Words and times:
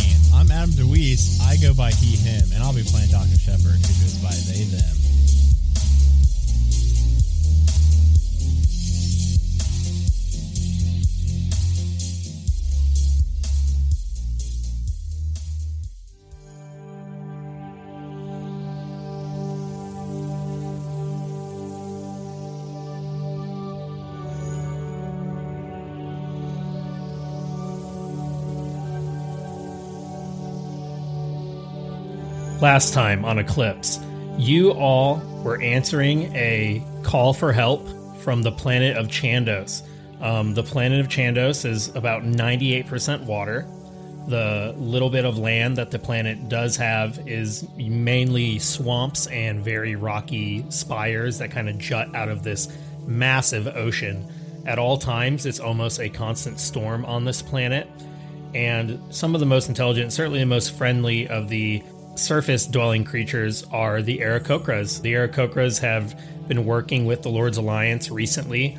And 0.00 0.34
I'm 0.34 0.50
Adam 0.50 0.70
DeWeese. 0.70 1.40
I 1.42 1.56
go 1.56 1.74
by 1.74 1.92
he, 1.92 2.16
him, 2.16 2.48
and 2.52 2.62
I'll 2.62 2.74
be 2.74 2.82
playing 2.82 3.10
Dr. 3.10 3.38
Shepard, 3.38 3.80
who 3.80 3.92
goes 4.00 4.16
by 4.22 4.34
they, 4.50 4.64
them. 4.64 4.99
Last 32.70 32.94
time 32.94 33.24
on 33.24 33.40
Eclipse, 33.40 33.98
you 34.38 34.70
all 34.70 35.16
were 35.42 35.60
answering 35.60 36.32
a 36.36 36.80
call 37.02 37.34
for 37.34 37.52
help 37.52 37.84
from 38.18 38.42
the 38.42 38.52
planet 38.52 38.96
of 38.96 39.08
Chandos. 39.08 39.82
Um, 40.20 40.54
the 40.54 40.62
planet 40.62 41.00
of 41.00 41.08
Chandos 41.08 41.64
is 41.64 41.88
about 41.96 42.22
98% 42.22 43.24
water. 43.24 43.66
The 44.28 44.72
little 44.78 45.10
bit 45.10 45.24
of 45.24 45.36
land 45.36 45.78
that 45.78 45.90
the 45.90 45.98
planet 45.98 46.48
does 46.48 46.76
have 46.76 47.18
is 47.28 47.68
mainly 47.76 48.60
swamps 48.60 49.26
and 49.26 49.64
very 49.64 49.96
rocky 49.96 50.64
spires 50.70 51.38
that 51.38 51.50
kind 51.50 51.68
of 51.68 51.76
jut 51.76 52.14
out 52.14 52.28
of 52.28 52.44
this 52.44 52.68
massive 53.04 53.66
ocean. 53.66 54.24
At 54.64 54.78
all 54.78 54.96
times, 54.96 55.44
it's 55.44 55.58
almost 55.58 55.98
a 55.98 56.08
constant 56.08 56.60
storm 56.60 57.04
on 57.04 57.24
this 57.24 57.42
planet. 57.42 57.88
And 58.54 59.00
some 59.12 59.34
of 59.34 59.40
the 59.40 59.46
most 59.46 59.68
intelligent, 59.68 60.12
certainly 60.12 60.38
the 60.38 60.46
most 60.46 60.78
friendly 60.78 61.26
of 61.26 61.48
the 61.48 61.82
surface 62.20 62.66
dwelling 62.66 63.04
creatures 63.04 63.64
are 63.72 64.02
the 64.02 64.18
Aarakocras. 64.18 65.02
The 65.02 65.14
Aarakocras 65.14 65.80
have 65.80 66.18
been 66.48 66.64
working 66.64 67.06
with 67.06 67.22
the 67.22 67.28
Lord's 67.28 67.56
Alliance 67.56 68.10
recently. 68.10 68.76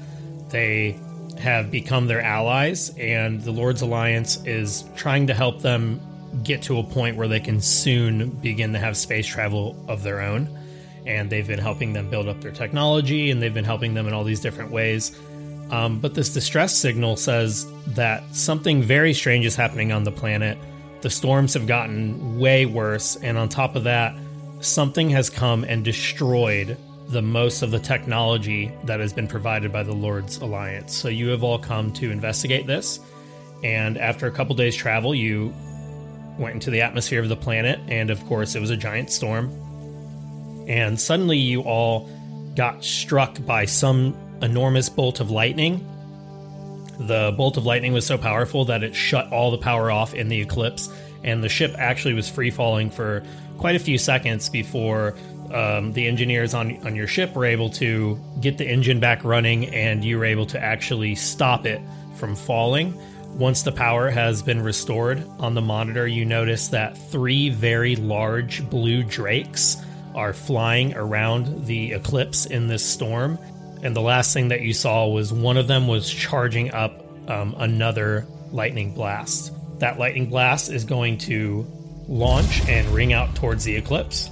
They 0.50 1.00
have 1.40 1.72
become 1.72 2.08
their 2.08 2.22
allies, 2.22 2.96
and 2.98 3.42
the 3.42 3.52
Lord's 3.52 3.82
Alliance 3.82 4.44
is 4.46 4.84
trying 4.96 5.28
to 5.28 5.34
help 5.34 5.62
them 5.62 6.00
get 6.44 6.62
to 6.64 6.78
a 6.80 6.84
point 6.84 7.18
where 7.18 7.28
they 7.28 7.40
can 7.40 7.60
soon 7.60 8.30
begin 8.30 8.74
to 8.74 8.80
have 8.80 8.96
space 8.96 9.26
travel 9.26 9.76
of 9.88 10.04
their 10.04 10.22
own. 10.22 10.58
And 11.06 11.30
they've 11.30 11.48
been 11.48 11.60
helping 11.60 11.94
them 11.94 12.10
build 12.10 12.28
up 12.28 12.42
their 12.42 12.52
technology, 12.52 13.32
and 13.32 13.42
they've 13.42 13.54
been 13.54 13.66
helping 13.66 13.94
them 13.96 14.08
in 14.08 14.14
all 14.14 14.24
these 14.24 14.40
different 14.40 14.72
ways. 14.72 15.18
Um, 15.72 16.00
but 16.00 16.14
this 16.14 16.30
distress 16.30 16.76
signal 16.76 17.16
says 17.16 17.66
that 17.88 18.24
something 18.36 18.84
very 18.84 19.14
strange 19.14 19.46
is 19.46 19.56
happening 19.56 19.92
on 19.92 20.04
the 20.04 20.12
planet 20.12 20.58
the 21.02 21.10
storms 21.10 21.54
have 21.54 21.68
gotten 21.68 22.40
way 22.40 22.66
worse, 22.66 23.16
and 23.18 23.38
on 23.38 23.50
top 23.50 23.76
of 23.76 23.84
that, 23.86 24.16
something 24.60 25.10
has 25.10 25.30
come 25.30 25.64
and 25.64 25.84
destroyed 25.84 26.78
the 27.08 27.22
most 27.22 27.62
of 27.62 27.72
the 27.72 27.80
technology 27.80 28.72
that 28.86 29.00
has 29.00 29.12
been 29.12 29.28
provided 29.28 29.72
by 29.72 29.84
the 29.84 29.94
Lord's 29.94 30.38
Alliance. 30.38 30.96
So 30.96 31.10
you 31.10 31.30
have 31.30 31.44
all 31.44 31.60
come 31.60 31.92
to 31.94 32.12
investigate 32.12 32.68
this, 32.68 33.00
and 33.64 33.98
after 33.98 34.28
a 34.28 34.32
couple 34.32 34.56
days' 34.56 34.76
travel, 34.76 35.14
you 35.14 35.54
went 36.38 36.56
into 36.56 36.72
the 36.72 36.82
atmosphere 36.82 37.22
of 37.22 37.30
the 37.30 37.36
planet, 37.36 37.80
and 37.88 38.10
of 38.10 38.24
course, 38.26 38.56
it 38.56 38.60
was 38.60 38.70
a 38.70 38.78
giant 38.78 39.12
storm. 39.12 39.52
And 40.68 41.00
suddenly, 41.00 41.38
you 41.38 41.62
all 41.62 42.10
got 42.56 42.84
struck 42.84 43.44
by 43.46 43.66
some 43.66 44.16
enormous 44.42 44.90
bolt 44.90 45.20
of 45.20 45.32
lightning 45.32 45.86
the 47.08 47.34
bolt 47.36 47.58
of 47.58 47.66
lightning 47.66 47.94
was 47.94 48.06
so 48.06 48.18
powerful 48.18 48.66
that 48.66 48.84
it 48.84 48.96
shut 48.96 49.32
all 49.32 49.52
the 49.52 49.58
power 49.58 49.92
off 49.92 50.14
in 50.14 50.28
the 50.28 50.40
eclipse, 50.42 50.90
and 51.24 51.44
the 51.44 51.50
ship 51.50 51.76
actually 51.78 52.14
was 52.14 52.30
free 52.30 52.52
falling 52.52 52.90
for 52.90 53.24
quite 53.58 53.76
a 53.76 53.80
few 53.80 53.98
seconds 53.98 54.50
before 54.50 55.16
um, 55.54 55.94
the 55.94 56.08
engineers 56.08 56.54
on 56.54 56.78
on 56.86 56.96
your 56.96 57.08
ship 57.08 57.36
were 57.36 57.46
able 57.46 57.70
to 57.70 58.20
get 58.40 58.58
the 58.58 58.68
engine 58.68 59.00
back 59.00 59.24
running, 59.24 59.68
and 59.74 60.04
you 60.04 60.18
were 60.18 60.26
able 60.26 60.46
to 60.48 60.60
actually 60.60 61.16
stop 61.16 61.66
it 61.66 61.82
from 62.16 62.36
falling. 62.36 63.00
Once 63.38 63.64
the 63.64 63.72
power 63.72 64.10
has 64.10 64.44
been 64.44 64.62
restored 64.62 65.26
on 65.40 65.54
the 65.54 65.62
monitor, 65.62 66.06
you 66.06 66.26
notice 66.26 66.68
that 66.68 66.98
three 66.98 67.50
very 67.50 67.96
large 67.96 68.70
blue 68.70 69.04
drakes 69.04 69.78
are 70.14 70.34
flying 70.34 70.94
around 70.96 71.66
the 71.66 71.94
eclipse 71.94 72.46
in 72.46 72.68
this 72.68 72.86
storm 72.86 73.40
and 73.84 73.96
the 73.96 74.02
last 74.02 74.34
thing 74.34 74.50
that 74.50 74.62
you 74.62 74.74
saw 74.74 75.08
was 75.08 75.34
one 75.34 75.58
of 75.58 75.68
them 75.68 75.88
was 75.88 76.10
charging 76.10 76.72
up 76.72 77.04
um, 77.30 77.56
another 77.58 78.28
lightning 78.52 78.94
blast. 78.94 79.54
That 79.80 79.98
lightning 79.98 80.30
blast 80.30 80.72
is 80.72 80.84
going 80.84 81.18
to 81.20 81.66
launch 82.08 82.68
and 82.68 82.88
ring 82.90 83.14
out 83.14 83.36
towards 83.36 83.64
the 83.64 83.76
eclipse. 83.76 84.30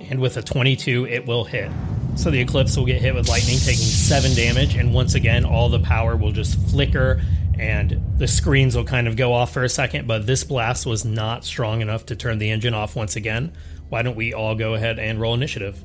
And 0.00 0.20
with 0.20 0.36
a 0.36 0.42
22, 0.42 1.06
it 1.06 1.26
will 1.26 1.44
hit. 1.44 1.70
So 2.16 2.30
the 2.30 2.40
eclipse 2.40 2.76
will 2.76 2.86
get 2.86 3.00
hit 3.00 3.14
with 3.14 3.28
lightning, 3.28 3.58
taking 3.58 3.84
seven 3.84 4.34
damage. 4.34 4.74
And 4.74 4.94
once 4.94 5.14
again, 5.14 5.44
all 5.44 5.68
the 5.68 5.80
power 5.80 6.16
will 6.16 6.32
just 6.32 6.58
flicker 6.70 7.20
and 7.58 8.00
the 8.16 8.26
screens 8.26 8.74
will 8.74 8.84
kind 8.84 9.06
of 9.06 9.16
go 9.16 9.34
off 9.34 9.52
for 9.52 9.62
a 9.62 9.68
second. 9.68 10.06
But 10.06 10.26
this 10.26 10.44
blast 10.44 10.86
was 10.86 11.04
not 11.04 11.44
strong 11.44 11.82
enough 11.82 12.06
to 12.06 12.16
turn 12.16 12.38
the 12.38 12.50
engine 12.50 12.72
off 12.72 12.96
once 12.96 13.16
again. 13.16 13.52
Why 13.90 14.02
don't 14.02 14.16
we 14.16 14.32
all 14.32 14.54
go 14.54 14.74
ahead 14.74 14.98
and 14.98 15.20
roll 15.20 15.34
initiative? 15.34 15.82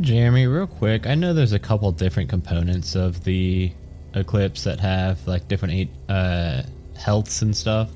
Jeremy, 0.00 0.46
real 0.46 0.66
quick, 0.66 1.06
I 1.06 1.14
know 1.14 1.34
there's 1.34 1.52
a 1.52 1.58
couple 1.58 1.92
different 1.92 2.30
components 2.30 2.94
of 2.94 3.24
the 3.24 3.72
Eclipse 4.14 4.64
that 4.64 4.80
have 4.80 5.26
like 5.26 5.48
different 5.48 5.90
uh, 6.08 6.62
healths 6.96 7.42
and 7.42 7.56
stuff. 7.56 7.90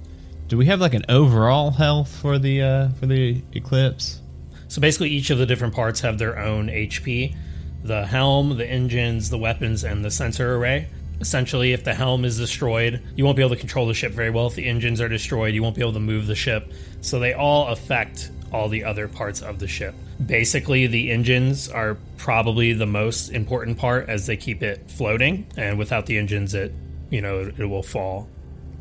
Do 0.49 0.57
we 0.57 0.67
have 0.67 0.81
like 0.81 0.95
an 0.95 1.05
overall 1.09 1.71
health 1.71 2.15
for 2.15 2.39
the 2.39 2.62
uh, 2.62 2.89
for 3.01 3.07
the 3.07 3.43
Eclipse? 3.53 4.21
So 4.69 4.81
basically, 4.81 5.11
each 5.11 5.31
of 5.31 5.39
the 5.39 5.47
different 5.47 5.75
parts 5.75 6.01
have 6.01 6.19
their 6.19 6.39
own 6.39 6.69
HP. 6.69 7.34
The 7.83 8.07
helm, 8.07 8.57
the 8.57 8.67
engines, 8.67 9.31
the 9.31 9.39
weapons, 9.39 9.84
and 9.84 10.05
the 10.05 10.11
sensor 10.11 10.57
array. 10.57 10.89
Essentially, 11.21 11.73
if 11.73 11.84
the 11.84 11.95
helm 11.95 12.25
is 12.25 12.37
destroyed, 12.37 13.01
you 13.15 13.25
won't 13.25 13.37
be 13.37 13.43
able 13.43 13.55
to 13.55 13.61
control 13.61 13.87
the 13.87 13.95
ship 13.95 14.13
very 14.13 14.31
well. 14.31 14.49
If 14.49 14.55
the 14.55 14.67
engines 14.67 15.01
are 15.01 15.09
destroyed, 15.09 15.55
you 15.55 15.63
won't 15.63 15.75
be 15.75 15.81
able 15.81 15.95
to 15.95 16.01
move 16.01 16.27
the 16.27 16.34
ship. 16.34 16.73
So 17.01 17.19
they 17.19 17.33
all 17.33 17.69
affect 17.69 18.31
all 18.53 18.69
the 18.69 18.84
other 18.84 19.09
parts 19.09 19.43
of 19.43 19.59
the 19.59 19.69
ship. 19.69 19.95
Basically, 20.25 20.87
the 20.87 21.10
engines 21.10 21.69
are 21.69 21.97
probably 22.16 22.72
the 22.72 22.87
most 22.87 23.31
important 23.31 23.78
part 23.78 24.09
as 24.09 24.27
they 24.27 24.37
keep 24.37 24.63
it 24.63 24.91
floating, 24.91 25.47
and 25.57 25.78
without 25.78 26.07
the 26.07 26.19
engines, 26.19 26.54
it 26.54 26.72
you 27.10 27.21
know 27.21 27.41
it, 27.41 27.60
it 27.60 27.66
will 27.66 27.83
fall. 27.83 28.28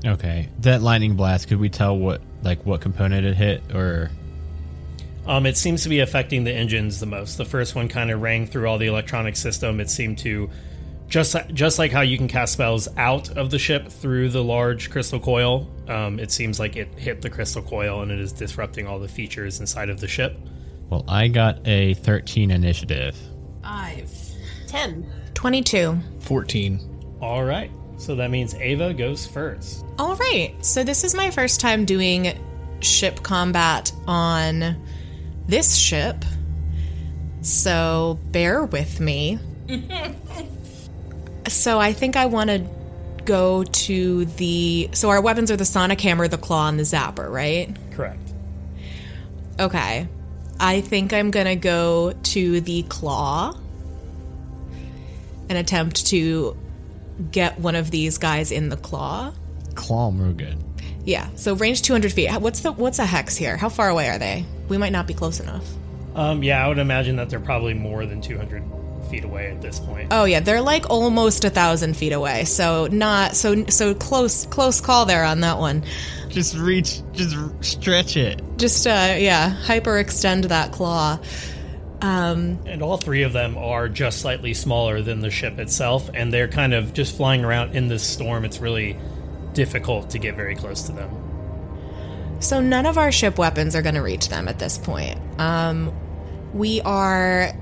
Okay, 0.05 0.49
that 0.59 0.81
lightning 0.81 1.15
blast. 1.15 1.47
Could 1.47 1.59
we 1.59 1.69
tell 1.69 1.97
what 1.97 2.21
like 2.43 2.65
what 2.65 2.81
component 2.81 3.25
it 3.25 3.35
hit, 3.35 3.63
or? 3.73 4.11
Um, 5.27 5.47
it 5.47 5.57
seems 5.57 5.81
to 5.83 5.89
be 5.89 6.01
affecting 6.01 6.43
the 6.43 6.53
engines 6.53 6.99
the 6.99 7.07
most. 7.07 7.37
The 7.37 7.45
first 7.45 7.73
one 7.73 7.87
kind 7.87 8.11
of 8.11 8.21
rang 8.21 8.45
through 8.45 8.67
all 8.67 8.77
the 8.77 8.85
electronic 8.85 9.35
system. 9.35 9.79
It 9.79 9.89
seemed 9.89 10.19
to 10.19 10.51
just 11.07 11.35
just 11.53 11.79
like 11.79 11.91
how 11.91 12.01
you 12.01 12.17
can 12.17 12.27
cast 12.27 12.53
spells 12.53 12.87
out 12.97 13.29
of 13.37 13.51
the 13.51 13.59
ship 13.59 13.89
through 13.89 14.29
the 14.29 14.43
large 14.43 14.89
crystal 14.89 15.19
coil, 15.19 15.67
um, 15.89 16.19
it 16.19 16.31
seems 16.31 16.59
like 16.59 16.75
it 16.75 16.87
hit 16.97 17.21
the 17.21 17.29
crystal 17.29 17.61
coil 17.61 18.01
and 18.01 18.11
it 18.11 18.19
is 18.19 18.31
disrupting 18.31 18.87
all 18.87 18.99
the 18.99 19.07
features 19.07 19.59
inside 19.59 19.89
of 19.89 19.99
the 19.99 20.07
ship. 20.07 20.37
Well, 20.89 21.03
I 21.07 21.27
got 21.27 21.67
a 21.67 21.95
13 21.95 22.51
initiative. 22.51 23.17
Five. 23.63 24.11
10. 24.67 25.09
22. 25.33 25.97
14. 26.19 27.17
All 27.21 27.43
right, 27.43 27.71
so 27.97 28.15
that 28.15 28.29
means 28.29 28.53
Ava 28.55 28.93
goes 28.93 29.25
first. 29.25 29.85
All 29.97 30.15
right. 30.15 30.53
So 30.63 30.83
this 30.83 31.03
is 31.03 31.15
my 31.15 31.31
first 31.31 31.59
time 31.59 31.85
doing 31.85 32.37
ship 32.81 33.23
combat 33.23 33.91
on 34.07 34.75
this 35.47 35.75
ship. 35.75 36.23
So 37.41 38.19
bear 38.31 38.65
with 38.65 38.99
me. 38.99 39.39
so 41.47 41.79
I 41.79 41.93
think 41.93 42.15
I 42.15 42.25
want 42.25 42.49
to 42.49 42.67
go 43.25 43.63
to 43.63 44.25
the. 44.25 44.89
So 44.93 45.09
our 45.09 45.21
weapons 45.21 45.51
are 45.51 45.57
the 45.57 45.65
sonic 45.65 45.99
hammer, 46.01 46.27
the 46.27 46.37
claw, 46.37 46.69
and 46.69 46.79
the 46.79 46.83
zapper, 46.83 47.29
right? 47.29 47.75
Correct. 47.91 48.33
Okay. 49.59 50.07
I 50.59 50.81
think 50.81 51.11
I'm 51.11 51.31
going 51.31 51.47
to 51.47 51.55
go 51.55 52.13
to 52.13 52.61
the 52.61 52.83
claw 52.83 53.57
and 55.49 55.57
attempt 55.57 56.07
to 56.07 56.55
get 57.31 57.59
one 57.59 57.75
of 57.75 57.91
these 57.91 58.17
guys 58.17 58.51
in 58.51 58.69
the 58.69 58.77
claw. 58.77 59.33
Claw 59.75 60.11
real 60.13 60.33
good. 60.33 60.57
Yeah. 61.03 61.29
So 61.35 61.55
range 61.55 61.81
200 61.81 62.11
feet. 62.11 62.31
What's 62.31 62.61
the 62.61 62.71
what's 62.71 62.99
a 62.99 63.05
hex 63.05 63.35
here? 63.35 63.57
How 63.57 63.69
far 63.69 63.89
away 63.89 64.09
are 64.09 64.17
they? 64.17 64.45
We 64.69 64.77
might 64.77 64.91
not 64.91 65.07
be 65.07 65.13
close 65.13 65.39
enough. 65.39 65.65
Um, 66.15 66.41
yeah, 66.43 66.63
I 66.63 66.69
would 66.69 66.79
imagine 66.79 67.17
that 67.17 67.29
they're 67.29 67.39
probably 67.39 67.73
more 67.73 68.05
than 68.05 68.21
200 68.21 68.63
feet 69.05 69.23
away 69.23 69.51
at 69.51 69.61
this 69.61 69.79
point. 69.79 70.09
Oh 70.11 70.25
yeah, 70.25 70.39
they're 70.39 70.61
like 70.61 70.89
almost 70.89 71.45
a 71.45 71.49
thousand 71.49 71.95
feet 71.95 72.13
away. 72.13 72.45
So 72.45 72.87
not 72.87 73.35
so 73.35 73.65
so 73.67 73.93
close 73.93 74.45
close 74.47 74.81
call 74.81 75.05
there 75.05 75.23
on 75.23 75.41
that 75.41 75.57
one. 75.59 75.83
Just 76.29 76.55
reach, 76.55 77.01
just 77.13 77.35
stretch 77.61 78.17
it. 78.17 78.41
Just 78.57 78.85
uh 78.85 79.15
yeah, 79.17 79.55
hyperextend 79.65 80.49
that 80.49 80.71
claw. 80.71 81.19
Um 82.01 82.59
And 82.65 82.81
all 82.81 82.97
three 82.97 83.23
of 83.23 83.33
them 83.33 83.57
are 83.57 83.87
just 83.87 84.19
slightly 84.19 84.53
smaller 84.53 85.01
than 85.01 85.21
the 85.21 85.31
ship 85.31 85.59
itself, 85.59 86.09
and 86.13 86.33
they're 86.33 86.47
kind 86.47 86.73
of 86.73 86.93
just 86.93 87.15
flying 87.15 87.45
around 87.45 87.75
in 87.75 87.87
this 87.87 88.03
storm. 88.03 88.43
It's 88.45 88.59
really 88.59 88.97
difficult 89.53 90.09
to 90.11 90.19
get 90.19 90.35
very 90.35 90.55
close 90.55 90.83
to 90.83 90.91
them. 90.91 91.09
So 92.41 92.59
none 92.59 92.85
of 92.85 92.97
our 92.97 93.11
ship 93.13 93.37
weapons 93.37 93.75
are 93.75 93.81
going 93.81 93.95
to 93.95 94.01
reach 94.01 94.27
them 94.27 94.49
at 94.49 94.59
this 94.59 94.77
point. 94.77 95.17
Um, 95.39 95.93
we 96.53 96.81
are 96.81 97.53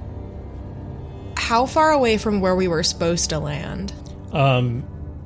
how 1.54 1.68
far 1.68 1.92
away 1.92 2.18
from 2.18 2.42
where 2.42 2.56
we 2.56 2.68
were 2.68 2.82
supposed 2.82 3.30
to 3.30 3.38
land? 3.38 3.94
Um, 4.32 4.84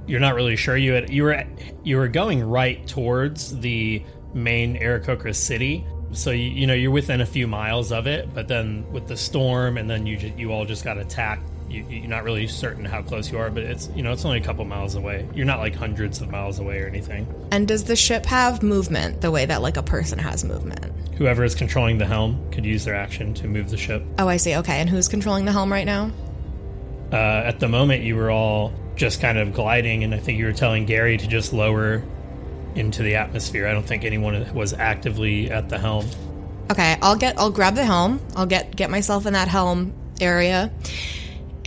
you're 0.07 0.19
not 0.19 0.35
really 0.35 0.57
sure. 0.57 0.75
You 0.75 0.91
had 0.91 1.09
you 1.09 1.23
were 1.23 1.41
you 1.85 1.95
were 1.95 2.09
going 2.09 2.43
right 2.43 2.85
towards 2.85 3.57
the 3.57 4.03
main 4.33 4.77
Aarakocra 4.77 5.33
city, 5.33 5.85
so 6.11 6.31
you, 6.31 6.49
you 6.49 6.67
know 6.67 6.73
you're 6.73 6.91
within 6.91 7.21
a 7.21 7.25
few 7.25 7.47
miles 7.47 7.93
of 7.93 8.07
it. 8.07 8.33
But 8.33 8.49
then 8.49 8.91
with 8.91 9.07
the 9.07 9.15
storm, 9.15 9.77
and 9.77 9.89
then 9.89 10.05
you 10.05 10.17
you 10.35 10.51
all 10.51 10.65
just 10.65 10.83
got 10.83 10.97
attacked. 10.97 11.49
You, 11.69 11.85
you're 11.89 12.07
not 12.07 12.23
really 12.23 12.47
certain 12.47 12.85
how 12.85 13.01
close 13.01 13.31
you 13.31 13.37
are, 13.39 13.49
but 13.49 13.63
it's 13.63 13.89
you 13.95 14.03
know 14.03 14.11
it's 14.13 14.23
only 14.23 14.37
a 14.37 14.43
couple 14.43 14.63
miles 14.65 14.95
away. 14.95 15.27
You're 15.33 15.45
not 15.45 15.59
like 15.59 15.75
hundreds 15.75 16.21
of 16.21 16.29
miles 16.29 16.59
away 16.59 16.79
or 16.79 16.87
anything. 16.87 17.27
And 17.51 17.67
does 17.67 17.83
the 17.83 17.95
ship 17.95 18.25
have 18.25 18.63
movement 18.63 19.21
the 19.21 19.31
way 19.31 19.45
that 19.45 19.61
like 19.61 19.77
a 19.77 19.83
person 19.83 20.17
has 20.19 20.43
movement? 20.43 20.85
Whoever 21.15 21.43
is 21.43 21.55
controlling 21.55 21.97
the 21.97 22.05
helm 22.05 22.49
could 22.51 22.65
use 22.65 22.85
their 22.85 22.95
action 22.95 23.33
to 23.35 23.47
move 23.47 23.69
the 23.69 23.77
ship. 23.77 24.03
Oh, 24.19 24.27
I 24.27 24.37
see. 24.37 24.55
Okay, 24.55 24.79
and 24.79 24.89
who's 24.89 25.07
controlling 25.07 25.45
the 25.45 25.51
helm 25.51 25.71
right 25.71 25.85
now? 25.85 26.11
Uh, 27.11 27.15
at 27.15 27.59
the 27.59 27.67
moment, 27.67 28.03
you 28.03 28.15
were 28.15 28.29
all 28.29 28.73
just 28.95 29.21
kind 29.21 29.37
of 29.37 29.53
gliding, 29.53 30.03
and 30.03 30.13
I 30.13 30.19
think 30.19 30.39
you 30.39 30.45
were 30.45 30.53
telling 30.53 30.85
Gary 30.85 31.17
to 31.17 31.27
just 31.27 31.53
lower 31.53 32.03
into 32.75 33.03
the 33.03 33.15
atmosphere. 33.15 33.67
I 33.67 33.73
don't 33.73 33.85
think 33.85 34.05
anyone 34.05 34.53
was 34.53 34.73
actively 34.73 35.49
at 35.49 35.69
the 35.69 35.77
helm. 35.77 36.05
Okay, 36.69 36.97
I'll 37.01 37.15
get 37.15 37.39
I'll 37.39 37.49
grab 37.49 37.75
the 37.75 37.85
helm. 37.85 38.19
I'll 38.35 38.45
get 38.45 38.75
get 38.75 38.89
myself 38.89 39.25
in 39.25 39.33
that 39.33 39.47
helm 39.47 39.93
area 40.19 40.71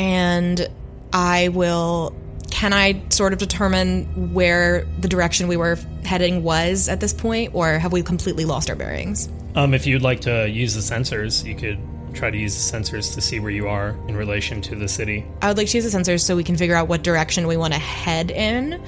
and 0.00 0.67
I 1.12 1.49
will 1.49 2.17
can 2.50 2.73
I 2.73 3.00
sort 3.11 3.32
of 3.32 3.38
determine 3.38 4.32
where 4.35 4.85
the 4.99 5.06
direction 5.06 5.47
we 5.47 5.56
were 5.56 5.79
heading 6.05 6.43
was 6.43 6.88
at 6.88 6.99
this 6.99 7.12
point 7.12 7.55
or 7.55 7.79
have 7.79 7.93
we 7.93 8.02
completely 8.02 8.44
lost 8.44 8.69
our 8.69 8.75
bearings? 8.75 9.29
Um, 9.55 9.73
if 9.73 9.87
you'd 9.87 10.02
like 10.02 10.20
to 10.23 10.49
use 10.49 10.75
the 10.75 10.81
sensors, 10.81 11.44
you 11.44 11.55
could 11.55 11.79
try 12.12 12.29
to 12.29 12.37
use 12.37 12.55
the 12.55 12.76
sensors 12.76 13.14
to 13.14 13.20
see 13.20 13.38
where 13.38 13.52
you 13.52 13.69
are 13.69 13.91
in 14.08 14.17
relation 14.17 14.61
to 14.62 14.75
the 14.75 14.88
city. 14.88 15.25
I 15.43 15.49
would 15.49 15.58
like 15.58 15.69
to 15.69 15.79
use 15.79 15.91
the 15.91 15.97
sensors 15.97 16.23
so 16.23 16.35
we 16.35 16.43
can 16.43 16.56
figure 16.56 16.75
out 16.75 16.88
what 16.88 17.05
direction 17.05 17.46
we 17.46 17.56
want 17.56 17.73
to 17.73 17.79
head 17.79 18.32
in. 18.32 18.82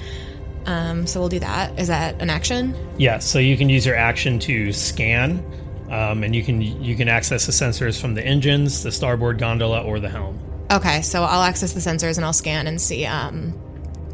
Um, 0.65 1.07
so 1.07 1.19
we'll 1.21 1.29
do 1.29 1.39
that. 1.39 1.79
Is 1.79 1.87
that 1.87 2.21
an 2.21 2.29
action? 2.29 2.75
Yeah, 2.97 3.19
so 3.19 3.39
you 3.39 3.55
can 3.55 3.69
use 3.69 3.85
your 3.85 3.95
action 3.95 4.39
to 4.39 4.73
scan, 4.73 5.43
um, 5.89 6.23
and 6.23 6.35
you 6.35 6.43
can 6.43 6.61
you 6.61 6.95
can 6.95 7.07
access 7.07 7.45
the 7.45 7.51
sensors 7.51 7.99
from 7.99 8.13
the 8.13 8.25
engines, 8.25 8.83
the 8.83 8.91
starboard 8.91 9.39
gondola, 9.39 9.83
or 9.83 9.99
the 9.99 10.09
helm. 10.09 10.39
Okay, 10.73 11.03
so 11.03 11.23
I'll 11.23 11.43
access 11.43 11.73
the 11.73 11.79
sensors 11.79 12.17
and 12.17 12.25
I'll 12.25 12.33
scan 12.33 12.65
and 12.65 12.81
see, 12.81 13.05
um, 13.05 13.53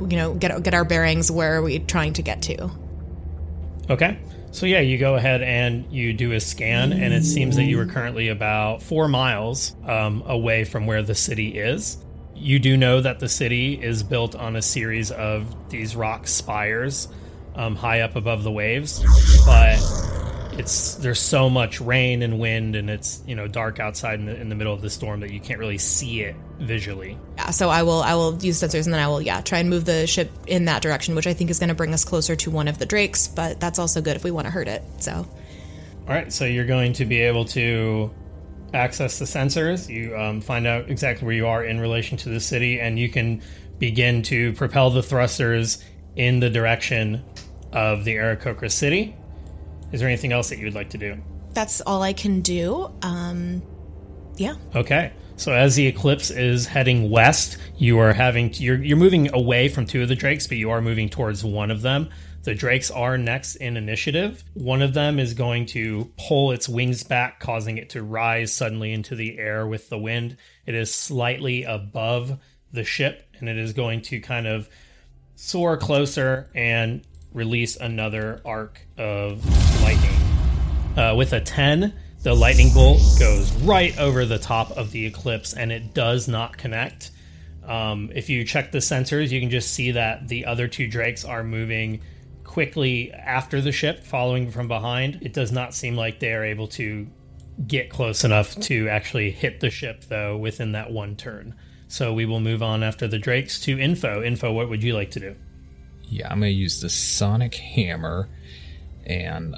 you 0.10 0.18
know, 0.18 0.34
get 0.34 0.62
get 0.62 0.74
our 0.74 0.84
bearings. 0.84 1.32
Where 1.32 1.56
are 1.56 1.62
we 1.62 1.80
trying 1.80 2.14
to 2.14 2.22
get 2.22 2.42
to? 2.44 2.70
Okay. 3.90 4.20
So 4.52 4.66
yeah, 4.66 4.82
you 4.82 4.98
go 4.98 5.16
ahead 5.16 5.42
and 5.42 5.90
you 5.90 6.12
do 6.12 6.34
a 6.34 6.40
scan, 6.40 6.92
and 6.92 7.14
it 7.14 7.24
seems 7.24 7.56
that 7.56 7.64
you 7.64 7.80
are 7.80 7.86
currently 7.86 8.28
about 8.28 8.82
four 8.82 9.08
miles 9.08 9.74
um, 9.86 10.24
away 10.26 10.66
from 10.66 10.86
where 10.86 11.02
the 11.02 11.16
city 11.16 11.58
is. 11.58 12.04
You 12.36 12.60
do 12.60 12.76
know 12.76 13.00
that 13.00 13.20
the 13.20 13.30
city 13.30 13.82
is 13.82 14.04
built 14.04 14.36
on 14.36 14.56
a 14.56 14.62
series 14.62 15.12
of 15.12 15.70
these 15.70 15.96
rock 15.96 16.28
spires 16.28 17.08
um, 17.56 17.76
high 17.76 18.02
up 18.02 18.16
above 18.16 18.44
the 18.44 18.52
waves, 18.52 19.04
but 19.46 19.78
it's 20.60 20.96
there's 20.96 21.22
so 21.22 21.50
much 21.50 21.80
rain 21.80 22.22
and 22.22 22.38
wind, 22.38 22.76
and 22.76 22.90
it's 22.90 23.24
you 23.26 23.34
know 23.34 23.48
dark 23.48 23.80
outside 23.80 24.20
in 24.20 24.26
the, 24.26 24.40
in 24.40 24.50
the 24.50 24.56
middle 24.56 24.74
of 24.74 24.82
the 24.82 24.90
storm 24.90 25.22
that 25.22 25.32
you 25.32 25.40
can't 25.40 25.58
really 25.58 25.78
see 25.78 26.22
it 26.22 26.36
visually. 26.60 27.18
Yeah, 27.38 27.52
so 27.52 27.70
I 27.70 27.84
will 27.84 28.02
I 28.02 28.16
will 28.16 28.38
use 28.44 28.62
sensors 28.62 28.86
and 28.86 28.94
then 28.94 29.00
I 29.00 29.08
will 29.08 29.22
yeah 29.22 29.42
try 29.42 29.60
and 29.60 29.70
move 29.70 29.86
the 29.86 30.06
ship 30.06 30.30
in 30.48 30.66
that 30.66 30.82
direction, 30.82 31.16
which 31.16 31.28
I 31.28 31.34
think 31.34 31.50
is 31.50 31.60
going 31.60 31.70
to 31.70 31.76
bring 31.76 31.94
us 31.94 32.04
closer 32.04 32.36
to 32.36 32.52
one 32.52 32.68
of 32.68 32.78
the 32.78 32.86
drakes. 32.86 33.28
But 33.28 33.60
that's 33.60 33.80
also 33.80 34.02
good 34.02 34.18
if 34.18 34.24
we 34.24 34.32
want 34.32 34.46
to 34.46 34.52
hurt 34.52 34.68
it. 34.68 34.84
So 35.00 35.14
All 35.14 35.26
right, 36.08 36.32
so 36.32 36.46
you're 36.46 36.66
going 36.66 36.94
to 36.94 37.06
be 37.06 37.22
able 37.22 37.46
to 37.46 38.12
access 38.74 39.18
the 39.18 39.26
sensors. 39.26 39.88
You 39.88 40.18
um, 40.18 40.42
find 40.42 40.68
out 40.68 40.90
exactly 40.90 41.26
where 41.26 41.36
you 41.36 41.48
are 41.48 41.64
in 41.64 41.80
relation 41.80 42.18
to 42.18 42.30
the 42.30 42.42
city, 42.42 42.82
and 42.82 43.00
you 43.00 43.08
can 43.10 43.42
begin 43.80 44.24
to 44.24 44.52
propel 44.54 44.90
the 44.90 45.02
thrusters 45.02 45.82
in 46.18 46.42
the 46.42 46.50
direction 46.50 47.24
of 47.72 48.04
the 48.04 48.16
Aarakocra 48.16 48.70
city. 48.70 49.16
Is 49.92 50.00
there 50.00 50.10
anything 50.10 50.32
else 50.32 50.50
that 50.50 50.60
you 50.60 50.66
would 50.66 50.76
like 50.76 50.90
to 50.92 50.98
do? 50.98 51.18
that's 51.54 51.82
all 51.82 52.02
I 52.02 52.14
can 52.14 52.42
do. 52.42 52.92
Um, 53.02 53.62
yeah. 54.38 54.56
Okay. 54.76 55.12
So 55.36 55.54
as 55.54 55.76
the 55.76 55.88
eclipse 55.88 56.32
is 56.32 56.66
heading 56.68 57.10
west, 57.10 57.58
you 57.78 58.00
are 58.00 58.14
having 58.14 58.52
to, 58.52 58.64
you're 58.64 58.82
you're 58.82 58.98
moving 58.98 59.34
away 59.34 59.70
from 59.70 59.86
two 59.86 60.02
of 60.02 60.10
the 60.10 60.16
drakes, 60.16 60.48
but 60.48 60.58
you 60.58 60.70
are 60.72 60.82
moving 60.82 61.10
towards 61.10 61.44
one 61.44 61.72
of 61.72 61.82
them. 61.82 62.10
The 62.44 62.56
drakes 62.56 62.90
are 62.90 63.18
next 63.18 63.56
in 63.56 63.76
initiative. 63.76 64.44
One 64.54 64.82
of 64.82 64.94
them 64.94 65.20
is 65.20 65.34
going 65.34 65.66
to 65.68 66.12
pull 66.18 66.52
its 66.52 66.70
wings 66.70 67.04
back, 67.04 67.40
causing 67.40 67.78
it 67.78 67.90
to 67.92 68.04
rise 68.04 68.54
suddenly 68.54 68.94
into 68.94 69.16
the 69.16 69.38
air 69.38 69.68
with 69.68 69.90
the 69.90 69.98
wind. 69.98 70.38
It 70.66 70.76
is 70.76 70.94
slightly 70.94 71.64
above 71.64 72.40
the 72.72 72.86
ship, 72.86 73.28
and 73.40 73.50
it 73.50 73.58
is 73.58 73.74
going 73.74 74.02
to 74.04 74.22
kind 74.22 74.48
of 74.48 74.70
soar 75.36 75.78
closer 75.78 76.50
and 76.54 77.02
release 77.34 77.76
another 77.76 78.42
arc 78.46 78.82
of 78.98 79.44
lightning. 79.82 80.16
Uh, 80.98 81.16
with 81.16 81.34
a 81.34 81.42
10, 81.42 81.94
the 82.24 82.34
lightning 82.34 82.74
bolt 82.74 83.00
goes 83.18 83.52
right 83.62 83.98
over 83.98 84.26
the 84.26 84.40
top 84.40 84.72
of 84.72 84.92
the 84.92 85.06
eclipse 85.06 85.54
and 85.54 85.72
it 85.72 85.94
does 85.94 86.28
not 86.28 86.58
connect. 86.58 87.12
Um, 87.64 88.12
if 88.14 88.30
you 88.30 88.44
check 88.44 88.72
the 88.72 88.80
sensors, 88.80 89.30
you 89.30 89.40
can 89.40 89.50
just 89.50 89.74
see 89.74 89.92
that 89.92 90.28
the 90.28 90.46
other 90.46 90.68
two 90.68 90.88
drakes 90.88 91.24
are 91.24 91.44
moving 91.44 92.02
quickly 92.44 93.14
after 93.14 93.62
the 93.62 93.72
ship, 93.72 94.04
following 94.04 94.52
from 94.52 94.68
behind. 94.68 95.20
It 95.22 95.34
does 95.34 95.52
not 95.52 95.76
seem 95.76 95.96
like 95.96 96.20
they 96.20 96.34
are 96.34 96.44
able 96.44 96.68
to 96.70 97.08
get 97.68 97.90
close 97.90 98.24
enough 98.24 98.56
to 98.62 98.90
actually 98.90 99.30
hit 99.32 99.60
the 99.60 99.70
ship, 99.70 100.06
though, 100.06 100.36
within 100.36 100.72
that 100.72 100.92
one 100.92 101.16
turn. 101.16 101.54
So 101.88 102.14
we 102.14 102.26
will 102.26 102.40
move 102.40 102.64
on 102.64 102.84
after 102.84 103.08
the 103.08 103.20
drakes 103.20 103.60
to 103.62 103.80
info. 103.80 104.24
Info, 104.24 104.52
what 104.52 104.68
would 104.70 104.84
you 104.84 104.94
like 104.96 105.12
to 105.12 105.20
do? 105.20 105.36
Yeah, 106.10 106.30
I'm 106.30 106.40
going 106.40 106.52
to 106.52 106.58
use 106.58 106.82
the 106.82 106.90
Sonic 106.90 107.56
Hammer, 107.56 108.28
and 109.06 109.56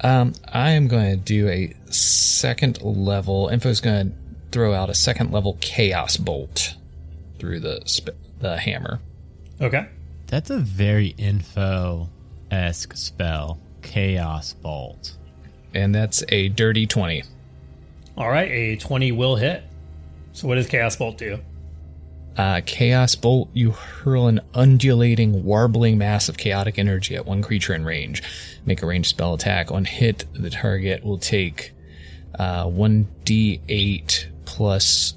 um, 0.00 0.34
I 0.52 0.70
am 0.70 0.88
going 0.88 1.10
to 1.10 1.16
do 1.16 1.48
a 1.48 1.74
second 1.90 2.80
level. 2.82 3.48
Info's 3.48 3.80
going 3.80 4.10
to 4.10 4.16
throw 4.52 4.74
out 4.74 4.90
a 4.90 4.94
second 4.94 5.32
level 5.32 5.58
Chaos 5.60 6.16
Bolt 6.16 6.76
through 7.38 7.60
the 7.60 7.82
sp- 7.84 8.16
the 8.40 8.56
hammer. 8.56 9.00
Okay. 9.60 9.88
That's 10.28 10.50
a 10.50 10.58
very 10.58 11.08
info 11.18 12.08
esque 12.50 12.96
spell. 12.96 13.58
Chaos 13.82 14.52
Bolt. 14.52 15.16
And 15.74 15.94
that's 15.94 16.22
a 16.28 16.48
dirty 16.48 16.86
20. 16.86 17.24
All 18.16 18.28
right, 18.28 18.50
a 18.50 18.76
20 18.76 19.12
will 19.12 19.36
hit. 19.36 19.64
So 20.32 20.48
what 20.48 20.56
does 20.56 20.66
Chaos 20.66 20.96
Bolt 20.96 21.18
do? 21.18 21.38
Uh, 22.38 22.60
Chaos 22.64 23.16
Bolt, 23.16 23.50
you 23.52 23.72
hurl 23.72 24.28
an 24.28 24.40
undulating, 24.54 25.42
warbling 25.44 25.98
mass 25.98 26.28
of 26.28 26.38
chaotic 26.38 26.78
energy 26.78 27.16
at 27.16 27.26
one 27.26 27.42
creature 27.42 27.74
in 27.74 27.84
range. 27.84 28.22
Make 28.64 28.80
a 28.80 28.86
ranged 28.86 29.08
spell 29.08 29.34
attack. 29.34 29.72
On 29.72 29.84
hit, 29.84 30.24
the 30.34 30.48
target 30.48 31.04
will 31.04 31.18
take 31.18 31.72
uh, 32.38 32.66
1d8 32.66 34.26
plus 34.44 35.14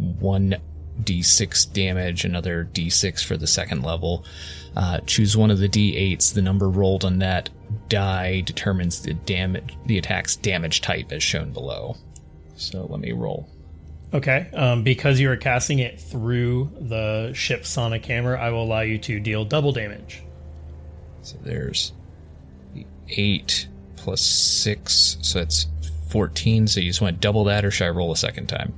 1d6 0.00 1.72
damage, 1.72 2.24
another 2.24 2.70
d6 2.72 3.24
for 3.24 3.36
the 3.36 3.48
second 3.48 3.82
level. 3.82 4.24
Uh, 4.76 5.00
choose 5.00 5.36
one 5.36 5.50
of 5.50 5.58
the 5.58 5.68
d8s. 5.68 6.32
The 6.32 6.42
number 6.42 6.70
rolled 6.70 7.04
on 7.04 7.18
that 7.18 7.50
die 7.88 8.42
determines 8.42 9.02
the 9.02 9.14
damage, 9.14 9.76
the 9.86 9.98
attack's 9.98 10.36
damage 10.36 10.82
type 10.82 11.10
as 11.10 11.24
shown 11.24 11.52
below. 11.52 11.96
So 12.54 12.86
let 12.88 13.00
me 13.00 13.10
roll. 13.10 13.48
Okay, 14.12 14.48
um, 14.54 14.82
because 14.82 15.20
you 15.20 15.30
are 15.30 15.36
casting 15.36 15.78
it 15.78 16.00
through 16.00 16.70
the 16.80 17.32
ship's 17.32 17.68
sonic 17.68 18.04
hammer, 18.04 18.36
I 18.36 18.50
will 18.50 18.64
allow 18.64 18.80
you 18.80 18.98
to 18.98 19.20
deal 19.20 19.44
double 19.44 19.70
damage. 19.72 20.22
So 21.22 21.36
there's 21.42 21.92
the 22.74 22.84
8 23.08 23.68
plus 23.96 24.20
6, 24.20 25.18
so 25.22 25.38
that's 25.38 25.66
14. 26.08 26.66
So 26.66 26.80
you 26.80 26.90
just 26.90 27.00
want 27.00 27.16
to 27.16 27.20
double 27.20 27.44
that, 27.44 27.64
or 27.64 27.70
should 27.70 27.86
I 27.86 27.90
roll 27.90 28.10
a 28.10 28.16
second 28.16 28.48
time? 28.48 28.72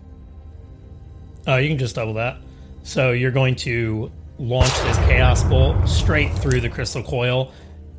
Uh, 1.48 1.56
you 1.56 1.68
can 1.70 1.78
just 1.78 1.94
double 1.94 2.14
that. 2.14 2.36
So 2.82 3.12
you're 3.12 3.30
going 3.30 3.56
to 3.56 4.12
launch 4.38 4.72
this 4.82 4.98
chaos 4.98 5.42
bolt 5.44 5.88
straight 5.88 6.32
through 6.34 6.60
the 6.60 6.68
crystal 6.68 7.02
coil. 7.02 7.52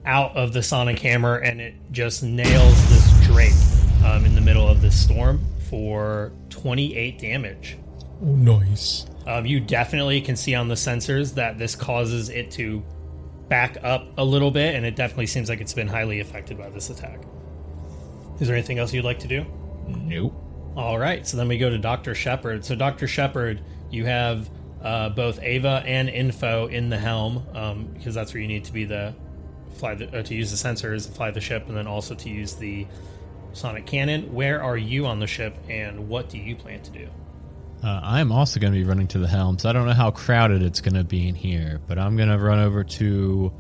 out 0.06 0.36
of 0.36 0.52
the 0.52 0.62
sonic 0.62 1.00
hammer, 1.00 1.38
and 1.38 1.62
it 1.62 1.74
just 1.92 2.24
nails 2.24 2.90
this 2.90 3.26
drake 3.26 3.54
um, 4.06 4.26
in 4.26 4.36
the 4.36 4.42
middle 4.42 4.68
of 4.68 4.82
this 4.82 5.02
storm 5.02 5.40
for 5.70 6.32
28 6.64 7.20
damage. 7.20 7.78
Oh, 8.22 8.28
nice. 8.28 9.06
Um, 9.28 9.46
you 9.46 9.60
definitely 9.60 10.22
can 10.22 10.38
see 10.38 10.56
on 10.56 10.70
the 10.70 10.76
sensors 10.76 11.34
that 11.36 11.58
this 11.58 11.76
causes 11.76 12.30
it 12.30 12.52
to 12.52 12.82
back 13.50 13.78
up 13.84 14.08
a 14.18 14.24
little 14.24 14.50
bit, 14.50 14.76
and 14.76 14.86
it 14.86 14.96
definitely 14.96 15.28
seems 15.28 15.50
like 15.50 15.60
it's 15.60 15.74
been 15.74 15.90
highly 15.90 16.22
affected 16.22 16.58
by 16.58 16.70
this 16.70 16.90
attack. 16.90 17.22
Is 18.40 18.48
there 18.48 18.56
anything 18.56 18.80
else 18.80 18.94
you'd 18.94 19.04
like 19.04 19.20
to 19.20 19.28
do? 19.28 19.46
Nope. 19.90 20.34
All 20.78 20.98
right, 20.98 21.28
so 21.28 21.36
then 21.36 21.50
we 21.50 21.58
go 21.58 21.70
to 21.70 21.78
Dr. 21.78 22.16
Shepard. 22.16 22.64
So, 22.64 22.76
Dr. 22.76 23.08
Shepard, 23.08 23.62
you 23.92 24.06
have 24.06 24.50
uh, 24.82 25.10
both 25.10 25.40
Ava 25.44 25.84
and 25.86 26.08
Info 26.08 26.68
in 26.68 26.90
the 26.90 26.98
helm 26.98 27.46
um, 27.54 27.88
because 27.88 28.16
that's 28.16 28.34
where 28.34 28.42
you 28.42 28.48
need 28.48 28.64
to 28.64 28.74
be 28.74 28.86
the 28.86 29.14
fly 29.74 29.96
the, 29.96 30.18
uh, 30.18 30.24
to 30.24 30.34
use 30.34 30.50
the 30.50 30.70
sensors, 30.70 31.14
fly 31.14 31.30
the 31.30 31.42
ship, 31.42 31.68
and 31.68 31.76
then 31.76 31.88
also 31.88 32.16
to 32.16 32.30
use 32.30 32.56
the 32.56 32.88
sonic 33.54 33.86
cannon. 33.86 34.34
Where 34.34 34.62
are 34.62 34.78
you 34.78 35.06
on 35.06 35.20
the 35.20 35.28
ship, 35.28 35.56
and 35.70 36.08
what 36.10 36.30
do 36.30 36.38
you 36.38 36.56
plan 36.56 36.82
to 36.84 36.92
do? 36.92 37.08
Uh, 37.84 38.00
I'm 38.02 38.32
also 38.32 38.60
going 38.60 38.72
to 38.72 38.80
be 38.80 38.86
running 38.86 39.08
to 39.10 39.20
the 39.20 39.28
helm, 39.28 39.60
so 39.60 39.70
I 39.70 39.74
don't 39.74 39.86
know 39.86 39.94
how 39.94 40.12
crowded 40.12 40.62
it's 40.62 40.80
going 40.80 40.96
to 40.96 41.04
be 41.04 41.28
in 41.28 41.36
here, 41.36 41.82
but 41.88 42.00
I'm 42.00 42.16
going 42.16 42.30
to 42.30 42.38
run 42.38 42.60
over 42.60 42.84
to 42.84 43.54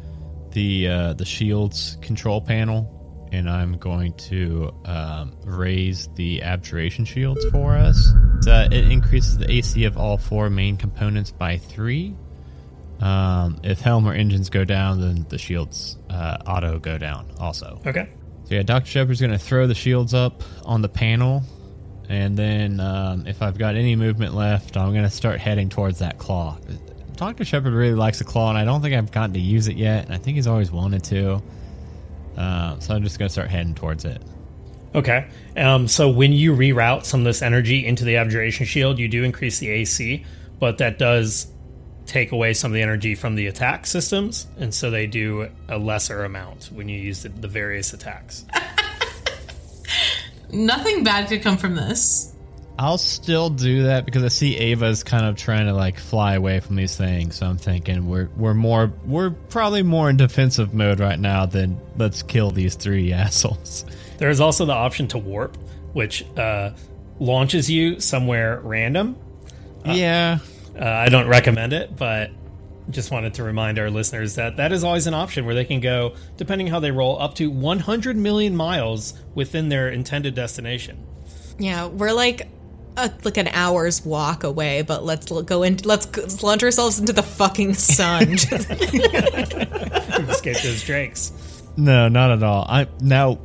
the 0.51 0.87
uh, 0.87 1.13
the 1.13 1.25
shields 1.25 1.97
control 2.01 2.39
panel, 2.39 3.29
and 3.33 3.49
I'm 3.49 3.77
going 3.77 4.13
to 4.13 4.73
um, 4.85 5.35
raise 5.43 6.07
the 6.15 6.41
abjuration 6.43 7.03
shields 7.03 7.43
for 7.51 7.75
us. 7.75 8.13
Uh, 8.47 8.69
it 8.71 8.89
increases 8.91 9.37
the 9.37 9.51
AC 9.51 9.83
of 9.83 9.97
all 9.97 10.17
four 10.17 10.49
main 10.49 10.77
components 10.77 11.31
by 11.31 11.57
three. 11.57 12.15
Um, 13.01 13.59
if 13.63 13.81
helm 13.81 14.07
or 14.07 14.13
engines 14.13 14.49
go 14.49 14.63
down, 14.63 15.01
then 15.01 15.25
the 15.27 15.37
shields 15.37 15.97
uh, 16.09 16.37
auto 16.47 16.79
go 16.79 16.97
down 16.97 17.29
also. 17.39 17.81
Okay. 17.85 18.07
Yeah, 18.53 18.61
Dr. 18.61 18.85
Shepard's 18.85 19.19
going 19.19 19.31
to 19.31 19.39
throw 19.39 19.65
the 19.65 19.73
shields 19.73 20.13
up 20.13 20.43
on 20.63 20.83
the 20.83 20.89
panel, 20.89 21.41
and 22.07 22.37
then 22.37 22.79
um, 22.79 23.25
if 23.25 23.41
I've 23.41 23.57
got 23.57 23.75
any 23.75 23.95
movement 23.95 24.35
left, 24.35 24.77
I'm 24.77 24.91
going 24.91 25.05
to 25.05 25.09
start 25.09 25.39
heading 25.39 25.69
towards 25.69 25.97
that 25.99 26.19
claw. 26.19 26.59
Dr. 27.15 27.45
Shepard 27.45 27.73
really 27.73 27.95
likes 27.95 28.19
the 28.19 28.25
claw, 28.25 28.49
and 28.49 28.57
I 28.57 28.63
don't 28.63 28.81
think 28.83 28.93
I've 28.93 29.11
gotten 29.11 29.33
to 29.33 29.39
use 29.39 29.67
it 29.67 29.75
yet, 29.75 30.05
and 30.05 30.13
I 30.13 30.19
think 30.19 30.35
he's 30.35 30.45
always 30.45 30.71
wanted 30.71 31.03
to. 31.05 31.41
Uh, 32.37 32.77
so 32.77 32.93
I'm 32.93 33.01
just 33.01 33.17
going 33.17 33.27
to 33.27 33.33
start 33.33 33.49
heading 33.49 33.73
towards 33.73 34.05
it. 34.05 34.21
Okay. 34.93 35.27
Um, 35.57 35.87
so 35.87 36.09
when 36.09 36.31
you 36.31 36.55
reroute 36.55 37.05
some 37.05 37.21
of 37.21 37.25
this 37.25 37.41
energy 37.41 37.83
into 37.83 38.05
the 38.05 38.17
abjuration 38.17 38.67
shield, 38.67 38.99
you 38.99 39.07
do 39.07 39.23
increase 39.23 39.57
the 39.57 39.69
AC, 39.69 40.25
but 40.59 40.77
that 40.77 40.99
does 40.99 41.47
take 42.05 42.31
away 42.31 42.53
some 42.53 42.71
of 42.71 42.75
the 42.75 42.81
energy 42.81 43.15
from 43.15 43.35
the 43.35 43.47
attack 43.47 43.85
systems, 43.85 44.47
and 44.57 44.73
so 44.73 44.91
they 44.91 45.07
do 45.07 45.49
a 45.69 45.77
lesser 45.77 46.23
amount 46.23 46.69
when 46.73 46.89
you 46.89 46.99
use 46.99 47.23
the, 47.23 47.29
the 47.29 47.47
various 47.47 47.93
attacks. 47.93 48.45
Nothing 50.51 51.03
bad 51.03 51.29
could 51.29 51.41
come 51.41 51.57
from 51.57 51.75
this. 51.75 52.29
I'll 52.77 52.97
still 52.97 53.49
do 53.49 53.83
that 53.83 54.05
because 54.05 54.23
I 54.23 54.29
see 54.29 54.57
Ava's 54.57 55.03
kind 55.03 55.25
of 55.25 55.35
trying 55.35 55.67
to 55.67 55.73
like 55.73 55.99
fly 55.99 56.33
away 56.33 56.59
from 56.59 56.75
these 56.75 56.95
things. 56.95 57.35
So 57.35 57.45
I'm 57.45 57.57
thinking 57.57 58.07
we're 58.07 58.29
we're 58.35 58.55
more 58.55 58.91
we're 59.05 59.29
probably 59.29 59.83
more 59.83 60.09
in 60.09 60.17
defensive 60.17 60.73
mode 60.73 60.99
right 60.99 61.19
now 61.19 61.45
than 61.45 61.79
let's 61.97 62.23
kill 62.23 62.49
these 62.49 62.75
three 62.75 63.13
assholes. 63.13 63.85
There 64.17 64.29
is 64.29 64.41
also 64.41 64.65
the 64.65 64.73
option 64.73 65.07
to 65.09 65.19
warp, 65.19 65.55
which 65.93 66.25
uh, 66.35 66.71
launches 67.19 67.69
you 67.69 67.99
somewhere 67.99 68.59
random. 68.61 69.17
yeah, 69.85 70.39
Uh, 70.79 70.85
I 70.85 71.09
don't 71.09 71.27
recommend 71.27 71.73
it, 71.73 71.95
but 71.95 72.31
just 72.89 73.11
wanted 73.11 73.35
to 73.35 73.43
remind 73.43 73.79
our 73.79 73.89
listeners 73.89 74.35
that 74.35 74.57
that 74.57 74.71
is 74.71 74.83
always 74.83 75.07
an 75.07 75.13
option 75.13 75.45
where 75.45 75.55
they 75.55 75.65
can 75.65 75.79
go, 75.79 76.15
depending 76.37 76.67
how 76.67 76.79
they 76.79 76.91
roll, 76.91 77.19
up 77.21 77.35
to 77.35 77.49
100 77.49 78.17
million 78.17 78.55
miles 78.55 79.13
within 79.35 79.69
their 79.69 79.89
intended 79.89 80.35
destination. 80.35 81.05
Yeah, 81.59 81.85
we're 81.87 82.11
like 82.11 82.47
a, 82.97 83.11
like 83.23 83.37
an 83.37 83.47
hour's 83.49 84.03
walk 84.05 84.43
away, 84.43 84.81
but 84.81 85.03
let's 85.03 85.31
go 85.43 85.63
in. 85.63 85.77
Let's, 85.83 86.05
let's 86.17 86.43
launch 86.43 86.63
ourselves 86.63 86.99
into 86.99 87.13
the 87.13 87.23
fucking 87.23 87.75
sun. 87.75 88.33
Escape 90.29 90.57
those 90.61 90.83
drakes. 90.83 91.31
no, 91.77 92.07
not 92.09 92.31
at 92.31 92.43
all. 92.43 92.65
I 92.67 92.87
now. 92.99 93.39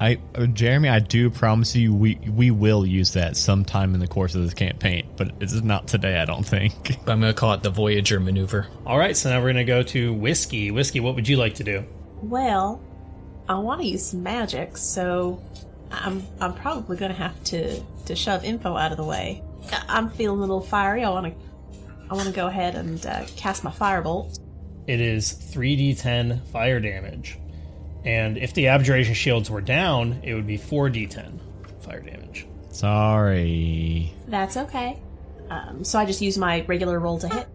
I, 0.00 0.18
uh, 0.34 0.46
Jeremy, 0.46 0.88
I 0.88 0.98
do 0.98 1.28
promise 1.28 1.76
you, 1.76 1.94
we 1.94 2.14
we 2.34 2.50
will 2.50 2.86
use 2.86 3.12
that 3.12 3.36
sometime 3.36 3.92
in 3.92 4.00
the 4.00 4.08
course 4.08 4.34
of 4.34 4.42
this 4.42 4.54
campaign, 4.54 5.06
but 5.18 5.32
it's 5.40 5.52
not 5.52 5.86
today. 5.88 6.18
I 6.18 6.24
don't 6.24 6.42
think. 6.46 6.96
I'm 7.06 7.20
going 7.20 7.32
to 7.32 7.34
call 7.34 7.52
it 7.52 7.62
the 7.62 7.70
Voyager 7.70 8.18
maneuver. 8.18 8.66
All 8.86 8.98
right, 8.98 9.14
so 9.14 9.28
now 9.28 9.36
we're 9.38 9.52
going 9.52 9.56
to 9.56 9.64
go 9.64 9.82
to 9.82 10.14
Whiskey. 10.14 10.70
Whiskey, 10.70 11.00
what 11.00 11.14
would 11.16 11.28
you 11.28 11.36
like 11.36 11.56
to 11.56 11.64
do? 11.64 11.84
Well, 12.22 12.80
I 13.46 13.58
want 13.58 13.82
to 13.82 13.86
use 13.86 14.06
some 14.06 14.22
magic, 14.22 14.78
so 14.78 15.42
I'm 15.90 16.26
I'm 16.40 16.54
probably 16.54 16.96
going 16.96 17.12
to 17.12 17.18
have 17.18 17.42
to 17.44 17.80
to 18.06 18.16
shove 18.16 18.42
info 18.42 18.76
out 18.76 18.92
of 18.92 18.96
the 18.96 19.04
way. 19.04 19.42
I- 19.70 19.84
I'm 19.88 20.08
feeling 20.08 20.38
a 20.38 20.40
little 20.40 20.62
fiery. 20.62 21.04
I 21.04 21.10
want 21.10 21.26
to 21.26 21.76
I 22.10 22.14
want 22.14 22.26
to 22.26 22.34
go 22.34 22.46
ahead 22.46 22.74
and 22.74 23.04
uh, 23.04 23.26
cast 23.36 23.64
my 23.64 23.70
firebolt. 23.70 24.38
It 24.86 25.00
is 25.02 25.30
3d10 25.32 26.46
fire 26.48 26.80
damage. 26.80 27.38
And 28.04 28.38
if 28.38 28.54
the 28.54 28.68
abjuration 28.68 29.14
shields 29.14 29.50
were 29.50 29.60
down, 29.60 30.20
it 30.22 30.34
would 30.34 30.46
be 30.46 30.58
4d10 30.58 31.38
fire 31.80 32.00
damage. 32.00 32.46
Sorry. 32.70 34.14
That's 34.28 34.56
okay. 34.56 35.00
Um, 35.50 35.84
so 35.84 35.98
I 35.98 36.04
just 36.04 36.20
use 36.20 36.38
my 36.38 36.62
regular 36.62 36.98
roll 36.98 37.18
to 37.18 37.28
hit. 37.28 37.48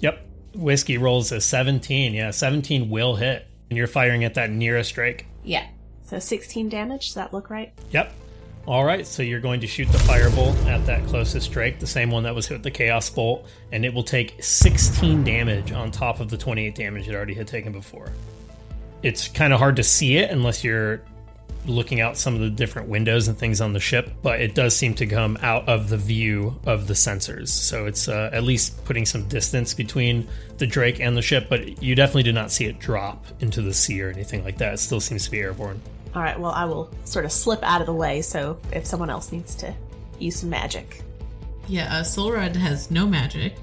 Yep. 0.00 0.26
Whiskey 0.54 0.98
rolls 0.98 1.32
a 1.32 1.40
17. 1.40 2.14
Yeah, 2.14 2.30
17 2.30 2.90
will 2.90 3.16
hit. 3.16 3.46
And 3.70 3.76
you're 3.76 3.86
firing 3.86 4.24
at 4.24 4.34
that 4.34 4.50
nearest 4.50 4.94
drake. 4.94 5.26
Yeah. 5.42 5.66
So 6.04 6.18
16 6.18 6.68
damage. 6.68 7.06
Does 7.06 7.14
that 7.14 7.32
look 7.32 7.50
right? 7.50 7.72
Yep. 7.90 8.12
All 8.66 8.84
right, 8.84 9.06
so 9.06 9.22
you're 9.22 9.40
going 9.40 9.60
to 9.60 9.66
shoot 9.66 9.90
the 9.90 9.96
firebolt 9.96 10.66
at 10.66 10.84
that 10.84 11.06
closest 11.06 11.50
drake, 11.52 11.78
the 11.78 11.86
same 11.86 12.10
one 12.10 12.24
that 12.24 12.34
was 12.34 12.46
hit 12.46 12.56
with 12.56 12.64
the 12.64 12.70
chaos 12.70 13.08
bolt, 13.08 13.48
and 13.72 13.82
it 13.82 13.94
will 13.94 14.02
take 14.02 14.42
16 14.44 15.24
damage 15.24 15.72
on 15.72 15.90
top 15.90 16.20
of 16.20 16.28
the 16.28 16.36
28 16.36 16.74
damage 16.74 17.08
it 17.08 17.14
already 17.14 17.32
had 17.32 17.48
taken 17.48 17.72
before. 17.72 18.12
It's 19.02 19.28
kind 19.28 19.52
of 19.52 19.58
hard 19.58 19.76
to 19.76 19.82
see 19.82 20.16
it 20.16 20.30
unless 20.30 20.64
you're 20.64 21.02
looking 21.66 22.00
out 22.00 22.16
some 22.16 22.34
of 22.34 22.40
the 22.40 22.50
different 22.50 22.88
windows 22.88 23.28
and 23.28 23.36
things 23.36 23.60
on 23.60 23.72
the 23.72 23.80
ship, 23.80 24.10
but 24.22 24.40
it 24.40 24.54
does 24.54 24.74
seem 24.74 24.94
to 24.94 25.06
come 25.06 25.36
out 25.42 25.68
of 25.68 25.88
the 25.90 25.96
view 25.98 26.58
of 26.64 26.86
the 26.86 26.94
sensors. 26.94 27.48
So 27.48 27.86
it's 27.86 28.08
uh, 28.08 28.30
at 28.32 28.42
least 28.42 28.82
putting 28.86 29.04
some 29.04 29.28
distance 29.28 29.74
between 29.74 30.26
the 30.56 30.66
Drake 30.66 30.98
and 31.00 31.16
the 31.16 31.20
ship, 31.22 31.46
but 31.50 31.82
you 31.82 31.94
definitely 31.94 32.22
do 32.22 32.32
not 32.32 32.50
see 32.50 32.64
it 32.66 32.78
drop 32.78 33.26
into 33.40 33.60
the 33.60 33.74
sea 33.74 34.00
or 34.02 34.08
anything 34.10 34.42
like 34.44 34.56
that. 34.58 34.74
It 34.74 34.78
still 34.78 35.00
seems 35.00 35.24
to 35.26 35.30
be 35.30 35.40
airborne. 35.40 35.80
All 36.14 36.22
right. 36.22 36.38
Well, 36.40 36.52
I 36.52 36.64
will 36.64 36.90
sort 37.04 37.26
of 37.26 37.32
slip 37.32 37.62
out 37.62 37.80
of 37.82 37.86
the 37.86 37.92
way. 37.94 38.22
So 38.22 38.58
if 38.72 38.86
someone 38.86 39.10
else 39.10 39.30
needs 39.30 39.54
to 39.56 39.74
use 40.18 40.36
some 40.36 40.48
magic, 40.50 41.02
Yeah, 41.68 41.98
uh, 41.98 42.02
Soul 42.02 42.32
Red 42.32 42.56
has 42.56 42.90
no 42.90 43.06
magic. 43.06 43.54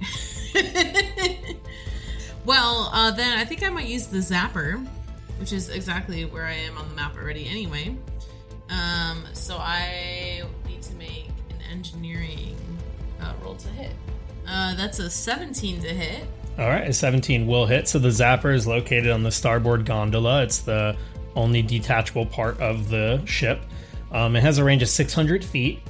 well, 2.46 2.90
uh, 2.94 3.12
then 3.12 3.38
I 3.38 3.46
think 3.46 3.64
I 3.64 3.70
might 3.70 3.88
use 3.88 4.06
the 4.08 4.20
Zapper, 4.20 4.86
which 5.40 5.54
is 5.54 5.70
exactly 5.70 6.26
where 6.26 6.46
I 6.46 6.54
am 6.54 6.78
on 6.78 6.88
the 6.90 6.96
map 6.96 7.16
already 7.18 7.48
anyway. 7.48 7.96
Um, 8.70 9.26
so 9.34 9.58
I 9.58 10.44
need 10.68 10.82
to 10.84 10.96
make 10.96 11.28
an 11.50 11.58
engineering 11.72 12.56
uh, 13.22 13.34
roll 13.44 13.56
to 13.56 13.68
hit. 13.70 13.92
Uh, 14.48 14.76
that's 14.76 15.00
a 15.00 15.10
17 15.10 15.82
to 15.82 15.88
hit. 15.90 16.28
All 16.58 16.70
right, 16.70 16.88
a 16.88 16.94
17 16.94 17.48
will 17.48 17.66
hit. 17.66 17.88
So 17.88 18.00
the 18.00 18.10
zapper 18.10 18.54
is 18.54 18.66
located 18.66 19.10
on 19.10 19.24
the 19.24 19.32
starboard 19.32 19.86
gondola. 19.86 20.44
It's 20.44 20.60
the 20.60 20.96
only 21.36 21.62
detachable 21.62 22.26
part 22.26 22.60
of 22.60 22.90
the 22.90 23.24
ship. 23.26 23.62
Um, 24.12 24.36
it 24.36 24.42
has 24.42 24.58
a 24.58 24.64
range 24.64 24.82
of 24.82 24.88
600 24.90 25.44
feet, 25.44 25.82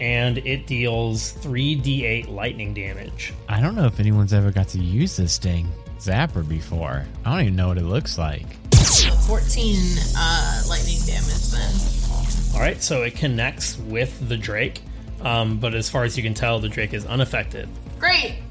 and 0.00 0.38
it 0.38 0.66
deals 0.66 1.32
3d8 1.34 2.28
lightning 2.28 2.74
damage. 2.74 3.32
I 3.48 3.60
don't 3.60 3.74
know 3.74 3.86
if 3.86 4.00
anyone's 4.00 4.34
ever 4.34 4.50
got 4.50 4.68
to 4.68 4.78
use 4.78 5.16
this 5.16 5.38
dang 5.38 5.68
zapper 5.98 6.46
before. 6.46 7.06
I 7.24 7.30
don't 7.30 7.40
even 7.40 7.56
know 7.56 7.68
what 7.68 7.78
it 7.78 7.84
looks 7.84 8.18
like. 8.18 8.46
14 9.32 9.78
uh, 10.14 10.62
lightning 10.68 10.98
damage 11.06 11.48
then. 11.48 11.74
All 12.52 12.60
right, 12.60 12.82
so 12.82 13.00
it 13.00 13.16
connects 13.16 13.78
with 13.78 14.28
the 14.28 14.36
Drake, 14.36 14.82
um, 15.22 15.56
but 15.56 15.72
as 15.72 15.88
far 15.88 16.04
as 16.04 16.18
you 16.18 16.22
can 16.22 16.34
tell, 16.34 16.60
the 16.60 16.68
Drake 16.68 16.92
is 16.92 17.06
unaffected. 17.06 17.66
Great! 17.98 18.34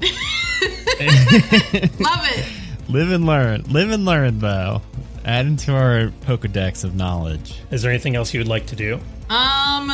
Love 2.00 2.24
it! 2.24 2.44
Live 2.88 3.12
and 3.12 3.24
learn. 3.26 3.62
Live 3.68 3.92
and 3.92 4.04
learn, 4.04 4.40
though. 4.40 4.82
Add 5.24 5.46
into 5.46 5.72
our 5.72 6.08
Pokedex 6.22 6.82
of 6.82 6.96
knowledge. 6.96 7.60
Is 7.70 7.82
there 7.82 7.92
anything 7.92 8.16
else 8.16 8.34
you 8.34 8.40
would 8.40 8.48
like 8.48 8.66
to 8.66 8.74
do? 8.74 8.98
Um, 9.30 9.92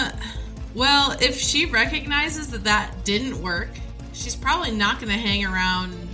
well, 0.74 1.14
if 1.20 1.38
she 1.38 1.66
recognizes 1.66 2.50
that 2.52 2.64
that 2.64 3.04
didn't 3.04 3.42
work, 3.42 3.72
she's 4.14 4.34
probably 4.34 4.70
not 4.70 5.02
going 5.02 5.12
to 5.12 5.18
hang 5.18 5.44
around 5.44 6.08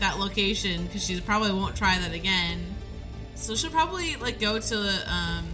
that 0.00 0.18
location 0.18 0.86
because 0.86 1.04
she 1.04 1.20
probably 1.20 1.52
won't 1.52 1.76
try 1.76 2.00
that 2.00 2.12
again. 2.12 2.71
So 3.42 3.54
she'll 3.54 3.70
probably 3.70 4.16
like 4.16 4.40
go 4.40 4.58
to 4.58 4.76
the. 4.76 5.12
um, 5.12 5.46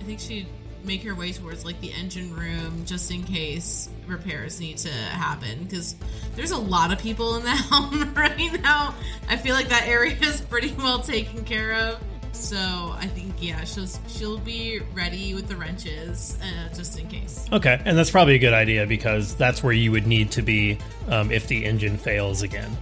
I 0.00 0.02
think 0.04 0.18
she'd 0.20 0.46
make 0.84 1.02
her 1.04 1.14
way 1.14 1.32
towards 1.32 1.64
like 1.64 1.80
the 1.80 1.92
engine 1.92 2.34
room 2.34 2.84
just 2.86 3.10
in 3.10 3.22
case 3.22 3.90
repairs 4.06 4.60
need 4.60 4.78
to 4.78 4.90
happen 4.90 5.64
because 5.64 5.94
there's 6.36 6.52
a 6.52 6.58
lot 6.58 6.90
of 6.90 6.98
people 6.98 7.36
in 7.36 7.44
the 7.44 7.50
helm 7.50 8.14
right 8.14 8.60
now. 8.62 8.94
I 9.28 9.36
feel 9.36 9.54
like 9.54 9.68
that 9.68 9.86
area 9.86 10.16
is 10.22 10.40
pretty 10.40 10.72
well 10.72 11.00
taken 11.00 11.44
care 11.44 11.74
of. 11.74 12.00
So 12.32 12.56
I 12.56 13.06
think 13.06 13.34
yeah, 13.40 13.64
she'll 13.64 13.88
she'll 14.08 14.38
be 14.38 14.80
ready 14.94 15.34
with 15.34 15.48
the 15.48 15.56
wrenches 15.56 16.38
uh, 16.42 16.74
just 16.74 16.98
in 16.98 17.06
case. 17.08 17.46
Okay, 17.52 17.80
and 17.84 17.98
that's 17.98 18.10
probably 18.10 18.36
a 18.36 18.38
good 18.38 18.54
idea 18.54 18.86
because 18.86 19.34
that's 19.34 19.62
where 19.62 19.72
you 19.72 19.92
would 19.92 20.06
need 20.06 20.30
to 20.32 20.42
be 20.42 20.78
um, 21.08 21.30
if 21.30 21.48
the 21.48 21.64
engine 21.64 21.98
fails 21.98 22.42
again. 22.42 22.76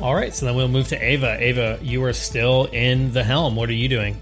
All 0.00 0.14
right, 0.14 0.32
so 0.32 0.46
then 0.46 0.54
we'll 0.54 0.68
move 0.68 0.88
to 0.88 0.96
Ava. 0.96 1.36
Ava, 1.40 1.80
you 1.82 2.04
are 2.04 2.12
still 2.12 2.66
in 2.66 3.12
the 3.12 3.24
helm. 3.24 3.56
What 3.56 3.68
are 3.68 3.74
you 3.74 3.88
doing? 3.88 4.16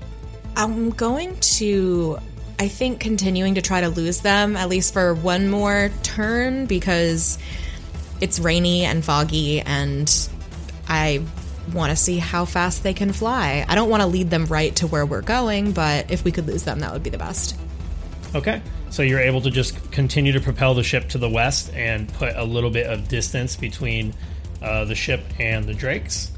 I'm 0.57 0.89
going 0.89 1.39
to, 1.39 2.19
I 2.59 2.69
think, 2.69 2.99
continuing 2.99 3.57
to 3.57 3.63
try 3.63 3.83
to 3.83 3.91
lose 3.91 4.21
them 4.23 4.57
at 4.57 4.71
least 4.71 4.95
for 4.95 5.13
one 5.13 5.51
more 5.51 5.91
turn 6.03 6.65
because 6.65 7.39
it's 8.23 8.39
rainy 8.39 8.85
and 8.85 9.05
foggy 9.05 9.61
and 9.61 10.11
I 10.89 11.23
want 11.75 11.91
to 11.91 11.97
see 11.97 12.17
how 12.19 12.47
fast 12.47 12.83
they 12.83 12.95
can 12.95 13.13
fly. 13.13 13.67
I 13.69 13.75
don't 13.75 13.91
want 13.91 14.01
to 14.03 14.07
lead 14.07 14.31
them 14.31 14.47
right 14.47 14.75
to 14.77 14.87
where 14.87 15.05
we're 15.05 15.21
going, 15.21 15.73
but 15.73 16.11
if 16.11 16.25
we 16.25 16.33
could 16.33 16.47
lose 16.47 16.63
them, 16.63 16.81
that 16.81 16.93
would 16.93 17.03
be 17.03 17.11
the 17.11 17.19
best. 17.19 17.55
Okay, 18.35 18.63
so 18.89 19.03
you're 19.03 19.21
able 19.21 19.43
to 19.43 19.51
just 19.51 19.91
continue 19.91 20.33
to 20.33 20.41
propel 20.41 20.73
the 20.73 20.83
ship 20.83 21.09
to 21.11 21.19
the 21.19 21.29
west 21.29 21.71
and 21.75 22.11
put 22.15 22.35
a 22.37 22.45
little 22.45 22.71
bit 22.71 22.87
of 22.87 23.09
distance 23.09 23.57
between 23.57 24.15
uh, 24.63 24.85
the 24.85 24.95
ship 24.95 25.23
and 25.39 25.65
the 25.65 25.75
drakes. 25.75 26.33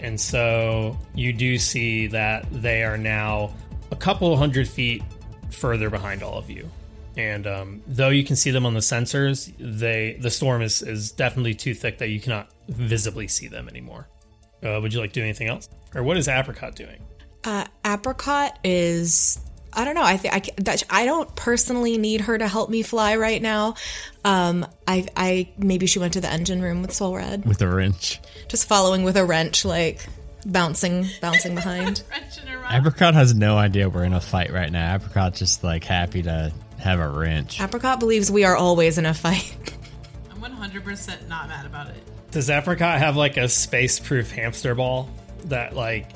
And 0.00 0.18
so 0.18 0.98
you 1.14 1.32
do 1.32 1.58
see 1.58 2.06
that 2.08 2.46
they 2.50 2.82
are 2.84 2.96
now 2.96 3.54
a 3.90 3.96
couple 3.96 4.34
hundred 4.36 4.68
feet 4.68 5.02
further 5.50 5.90
behind 5.90 6.22
all 6.22 6.38
of 6.38 6.48
you. 6.48 6.70
And 7.16 7.46
um, 7.46 7.82
though 7.86 8.08
you 8.08 8.24
can 8.24 8.36
see 8.36 8.50
them 8.50 8.64
on 8.64 8.72
the 8.72 8.80
sensors, 8.80 9.52
they 9.58 10.16
the 10.20 10.30
storm 10.30 10.62
is, 10.62 10.80
is 10.80 11.12
definitely 11.12 11.54
too 11.54 11.74
thick 11.74 11.98
that 11.98 12.08
you 12.08 12.20
cannot 12.20 12.50
visibly 12.68 13.28
see 13.28 13.48
them 13.48 13.68
anymore. 13.68 14.08
Uh, 14.64 14.78
would 14.80 14.94
you 14.94 15.00
like 15.00 15.12
to 15.12 15.20
do 15.20 15.24
anything 15.24 15.48
else, 15.48 15.68
or 15.94 16.02
what 16.02 16.16
is 16.16 16.28
Apricot 16.28 16.76
doing? 16.76 17.02
Uh, 17.44 17.66
Apricot 17.84 18.58
is. 18.64 19.40
I 19.72 19.84
don't 19.84 19.94
know. 19.94 20.02
I 20.02 20.16
think 20.16 20.34
I 20.34 20.42
that 20.62 20.82
I 20.90 21.04
don't 21.04 21.34
personally 21.36 21.96
need 21.98 22.22
her 22.22 22.36
to 22.36 22.48
help 22.48 22.70
me 22.70 22.82
fly 22.82 23.16
right 23.16 23.40
now. 23.40 23.74
Um, 24.24 24.66
I 24.86 25.06
I 25.16 25.52
maybe 25.58 25.86
she 25.86 25.98
went 25.98 26.14
to 26.14 26.20
the 26.20 26.30
engine 26.30 26.60
room 26.60 26.82
with 26.82 26.92
Soul 26.92 27.16
Red, 27.16 27.44
with 27.46 27.62
a 27.62 27.68
wrench. 27.68 28.20
just 28.48 28.68
following 28.68 29.02
with 29.04 29.16
a 29.16 29.24
wrench, 29.24 29.64
like 29.64 30.04
bouncing 30.44 31.06
bouncing 31.20 31.54
behind. 31.54 32.02
Apricot 32.70 33.14
has 33.14 33.34
no 33.34 33.56
idea 33.58 33.88
we're 33.88 34.04
in 34.04 34.12
a 34.12 34.20
fight 34.20 34.52
right 34.52 34.70
now. 34.70 34.94
Apricot's 34.94 35.38
just 35.38 35.64
like 35.64 35.84
happy 35.84 36.22
to 36.22 36.52
have 36.78 37.00
a 37.00 37.08
wrench. 37.08 37.60
Apricot 37.60 38.00
believes 38.00 38.30
we 38.30 38.44
are 38.44 38.56
always 38.56 38.96
in 38.98 39.06
a 39.06 39.14
fight. 39.14 39.56
I'm 40.30 40.40
100% 40.40 41.28
not 41.28 41.48
mad 41.48 41.66
about 41.66 41.88
it. 41.88 42.02
Does 42.30 42.48
Apricot 42.48 42.98
have 42.98 43.16
like 43.16 43.36
a 43.36 43.48
space-proof 43.48 44.30
hamster 44.30 44.74
ball 44.74 45.10
that 45.46 45.74
like 45.74 46.06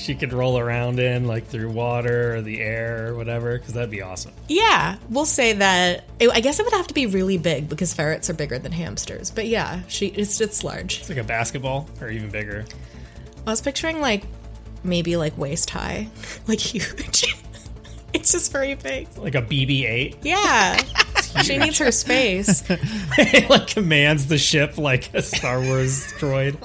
she 0.00 0.14
could 0.14 0.32
roll 0.32 0.58
around 0.58 0.98
in, 0.98 1.26
like 1.26 1.46
through 1.46 1.70
water 1.70 2.34
or 2.36 2.42
the 2.42 2.60
air 2.60 3.08
or 3.08 3.14
whatever? 3.14 3.58
Because 3.58 3.74
that'd 3.74 3.90
be 3.90 4.02
awesome. 4.02 4.32
Yeah, 4.48 4.96
we'll 5.08 5.26
say 5.26 5.52
that. 5.54 6.04
it- 6.18 6.30
I 6.30 6.40
guess 6.40 6.58
it 6.58 6.64
would 6.64 6.72
have 6.74 6.86
to 6.88 6.94
be 6.94 7.06
really 7.06 7.38
big 7.38 7.68
because 7.68 7.92
ferrets 7.94 8.28
are 8.30 8.34
bigger 8.34 8.58
than 8.58 8.72
hamsters. 8.72 9.30
But 9.30 9.46
yeah, 9.46 9.80
she 9.88 10.06
it's 10.08 10.40
it's 10.40 10.64
large. 10.64 11.00
It's 11.00 11.08
like 11.08 11.18
a 11.18 11.24
basketball 11.24 11.88
or 12.00 12.08
even 12.10 12.30
bigger. 12.30 12.64
I 13.46 13.50
was 13.50 13.60
picturing 13.60 14.00
like 14.00 14.24
maybe 14.84 15.16
like 15.16 15.36
waist 15.38 15.70
high, 15.70 16.08
like 16.46 16.58
huge. 16.60 17.36
it's 18.12 18.32
just 18.32 18.50
very 18.52 18.74
big. 18.74 19.08
like 19.16 19.34
a 19.34 19.42
BB-8. 19.42 20.16
Yeah, 20.22 20.76
she 21.42 21.58
needs 21.58 21.78
her 21.78 21.92
space. 21.92 22.64
it 22.70 23.48
like 23.50 23.66
commands 23.68 24.26
the 24.26 24.38
ship 24.38 24.78
like 24.78 25.12
a 25.14 25.22
Star 25.22 25.60
Wars 25.60 26.12
droid. 26.14 26.56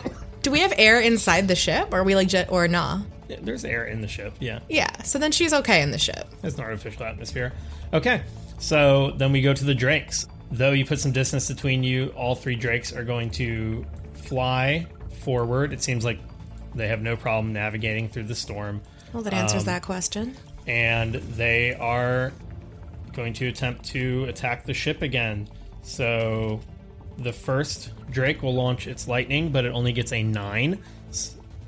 Do 0.41 0.51
we 0.51 0.59
have 0.59 0.73
air 0.77 0.99
inside 0.99 1.47
the 1.47 1.55
ship? 1.55 1.91
Or 1.91 1.99
are 2.01 2.03
we 2.03 2.13
like 2.15 2.27
jet 2.27 2.51
or 2.51 2.67
nah? 2.67 3.01
There's 3.27 3.65
air 3.65 3.85
in 3.85 4.01
the 4.01 4.07
ship. 4.07 4.33
Yeah, 4.39 4.59
Yeah, 4.69 5.01
so 5.03 5.19
then 5.19 5.31
she's 5.31 5.53
okay 5.53 5.81
in 5.81 5.91
the 5.91 5.97
ship. 5.97 6.27
it's 6.43 6.57
an 6.57 6.63
artificial 6.63 7.05
atmosphere. 7.05 7.53
Okay, 7.93 8.21
so 8.59 9.11
then 9.17 9.31
we 9.31 9.41
go 9.41 9.53
to 9.53 9.63
the 9.63 9.75
drakes. 9.75 10.27
Though 10.51 10.71
you 10.71 10.85
put 10.85 10.99
some 10.99 11.11
distance 11.11 11.47
between 11.47 11.83
you, 11.83 12.07
all 12.15 12.35
three 12.35 12.55
drakes 12.55 12.93
are 12.93 13.03
going 13.03 13.29
to 13.31 13.85
fly 14.13 14.87
forward. 15.21 15.73
It 15.73 15.81
seems 15.81 16.05
like 16.05 16.19
they 16.75 16.87
have 16.87 17.01
no 17.01 17.15
problem 17.15 17.53
navigating 17.53 18.07
through 18.09 18.23
the 18.23 18.35
storm. 18.35 18.81
Well, 19.13 19.23
that 19.23 19.33
answers 19.33 19.61
um, 19.61 19.65
that 19.67 19.81
question. 19.81 20.35
and 20.67 21.15
they 21.15 21.73
are 21.75 22.31
going 23.13 23.33
to 23.33 23.47
attempt 23.47 23.85
to 23.85 24.25
attack 24.25 24.65
the 24.65 24.73
ship 24.73 25.01
again. 25.01 25.47
So 25.83 26.59
the 27.17 27.31
first 27.31 27.91
Drake 28.11 28.41
will 28.43 28.53
launch 28.53 28.87
its 28.87 29.07
lightning, 29.07 29.51
but 29.51 29.63
it 29.65 29.69
only 29.71 29.93
gets 29.93 30.11
a 30.11 30.21
9. 30.21 30.79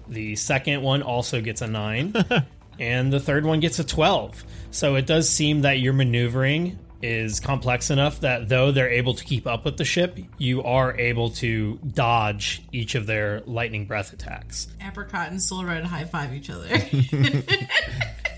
S- 0.08 0.13
The 0.13 0.36
second 0.36 0.82
one 0.82 1.02
also 1.02 1.41
gets 1.41 1.62
a 1.62 1.67
9. 1.67 2.13
and 2.80 3.12
the 3.13 3.20
third 3.20 3.46
one 3.46 3.60
gets 3.60 3.80
a 3.80 3.84
12. 3.84 4.43
So 4.72 4.96
it 4.96 5.06
does 5.06 5.30
seem 5.30 5.62
that 5.62 5.80
your 5.80 5.93
maneuvering 5.93 6.80
is 7.02 7.39
complex 7.39 7.91
enough 7.91 8.22
that 8.22 8.50
though 8.50 8.72
they're 8.72 8.89
able 8.89 9.13
to 9.13 9.24
keep 9.24 9.46
up 9.46 9.63
with 9.65 9.78
the 9.78 9.86
ship, 9.86 10.17
you 10.39 10.63
are 10.63 10.98
able 10.98 11.30
to 11.30 11.80
dodge 11.93 12.63
each 12.72 12.96
of 12.96 13.06
their 13.06 13.41
lightning 13.46 13.86
breath 13.86 14.13
attacks. 14.13 14.67
Apricot 14.82 15.30
and 15.30 15.39
Soul 15.41 15.63
Red 15.63 15.84
high 15.86 16.06
five 16.06 16.34
each 16.34 16.50
other. 16.50 16.67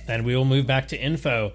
Then 0.08 0.24
we 0.24 0.36
will 0.36 0.46
move 0.46 0.66
back 0.66 0.88
to 0.88 0.98
info. 1.00 1.54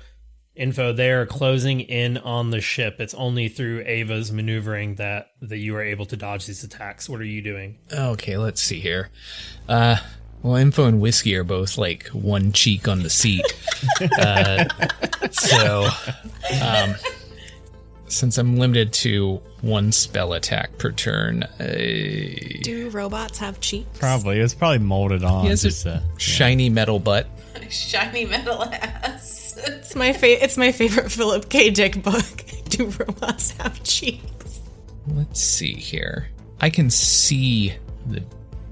Info, 0.57 0.93
they 0.93 1.11
are 1.11 1.27
closing 1.27 1.81
in 1.81 2.17
on 2.19 2.51
the 2.51 2.61
ship. 2.61 3.01
It's 3.01 3.15
only 3.15 3.49
through 3.49 3.83
Ava's 3.87 4.31
maneuvering 4.31 4.95
that 4.97 5.31
that 5.43 5.59
you 5.59 5.75
are 5.75 5.83
able 5.83 6.07
to 6.07 6.17
dodge 6.17 6.47
these 6.47 6.63
attacks. 6.63 7.09
What 7.09 7.21
are 7.21 7.25
you 7.25 7.43
doing? 7.43 7.79
Okay, 7.93 8.37
let's 8.37 8.63
see 8.63 8.79
here. 8.79 9.11
Uh, 9.69 9.97
well, 10.45 10.57
info 10.57 10.85
and 10.85 11.01
whiskey 11.01 11.35
are 11.37 11.43
both 11.43 11.77
like 11.77 12.07
one 12.09 12.53
cheek 12.53 12.87
on 12.87 13.03
the 13.03 13.11
seat. 13.11 13.45
uh, 14.21 14.67
so, 15.33 15.89
um, 16.63 16.95
since 18.07 18.39
I'm 18.39 18.57
limited 18.57 18.93
to 18.93 19.41
one 19.63 19.91
spell 19.91 20.35
attack 20.35 20.79
per 20.79 20.93
turn, 20.93 21.43
uh, 21.43 21.65
Do 22.63 22.91
robots 22.93 23.39
have 23.39 23.59
cheeks? 23.59 23.99
Probably. 23.99 24.39
It's 24.39 24.55
probably 24.55 24.79
molded 24.79 25.25
on. 25.25 25.43
he 25.43 25.49
has 25.49 25.63
just, 25.63 25.85
a 25.87 25.95
uh, 25.95 26.01
shiny 26.17 26.69
metal 26.71 27.01
butt. 27.01 27.27
Shiny 27.71 28.27
metal 28.27 28.63
ass. 28.65 29.57
It's 29.67 29.95
my 29.95 30.13
fa- 30.13 30.43
It's 30.43 30.57
my 30.57 30.73
favorite 30.73 31.11
Philip 31.11 31.49
K. 31.49 31.71
Dick 31.71 32.03
book. 32.03 32.25
Do 32.69 32.87
robots 32.87 33.53
have 33.53 33.83
cheeks? 33.85 34.61
Let's 35.09 35.41
see 35.41 35.75
here. 35.75 36.29
I 36.61 36.71
can 36.71 36.91
see 36.91 37.75
the 38.07 38.23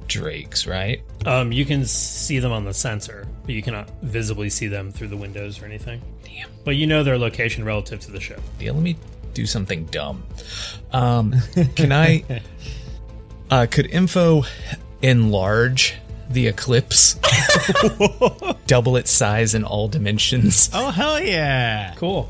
drakes, 0.08 0.66
right? 0.66 1.02
Um, 1.26 1.52
you 1.52 1.64
can 1.64 1.84
see 1.84 2.38
them 2.38 2.52
on 2.52 2.64
the 2.64 2.74
sensor, 2.74 3.26
but 3.44 3.54
you 3.54 3.62
cannot 3.62 3.90
visibly 4.02 4.50
see 4.50 4.66
them 4.66 4.90
through 4.90 5.08
the 5.08 5.16
windows 5.16 5.60
or 5.62 5.66
anything. 5.66 6.00
Damn. 6.24 6.48
But 6.64 6.76
you 6.76 6.86
know 6.86 7.02
their 7.02 7.18
location 7.18 7.64
relative 7.64 8.00
to 8.00 8.10
the 8.10 8.20
ship. 8.20 8.40
Yeah, 8.58 8.72
let 8.72 8.82
me 8.82 8.96
do 9.34 9.46
something 9.46 9.84
dumb. 9.86 10.24
Um, 10.92 11.34
can 11.76 11.92
I? 11.92 12.42
Uh, 13.50 13.66
could 13.70 13.84
info 13.88 14.44
enlarge 15.02 15.94
the 16.32 16.46
eclipse? 16.48 17.14
Double 18.66 18.96
its 18.96 19.10
size 19.10 19.54
in 19.54 19.64
all 19.64 19.88
dimensions. 19.88 20.70
oh, 20.72 20.90
hell 20.90 21.20
yeah. 21.22 21.94
Cool. 21.96 22.28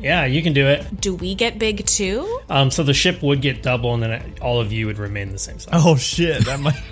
Yeah, 0.00 0.24
you 0.24 0.42
can 0.42 0.52
do 0.54 0.66
it. 0.66 1.00
Do 1.00 1.14
we 1.14 1.34
get 1.34 1.58
big 1.58 1.84
too? 1.84 2.40
Um, 2.48 2.70
so 2.70 2.82
the 2.82 2.94
ship 2.94 3.22
would 3.22 3.42
get 3.42 3.62
double, 3.62 3.92
and 3.94 4.02
then 4.02 4.34
all 4.40 4.60
of 4.60 4.72
you 4.72 4.86
would 4.86 4.98
remain 4.98 5.30
the 5.32 5.38
same 5.38 5.58
size. 5.58 5.72
Oh, 5.74 5.96
shit. 5.96 6.44
That 6.46 6.58
might. 6.60 6.74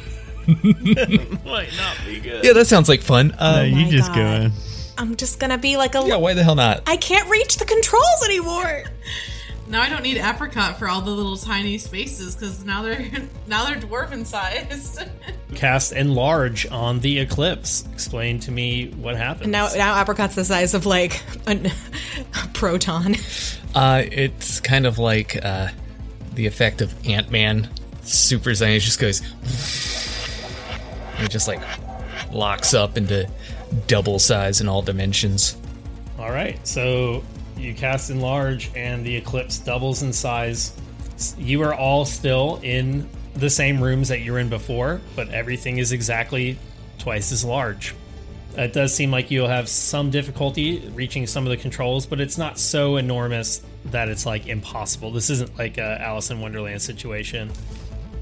might 1.44 1.70
not 1.76 1.96
be 2.06 2.20
good. 2.20 2.44
Yeah, 2.44 2.52
that 2.54 2.66
sounds 2.66 2.88
like 2.88 3.00
fun. 3.02 3.28
No, 3.28 3.34
Uh, 3.38 3.62
you 3.62 3.84
my 3.84 3.90
just 3.90 4.08
God. 4.08 4.14
go 4.16 4.26
in. 4.46 4.52
I'm 4.98 5.14
just 5.16 5.38
gonna 5.38 5.58
be 5.58 5.76
like 5.76 5.94
a. 5.94 6.02
yeah, 6.06 6.16
why 6.16 6.34
the 6.34 6.42
hell 6.42 6.54
not? 6.56 6.82
I 6.86 6.96
can't 6.96 7.28
reach 7.30 7.56
the 7.58 7.64
controls 7.64 8.24
anymore. 8.24 8.84
Now 9.68 9.82
I 9.82 9.88
don't 9.90 10.02
need 10.02 10.16
apricot 10.16 10.78
for 10.78 10.88
all 10.88 11.02
the 11.02 11.10
little 11.10 11.36
tiny 11.36 11.76
spaces 11.78 12.34
because 12.34 12.64
now 12.64 12.82
they're 12.82 13.06
now 13.46 13.66
they're 13.66 13.76
dwarven 13.76 14.24
sized. 14.24 15.02
Cast 15.54 15.92
enlarge 15.92 16.66
on 16.70 17.00
the 17.00 17.18
eclipse. 17.18 17.86
Explain 17.92 18.40
to 18.40 18.50
me 18.50 18.90
what 18.90 19.16
happens. 19.16 19.48
Now, 19.48 19.68
now 19.74 20.00
apricot's 20.00 20.34
the 20.34 20.44
size 20.44 20.74
of 20.74 20.86
like 20.86 21.22
a, 21.46 21.70
a 22.44 22.48
proton. 22.54 23.16
Uh, 23.74 24.02
it's 24.10 24.60
kind 24.60 24.86
of 24.86 24.98
like 24.98 25.42
uh, 25.44 25.68
the 26.34 26.46
effect 26.46 26.80
of 26.80 26.94
Ant 27.06 27.30
Man. 27.30 27.68
Super 28.02 28.50
Saiyan 28.50 28.76
it 28.76 28.80
just 28.80 28.98
goes. 28.98 29.20
and 31.16 31.26
It 31.26 31.30
just 31.30 31.48
like 31.48 31.60
locks 32.32 32.72
up 32.72 32.96
into 32.96 33.28
double 33.86 34.18
size 34.18 34.60
in 34.60 34.68
all 34.68 34.82
dimensions. 34.82 35.56
All 36.18 36.30
right, 36.30 36.66
so 36.66 37.22
you 37.58 37.74
cast 37.74 38.10
enlarge, 38.10 38.70
and 38.74 39.04
the 39.04 39.16
eclipse 39.16 39.58
doubles 39.58 40.02
in 40.02 40.12
size. 40.12 40.72
You 41.36 41.62
are 41.62 41.74
all 41.74 42.04
still 42.04 42.60
in 42.62 43.08
the 43.34 43.50
same 43.50 43.82
rooms 43.82 44.08
that 44.08 44.20
you 44.20 44.32
were 44.32 44.38
in 44.38 44.48
before, 44.48 45.00
but 45.16 45.28
everything 45.30 45.78
is 45.78 45.92
exactly 45.92 46.58
twice 46.98 47.32
as 47.32 47.44
large. 47.44 47.94
It 48.56 48.72
does 48.72 48.92
seem 48.94 49.10
like 49.10 49.30
you'll 49.30 49.48
have 49.48 49.68
some 49.68 50.10
difficulty 50.10 50.90
reaching 50.94 51.26
some 51.26 51.44
of 51.44 51.50
the 51.50 51.56
controls, 51.56 52.06
but 52.06 52.20
it's 52.20 52.38
not 52.38 52.58
so 52.58 52.96
enormous 52.96 53.62
that 53.86 54.08
it's 54.08 54.26
like 54.26 54.48
impossible. 54.48 55.12
This 55.12 55.30
isn't 55.30 55.56
like 55.56 55.78
a 55.78 56.00
Alice 56.02 56.30
in 56.30 56.40
Wonderland 56.40 56.82
situation, 56.82 57.52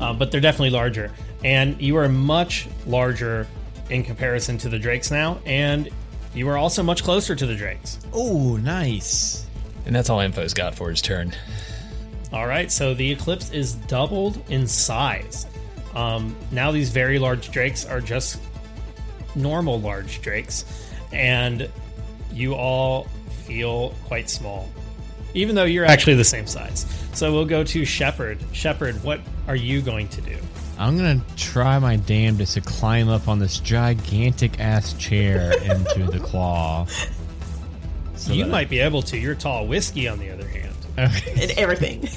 uh, 0.00 0.12
but 0.12 0.30
they're 0.30 0.40
definitely 0.40 0.70
larger, 0.70 1.10
and 1.44 1.80
you 1.80 1.96
are 1.96 2.08
much 2.08 2.68
larger 2.86 3.46
in 3.88 4.02
comparison 4.02 4.58
to 4.58 4.68
the 4.68 4.78
drakes 4.78 5.10
now, 5.10 5.38
and 5.46 5.88
you 6.36 6.48
are 6.48 6.58
also 6.58 6.82
much 6.82 7.02
closer 7.02 7.34
to 7.34 7.46
the 7.46 7.54
drakes. 7.54 7.98
Oh, 8.12 8.56
nice. 8.58 9.46
And 9.86 9.96
that's 9.96 10.10
all 10.10 10.20
Info's 10.20 10.54
got 10.54 10.74
for 10.74 10.90
his 10.90 11.00
turn. 11.00 11.32
All 12.32 12.46
right, 12.46 12.70
so 12.70 12.92
the 12.92 13.10
eclipse 13.10 13.50
is 13.50 13.74
doubled 13.74 14.42
in 14.50 14.66
size. 14.66 15.46
Um, 15.94 16.36
now 16.50 16.70
these 16.72 16.90
very 16.90 17.18
large 17.18 17.50
drakes 17.50 17.86
are 17.86 18.00
just 18.00 18.40
normal 19.34 19.80
large 19.80 20.20
drakes, 20.20 20.64
and 21.12 21.70
you 22.32 22.54
all 22.54 23.04
feel 23.44 23.94
quite 24.04 24.28
small, 24.28 24.68
even 25.34 25.54
though 25.54 25.64
you're 25.64 25.86
actually 25.86 26.14
the 26.14 26.24
same 26.24 26.46
size. 26.46 26.84
So 27.14 27.32
we'll 27.32 27.46
go 27.46 27.64
to 27.64 27.84
Shepard. 27.86 28.38
Shepard, 28.52 29.02
what 29.02 29.20
are 29.48 29.56
you 29.56 29.80
going 29.80 30.08
to 30.08 30.20
do? 30.20 30.36
I'm 30.78 30.96
gonna 30.96 31.22
try 31.36 31.78
my 31.78 31.96
damnedest 31.96 32.54
to 32.54 32.60
climb 32.60 33.08
up 33.08 33.28
on 33.28 33.38
this 33.38 33.58
gigantic 33.58 34.60
ass 34.60 34.92
chair 34.94 35.52
into 35.62 36.10
the 36.10 36.18
claw. 36.18 36.86
So 38.14 38.32
you 38.32 38.44
that- 38.44 38.50
might 38.50 38.68
be 38.68 38.80
able 38.80 39.02
to. 39.02 39.16
You're 39.18 39.34
tall. 39.34 39.66
Whiskey, 39.66 40.08
on 40.08 40.18
the 40.18 40.30
other 40.30 40.46
hand. 40.46 40.72
And 40.98 41.50
everything. 41.52 42.08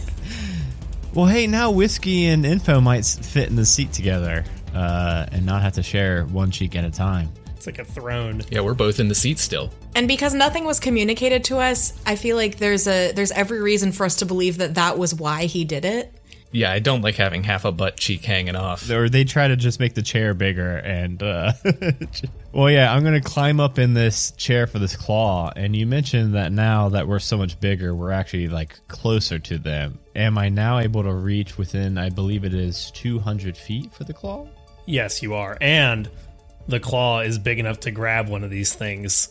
Well, 1.13 1.26
hey, 1.26 1.48
now 1.48 1.72
whiskey 1.72 2.28
and 2.28 2.45
info 2.45 2.80
might 2.80 3.04
fit 3.06 3.50
in 3.50 3.56
the 3.56 3.65
seat 3.65 3.91
together, 3.93 4.45
uh, 4.76 5.26
and 5.32 5.45
not 5.45 5.62
have 5.63 5.74
to 5.74 5.84
share 5.84 6.24
one 6.26 6.52
cheek 6.52 6.76
at 6.76 6.86
a 6.86 6.91
time. 6.91 7.30
It's 7.58 7.65
like 7.65 7.80
a 7.80 7.84
throne. 7.84 8.41
Yeah, 8.52 8.62
we're 8.62 8.74
both 8.76 9.00
in 9.00 9.08
the 9.10 9.15
seat 9.15 9.39
still. 9.39 9.72
And 9.95 10.08
because 10.08 10.34
nothing 10.34 10.65
was 10.65 10.80
communicated 10.80 11.43
to 11.45 11.58
us, 11.58 11.93
I 12.06 12.15
feel 12.15 12.38
like 12.38 12.58
there's 12.58 12.88
a 12.88 13.12
there's 13.12 13.32
every 13.32 13.60
reason 13.60 13.91
for 13.91 14.06
us 14.06 14.17
to 14.17 14.26
believe 14.26 14.60
that 14.60 14.76
that 14.76 14.98
was 14.98 15.13
why 15.15 15.45
he 15.45 15.65
did 15.65 15.84
it. 15.84 16.13
Yeah, 16.52 16.72
I 16.72 16.80
don't 16.80 17.02
like 17.02 17.16
having 17.16 17.44
half 17.44 17.64
a 17.64 17.72
butt 17.72 17.98
cheek 17.98 18.26
hanging 18.26 18.56
off. 18.56 18.90
Or 18.90 19.08
they 19.08 19.24
try 19.24 19.48
to 19.48 19.56
just 19.56 19.80
make 19.80 19.94
the 19.94 20.02
chair 20.02 20.34
bigger, 20.34 20.78
and 20.78 21.22
uh, 21.22 21.54
well, 22.52 22.72
yeah, 22.72 22.92
I'm 22.92 23.04
gonna 23.04 23.22
climb 23.22 23.60
up 23.60 23.78
in 23.78 23.94
this 23.94 24.32
chair 24.32 24.66
for 24.66 24.80
this 24.80 24.96
claw. 24.96 25.52
And 25.56 25.76
you 25.76 25.86
mentioned 25.86 26.34
that 26.34 26.52
now 26.52 26.90
that 26.90 27.08
we're 27.08 27.20
so 27.20 27.38
much 27.38 27.60
bigger, 27.60 27.94
we're 27.94 28.12
actually 28.12 28.48
like 28.48 28.76
closer 28.88 29.38
to 29.38 29.60
them. 29.60 30.00
Am 30.16 30.38
I 30.38 30.50
now 30.50 30.80
able 30.80 31.04
to 31.04 31.14
reach 31.14 31.58
within? 31.58 31.98
I 32.00 32.10
believe 32.10 32.44
it 32.44 32.54
is 32.54 32.90
200 32.92 33.56
feet 33.56 33.94
for 33.94 34.04
the 34.04 34.14
claw. 34.14 34.48
Yes, 34.88 35.22
you 35.22 35.36
are. 35.36 35.56
And 35.62 36.10
the 36.68 36.80
claw 36.80 37.20
is 37.20 37.38
big 37.38 37.60
enough 37.60 37.82
to 37.82 37.92
grab 37.92 38.28
one 38.28 38.44
of 38.44 38.50
these 38.50 38.74
things, 38.74 39.30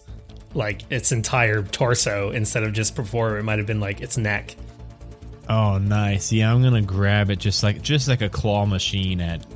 like 0.55 0.83
its 0.91 1.11
entire 1.11 1.65
torso, 1.65 2.31
instead 2.31 2.63
of 2.63 2.73
just 2.73 2.95
before 2.95 3.39
it 3.39 3.43
might 3.43 3.59
have 3.59 3.67
been 3.67 3.81
like 3.81 4.01
its 4.01 4.17
neck. 4.17 4.55
Oh, 5.49 5.79
nice. 5.79 6.31
Yeah, 6.33 6.53
I'm 6.53 6.63
gonna 6.63 6.83
grab 6.83 7.31
it 7.31 7.37
just 7.39 7.63
like 7.63 7.81
just 7.83 8.09
like 8.09 8.21
a 8.21 8.29
claw 8.29 8.67
machine 8.67 9.21
at 9.21 9.47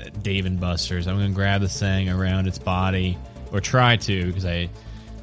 at 0.00 0.22
Dave 0.22 0.46
and 0.46 0.60
Buster's. 0.60 1.06
I'm 1.08 1.16
gonna 1.16 1.30
grab 1.30 1.60
the 1.62 1.68
thing 1.68 2.08
around 2.08 2.46
its 2.46 2.58
body, 2.58 3.18
or 3.52 3.60
try 3.60 3.96
to, 3.96 4.26
because 4.26 4.46
I 4.46 4.68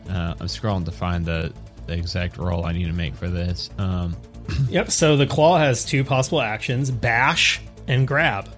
uh, 0.10 0.36
I'm 0.40 0.48
scrolling 0.48 0.86
to 0.86 0.92
find 0.92 1.26
the, 1.26 1.54
the 1.88 1.94
exact 1.94 2.38
roll 2.38 2.66
I 2.66 2.74
need 2.74 2.86
to 2.88 2.94
make 2.94 3.16
for 3.16 3.30
this. 3.30 3.70
Um, 3.78 4.16
Yep. 4.70 4.92
So 4.92 5.16
the 5.16 5.26
claw 5.26 5.58
has 5.58 5.86
two 5.86 6.04
possible 6.04 6.42
actions: 6.42 6.92
bash 6.92 7.62
and 7.88 8.06
grab. 8.08 8.50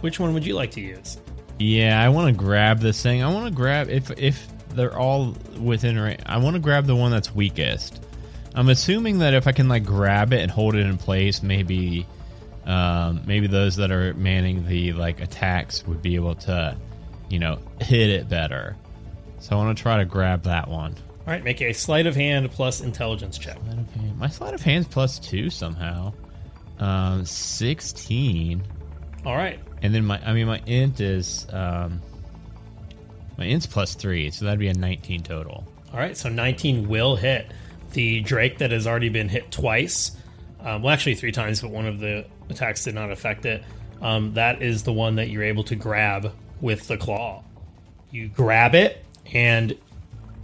Which 0.00 0.18
one 0.18 0.32
would 0.34 0.46
you 0.46 0.54
like 0.54 0.70
to 0.72 0.80
use? 0.80 1.18
yeah, 1.58 2.02
I 2.02 2.08
want 2.10 2.28
to 2.28 2.38
grab 2.44 2.80
this 2.80 3.02
thing. 3.02 3.22
I 3.22 3.32
want 3.32 3.46
to 3.46 3.50
grab 3.50 3.88
if 3.88 4.10
if 4.18 4.46
they're 4.74 4.96
all 4.96 5.34
within 5.60 5.98
range. 5.98 6.20
I 6.26 6.36
want 6.38 6.54
to 6.54 6.60
grab 6.60 6.86
the 6.86 6.96
one 6.96 7.10
that's 7.10 7.34
weakest. 7.34 8.02
I'm 8.56 8.68
assuming 8.70 9.18
that 9.18 9.34
if 9.34 9.46
I 9.46 9.52
can 9.52 9.68
like 9.68 9.84
grab 9.84 10.32
it 10.32 10.40
and 10.40 10.50
hold 10.50 10.74
it 10.74 10.80
in 10.86 10.96
place, 10.96 11.42
maybe 11.42 12.06
um, 12.64 13.22
maybe 13.26 13.46
those 13.46 13.76
that 13.76 13.92
are 13.92 14.14
manning 14.14 14.66
the 14.66 14.92
like 14.94 15.20
attacks 15.20 15.86
would 15.86 16.02
be 16.02 16.16
able 16.16 16.34
to, 16.36 16.76
you 17.28 17.38
know, 17.38 17.58
hit 17.80 18.08
it 18.10 18.28
better. 18.28 18.76
So 19.38 19.54
I 19.56 19.62
want 19.62 19.76
to 19.76 19.82
try 19.82 19.98
to 19.98 20.04
grab 20.04 20.44
that 20.44 20.68
one. 20.68 20.94
All 21.26 21.32
right, 21.32 21.44
make 21.44 21.60
a 21.60 21.72
sleight 21.72 22.06
of 22.06 22.16
hand 22.16 22.50
plus 22.50 22.80
intelligence 22.80 23.36
check. 23.36 23.58
Sleight 23.62 23.78
of 23.78 23.90
hand. 23.92 24.18
My 24.18 24.28
sleight 24.28 24.54
of 24.54 24.62
hand's 24.62 24.88
plus 24.88 25.18
two 25.18 25.50
somehow. 25.50 26.12
Um, 26.78 27.24
sixteen, 27.24 28.62
All 29.24 29.34
right. 29.36 29.58
and 29.82 29.94
then 29.94 30.04
my 30.04 30.20
I 30.26 30.32
mean 30.34 30.46
my 30.46 30.58
int 30.66 31.00
is 31.00 31.46
um, 31.50 32.00
my 33.38 33.44
int's 33.44 33.66
plus 33.66 33.94
three, 33.94 34.30
so 34.30 34.44
that'd 34.44 34.60
be 34.60 34.68
a 34.68 34.74
nineteen 34.74 35.22
total. 35.22 35.66
All 35.92 35.98
right, 35.98 36.16
so 36.16 36.28
19 36.28 36.88
will 36.88 37.16
hit. 37.16 37.46
The 37.96 38.20
Drake 38.20 38.58
that 38.58 38.72
has 38.72 38.86
already 38.86 39.08
been 39.08 39.30
hit 39.30 39.50
twice, 39.50 40.14
um, 40.60 40.82
well, 40.82 40.92
actually 40.92 41.14
three 41.14 41.32
times, 41.32 41.62
but 41.62 41.70
one 41.70 41.86
of 41.86 41.98
the 41.98 42.26
attacks 42.50 42.84
did 42.84 42.94
not 42.94 43.10
affect 43.10 43.46
it. 43.46 43.64
Um, 44.02 44.34
that 44.34 44.60
is 44.60 44.82
the 44.82 44.92
one 44.92 45.14
that 45.14 45.30
you're 45.30 45.44
able 45.44 45.64
to 45.64 45.76
grab 45.76 46.34
with 46.60 46.88
the 46.88 46.98
claw. 46.98 47.42
You 48.10 48.28
grab 48.28 48.74
it, 48.74 49.02
and 49.32 49.78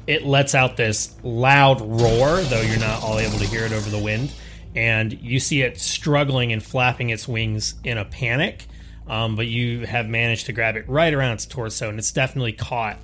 it 0.06 0.24
lets 0.24 0.54
out 0.54 0.78
this 0.78 1.14
loud 1.22 1.82
roar, 1.82 2.40
though 2.40 2.62
you're 2.62 2.80
not 2.80 3.02
all 3.02 3.18
able 3.18 3.36
to 3.36 3.46
hear 3.46 3.66
it 3.66 3.72
over 3.72 3.90
the 3.90 3.98
wind. 3.98 4.32
And 4.74 5.12
you 5.12 5.38
see 5.38 5.60
it 5.60 5.78
struggling 5.78 6.54
and 6.54 6.62
flapping 6.62 7.10
its 7.10 7.28
wings 7.28 7.74
in 7.84 7.98
a 7.98 8.06
panic, 8.06 8.64
um, 9.06 9.36
but 9.36 9.46
you 9.46 9.84
have 9.84 10.08
managed 10.08 10.46
to 10.46 10.54
grab 10.54 10.76
it 10.76 10.88
right 10.88 11.12
around 11.12 11.32
its 11.32 11.44
torso, 11.44 11.90
and 11.90 11.98
it's 11.98 12.12
definitely 12.12 12.54
caught 12.54 12.96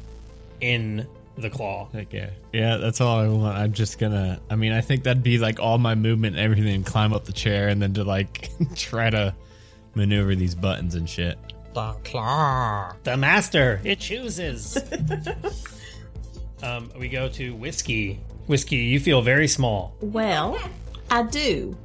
in 0.63 1.07
the 1.41 1.51
claw. 1.51 1.89
Okay. 1.95 2.33
Yeah, 2.53 2.77
that's 2.77 3.01
all 3.01 3.19
I 3.19 3.29
want. 3.29 3.57
I'm 3.57 3.73
just 3.73 3.99
gonna. 3.99 4.41
I 4.51 4.57
mean, 4.57 4.73
I 4.73 4.81
think 4.81 5.05
that'd 5.05 5.23
be 5.23 5.39
like 5.39 5.61
all 5.61 5.79
my 5.79 5.95
movement 5.95 6.37
and 6.37 6.45
everything, 6.45 6.83
climb 6.85 7.13
up 7.13 7.25
the 7.25 7.33
chair, 7.33 7.69
and 7.69 7.81
then 7.81 7.95
to 7.95 8.05
like 8.05 8.51
try 8.75 9.11
to 9.11 9.35
maneuver 9.95 10.35
these 10.35 10.55
buttons 10.55 10.95
and 10.95 11.09
shit. 11.09 11.39
The 11.75 11.93
claw. 12.05 12.95
The 13.05 13.17
master, 13.17 13.81
it 13.85 14.01
chooses. 14.01 14.79
um, 16.63 16.91
we 16.99 17.09
go 17.09 17.29
to 17.31 17.55
whiskey. 17.55 18.21
Whiskey, 18.47 18.77
you 18.77 18.99
feel 18.99 19.21
very 19.23 19.47
small. 19.49 19.95
Well, 20.01 20.59
I 21.11 21.23
do. 21.25 21.77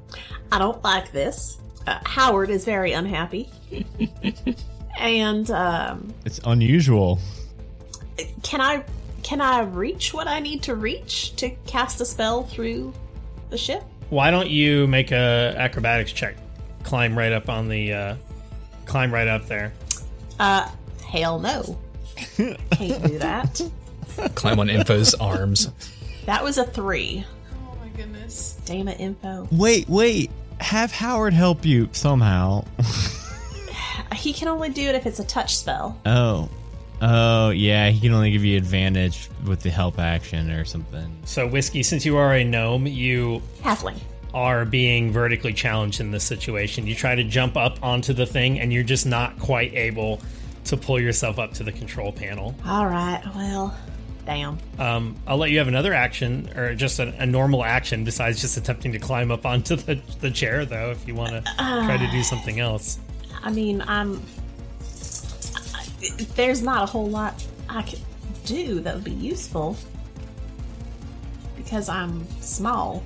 I 0.52 0.60
don't 0.60 0.82
like 0.84 1.12
this. 1.12 1.58
Uh, 1.86 2.00
Howard 2.06 2.50
is 2.50 2.64
very 2.64 2.94
unhappy. 2.94 3.50
and 5.00 5.50
um, 5.52 6.14
It's 6.26 6.40
unusual. 6.46 7.20
can 8.44 8.62
I 8.62 8.86
can 9.24 9.42
I 9.42 9.62
reach 9.62 10.14
what 10.14 10.28
I 10.28 10.40
need 10.40 10.64
to 10.64 10.76
reach 10.76 11.36
to 11.38 11.50
cast 11.66 12.00
a 12.02 12.06
spell 12.06 12.44
through 12.44 12.94
the 13.50 13.58
ship? 13.58 13.84
Why 14.10 14.32
don't 14.32 14.50
you 14.50 14.86
make 14.88 15.12
a 15.12 15.56
acrobatics 15.58 16.12
check? 16.12 16.36
Climb 16.84 17.18
right 17.18 17.32
up 17.32 17.50
on 17.50 17.70
the, 17.70 17.94
uh, 17.94 18.16
climb 18.86 19.14
right 19.14 19.28
up 19.28 19.48
there. 19.48 19.74
Uh, 20.40 20.70
hell 21.08 21.40
no. 21.40 21.80
Can't 22.72 23.04
do 23.04 23.18
that. 23.20 23.62
Climb 24.36 24.60
on 24.60 24.70
Info's 24.70 25.14
arms. 25.20 25.72
That 26.26 26.44
was 26.44 26.58
a 26.58 26.66
three. 26.66 27.26
Oh 27.66 27.76
my 27.80 27.88
goodness. 27.90 28.60
Damn 28.66 28.88
it, 28.88 29.00
info. 29.00 29.48
Wait, 29.52 29.88
wait. 29.90 30.30
Have 30.60 30.92
Howard 30.92 31.34
help 31.34 31.66
you 31.66 31.90
somehow. 31.92 32.66
He 34.16 34.32
can 34.32 34.48
only 34.48 34.70
do 34.70 34.88
it 34.88 34.96
if 34.96 35.06
it's 35.06 35.20
a 35.20 35.24
touch 35.24 35.58
spell. 35.58 36.00
oh. 36.06 36.48
Oh, 37.06 37.50
yeah, 37.50 37.90
he 37.90 38.00
can 38.00 38.14
only 38.14 38.32
give 38.32 38.46
you 38.46 38.56
advantage 38.56 39.30
with 39.46 39.60
the 39.60 39.70
help 39.70 40.00
action 40.00 40.50
or 40.50 40.64
something. 40.64 41.18
So, 41.26 41.46
whiskey, 41.46 41.84
since 41.84 42.06
you 42.06 42.16
are 42.16 42.34
a 42.34 42.46
gnome, 42.46 42.88
you 42.88 43.42
Halfling. 43.62 44.00
are 44.34 44.64
being 44.64 45.12
vertically 45.12 45.52
challenged 45.52 46.00
in 46.00 46.12
this 46.12 46.24
situation. 46.24 46.88
You 46.88 46.96
try 46.96 47.14
to 47.14 47.26
jump 47.26 47.58
up 47.58 47.78
onto 47.84 48.14
the 48.14 48.26
thing, 48.26 48.58
and 48.62 48.72
you're 48.72 48.84
just 48.84 49.06
not 49.06 49.38
quite 49.38 49.74
able 49.74 50.22
to 50.64 50.78
pull 50.78 50.98
yourself 50.98 51.40
up 51.40 51.54
to 51.56 51.64
the 51.64 51.74
control 51.74 52.14
panel. 52.14 52.56
All 52.66 52.88
right. 52.88 53.22
Well, 53.36 53.78
damn. 54.26 54.58
Um, 54.80 55.18
I'll 55.28 55.36
let 55.36 55.52
you 55.52 55.58
have 55.58 55.68
another 55.68 55.94
action, 55.94 56.50
or 56.56 56.74
just 56.74 57.00
a, 57.00 57.14
a 57.22 57.26
normal 57.26 57.66
action, 57.66 58.06
besides 58.06 58.40
just 58.40 58.56
attempting 58.56 58.94
to 58.94 59.00
climb 59.00 59.30
up 59.30 59.46
onto 59.46 59.76
the, 59.76 60.00
the 60.22 60.32
chair, 60.32 60.64
though, 60.64 60.92
if 60.92 61.06
you 61.06 61.16
want 61.16 61.32
to 61.32 61.42
try 61.58 61.98
to 61.98 62.10
do 62.12 62.24
something 62.24 62.62
else. 62.62 62.98
I 63.42 63.52
mean, 63.52 63.82
I'm. 63.82 64.22
I- 66.04 66.24
There's 66.36 66.62
not 66.62 66.84
a 66.84 66.86
whole 66.86 67.10
lot 67.10 67.44
I 67.70 67.82
could 67.84 68.00
do 68.46 68.82
that 68.82 68.96
would 68.96 69.04
be 69.06 69.12
useful 69.12 69.78
because 71.56 71.88
I'm 71.90 72.28
small. 72.42 73.04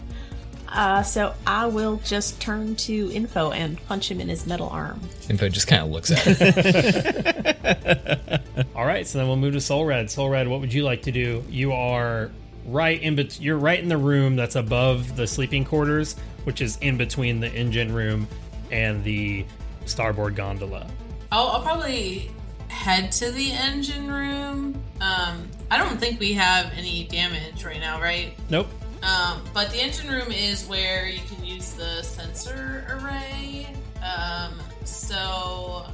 Uh, 0.70 1.02
so 1.02 1.34
I 1.46 1.68
will 1.68 1.98
just 2.04 2.42
turn 2.42 2.76
to 2.78 3.10
Info 3.14 3.52
and 3.52 3.82
punch 3.86 4.12
him 4.12 4.20
in 4.20 4.28
his 4.28 4.46
metal 4.46 4.68
arm. 4.68 5.00
Info 5.30 5.48
just 5.48 5.68
kind 5.68 5.82
of 5.84 5.90
looks 5.90 6.12
at 6.12 6.20
it. 6.28 8.42
All 8.76 8.86
right, 8.86 9.08
so 9.08 9.20
then 9.20 9.28
we'll 9.28 9.38
move 9.38 9.54
to 9.54 9.62
Soul 9.62 9.86
Red. 9.86 10.12
Soul 10.12 10.30
Red, 10.30 10.48
what 10.48 10.60
would 10.60 10.74
you 10.74 10.84
like 10.84 11.04
to 11.04 11.12
do? 11.12 11.44
You 11.50 11.72
are 11.72 12.32
right 12.66 13.02
in 13.02 13.16
bet- 13.16 13.40
you're 13.40 13.58
right 13.58 13.80
in 13.80 13.88
the 13.88 13.98
room 13.98 14.36
that's 14.36 14.58
above 14.58 15.16
the 15.16 15.26
sleeping 15.26 15.64
quarters, 15.64 16.18
which 16.44 16.60
is 16.62 16.76
in 16.78 16.98
between 16.98 17.40
the 17.40 17.50
engine 17.54 17.94
room 17.94 18.28
and 18.70 19.02
the 19.06 19.46
starboard 19.86 20.36
gondola. 20.36 20.86
I'll, 21.32 21.48
I'll 21.48 21.62
probably 21.62 22.30
head 22.78 23.12
to 23.12 23.32
the 23.32 23.52
engine 23.52 24.12
room. 24.12 24.82
Um, 25.02 25.48
I 25.70 25.78
don't 25.78 26.00
think 26.00 26.20
we 26.20 26.34
have 26.34 26.72
any 26.76 27.06
damage 27.06 27.66
right 27.66 27.80
now, 27.80 28.00
right? 28.00 28.34
Nope. 28.50 28.68
Um, 29.04 29.42
but 29.54 29.72
the 29.72 29.78
engine 29.78 30.10
room 30.10 30.32
is 30.32 30.66
where 30.68 31.08
you 31.08 31.20
can 31.28 31.44
use 31.44 31.74
the 31.74 32.02
sensor 32.04 32.86
array. 32.90 33.68
Um, 33.98 34.54
so 34.86 35.86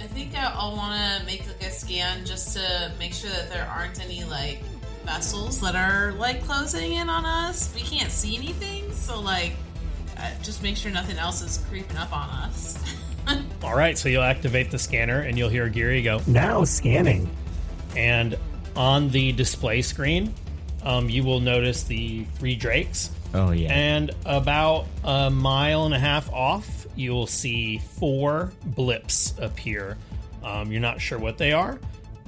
I 0.00 0.04
think 0.06 0.36
I'll 0.36 0.76
want 0.76 1.20
to 1.20 1.26
make 1.26 1.46
like 1.46 1.62
a 1.62 1.70
scan 1.70 2.24
just 2.24 2.56
to 2.56 2.92
make 2.98 3.12
sure 3.12 3.30
that 3.30 3.50
there 3.50 3.66
aren't 3.66 4.02
any 4.02 4.24
like 4.24 4.62
vessels 5.04 5.60
that 5.60 5.74
are 5.74 6.12
like 6.12 6.42
closing 6.44 6.94
in 6.94 7.10
on 7.10 7.24
us. 7.24 7.72
We 7.74 7.82
can't 7.82 8.10
see 8.10 8.36
anything, 8.36 8.90
so 8.92 9.20
like 9.20 9.52
uh, 10.16 10.30
just 10.42 10.62
make 10.62 10.76
sure 10.76 10.90
nothing 10.90 11.18
else 11.18 11.42
is 11.42 11.64
creeping 11.68 11.96
up 11.96 12.12
on 12.12 12.28
us. 12.30 12.78
All 13.62 13.76
right, 13.76 13.96
so 13.96 14.08
you'll 14.08 14.22
activate 14.22 14.70
the 14.70 14.78
scanner 14.78 15.20
and 15.20 15.36
you'll 15.38 15.48
hear 15.48 15.68
Geary 15.68 16.02
go, 16.02 16.20
Now 16.26 16.64
scanning. 16.64 17.28
and 17.96 18.36
on 18.76 19.08
the 19.10 19.32
display 19.32 19.82
screen, 19.82 20.34
um, 20.82 21.08
you 21.08 21.22
will 21.24 21.40
notice 21.40 21.84
the 21.84 22.24
three 22.34 22.56
drakes. 22.56 23.10
Oh 23.32 23.50
yeah. 23.52 23.72
And 23.72 24.10
about 24.26 24.86
a 25.02 25.30
mile 25.30 25.86
and 25.86 25.94
a 25.94 25.98
half 25.98 26.30
off, 26.32 26.86
you'll 26.96 27.26
see 27.26 27.78
four 27.78 28.52
blips 28.66 29.34
appear. 29.38 29.96
Um, 30.42 30.70
you're 30.70 30.80
not 30.80 31.00
sure 31.00 31.18
what 31.18 31.38
they 31.38 31.52
are. 31.52 31.78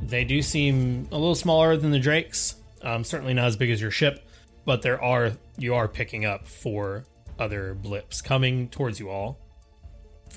They 0.02 0.24
do 0.24 0.42
seem 0.42 1.06
a 1.12 1.14
little 1.18 1.34
smaller 1.34 1.76
than 1.76 1.90
the 1.90 1.98
drakes. 1.98 2.56
Um, 2.82 3.04
certainly 3.04 3.34
not 3.34 3.46
as 3.46 3.56
big 3.56 3.70
as 3.70 3.80
your 3.80 3.90
ship, 3.90 4.26
but 4.64 4.82
there 4.82 5.02
are 5.02 5.32
you 5.58 5.74
are 5.74 5.88
picking 5.88 6.24
up 6.24 6.46
four 6.46 7.04
other 7.38 7.74
blips 7.74 8.20
coming 8.22 8.68
towards 8.68 8.98
you 8.98 9.10
all 9.10 9.38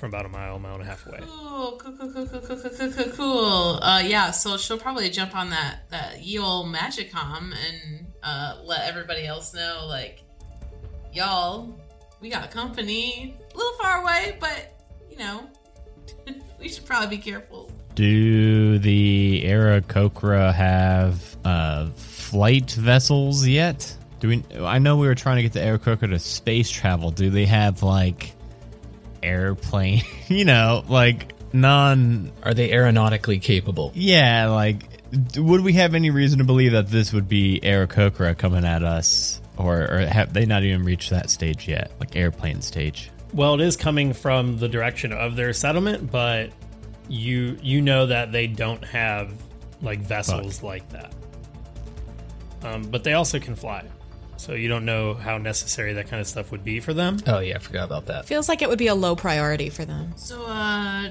from 0.00 0.08
about 0.08 0.24
a 0.24 0.28
mile, 0.30 0.58
mile 0.58 0.74
and 0.74 0.82
a 0.82 0.86
half 0.86 1.06
away. 1.06 1.20
Cool, 1.22 1.78
cool, 1.78 1.92
cool, 1.92 2.12
cool, 2.12 2.26
cool, 2.26 2.56
cool, 2.56 2.90
cool, 2.90 3.12
cool. 3.12 3.82
Uh, 3.82 4.02
yeah, 4.04 4.30
so 4.30 4.56
she'll 4.56 4.78
probably 4.78 5.10
jump 5.10 5.36
on 5.36 5.50
that 5.50 5.80
that 5.90 6.24
Yule 6.24 6.64
Magicom 6.64 7.52
and 7.52 8.06
uh, 8.22 8.58
let 8.64 8.88
everybody 8.88 9.26
else 9.26 9.52
know, 9.54 9.84
like, 9.86 10.22
y'all, 11.12 11.78
we 12.20 12.30
got 12.30 12.50
company. 12.50 13.36
A 13.52 13.56
little 13.56 13.72
far 13.74 14.02
away, 14.02 14.38
but 14.40 14.74
you 15.10 15.18
know, 15.18 15.48
we 16.58 16.68
should 16.68 16.86
probably 16.86 17.16
be 17.16 17.22
careful. 17.22 17.70
Do 17.94 18.78
the 18.78 19.42
Aarakocra 19.44 20.54
have 20.54 21.36
uh, 21.44 21.90
flight 21.90 22.70
vessels 22.70 23.46
yet? 23.46 23.94
Do 24.20 24.28
we? 24.28 24.44
I 24.60 24.78
know 24.78 24.96
we 24.96 25.06
were 25.06 25.14
trying 25.14 25.36
to 25.36 25.42
get 25.42 25.52
the 25.52 25.60
Aarakocra 25.60 26.08
to 26.10 26.18
space 26.18 26.70
travel. 26.70 27.10
Do 27.10 27.28
they 27.28 27.44
have 27.44 27.82
like? 27.82 28.34
Airplane? 29.22 30.02
you 30.28 30.44
know, 30.44 30.84
like 30.88 31.32
non. 31.52 32.32
Are 32.42 32.54
they 32.54 32.70
aeronautically 32.70 33.40
capable? 33.40 33.92
Yeah, 33.94 34.48
like 34.48 34.90
would 35.36 35.62
we 35.62 35.72
have 35.74 35.94
any 35.94 36.10
reason 36.10 36.38
to 36.38 36.44
believe 36.44 36.72
that 36.72 36.88
this 36.88 37.12
would 37.12 37.28
be 37.28 37.60
Aarakocra 37.62 38.36
coming 38.38 38.64
at 38.64 38.82
us, 38.82 39.40
or, 39.56 39.82
or 39.82 39.98
have 39.98 40.32
they 40.32 40.46
not 40.46 40.62
even 40.62 40.84
reached 40.84 41.10
that 41.10 41.30
stage 41.30 41.66
yet, 41.66 41.90
like 41.98 42.16
airplane 42.16 42.60
stage? 42.62 43.10
Well, 43.32 43.54
it 43.54 43.60
is 43.60 43.76
coming 43.76 44.12
from 44.12 44.58
the 44.58 44.68
direction 44.68 45.12
of 45.12 45.36
their 45.36 45.52
settlement, 45.52 46.10
but 46.10 46.50
you 47.08 47.58
you 47.62 47.82
know 47.82 48.06
that 48.06 48.32
they 48.32 48.46
don't 48.46 48.84
have 48.84 49.32
like 49.82 50.00
vessels 50.00 50.62
like 50.62 50.88
that. 50.90 51.12
Um, 52.62 52.82
but 52.82 53.04
they 53.04 53.14
also 53.14 53.38
can 53.38 53.56
fly, 53.56 53.84
so 54.40 54.54
you 54.54 54.68
don't 54.68 54.86
know 54.86 55.12
how 55.12 55.36
necessary 55.36 55.92
that 55.92 56.08
kind 56.08 56.18
of 56.18 56.26
stuff 56.26 56.50
would 56.50 56.64
be 56.64 56.80
for 56.80 56.94
them. 56.94 57.18
Oh 57.26 57.40
yeah, 57.40 57.56
I 57.56 57.58
forgot 57.58 57.84
about 57.84 58.06
that. 58.06 58.24
Feels 58.24 58.48
like 58.48 58.62
it 58.62 58.68
would 58.70 58.78
be 58.78 58.86
a 58.86 58.94
low 58.94 59.14
priority 59.14 59.68
for 59.68 59.84
them. 59.84 60.14
So, 60.16 60.46
uh, 60.46 61.10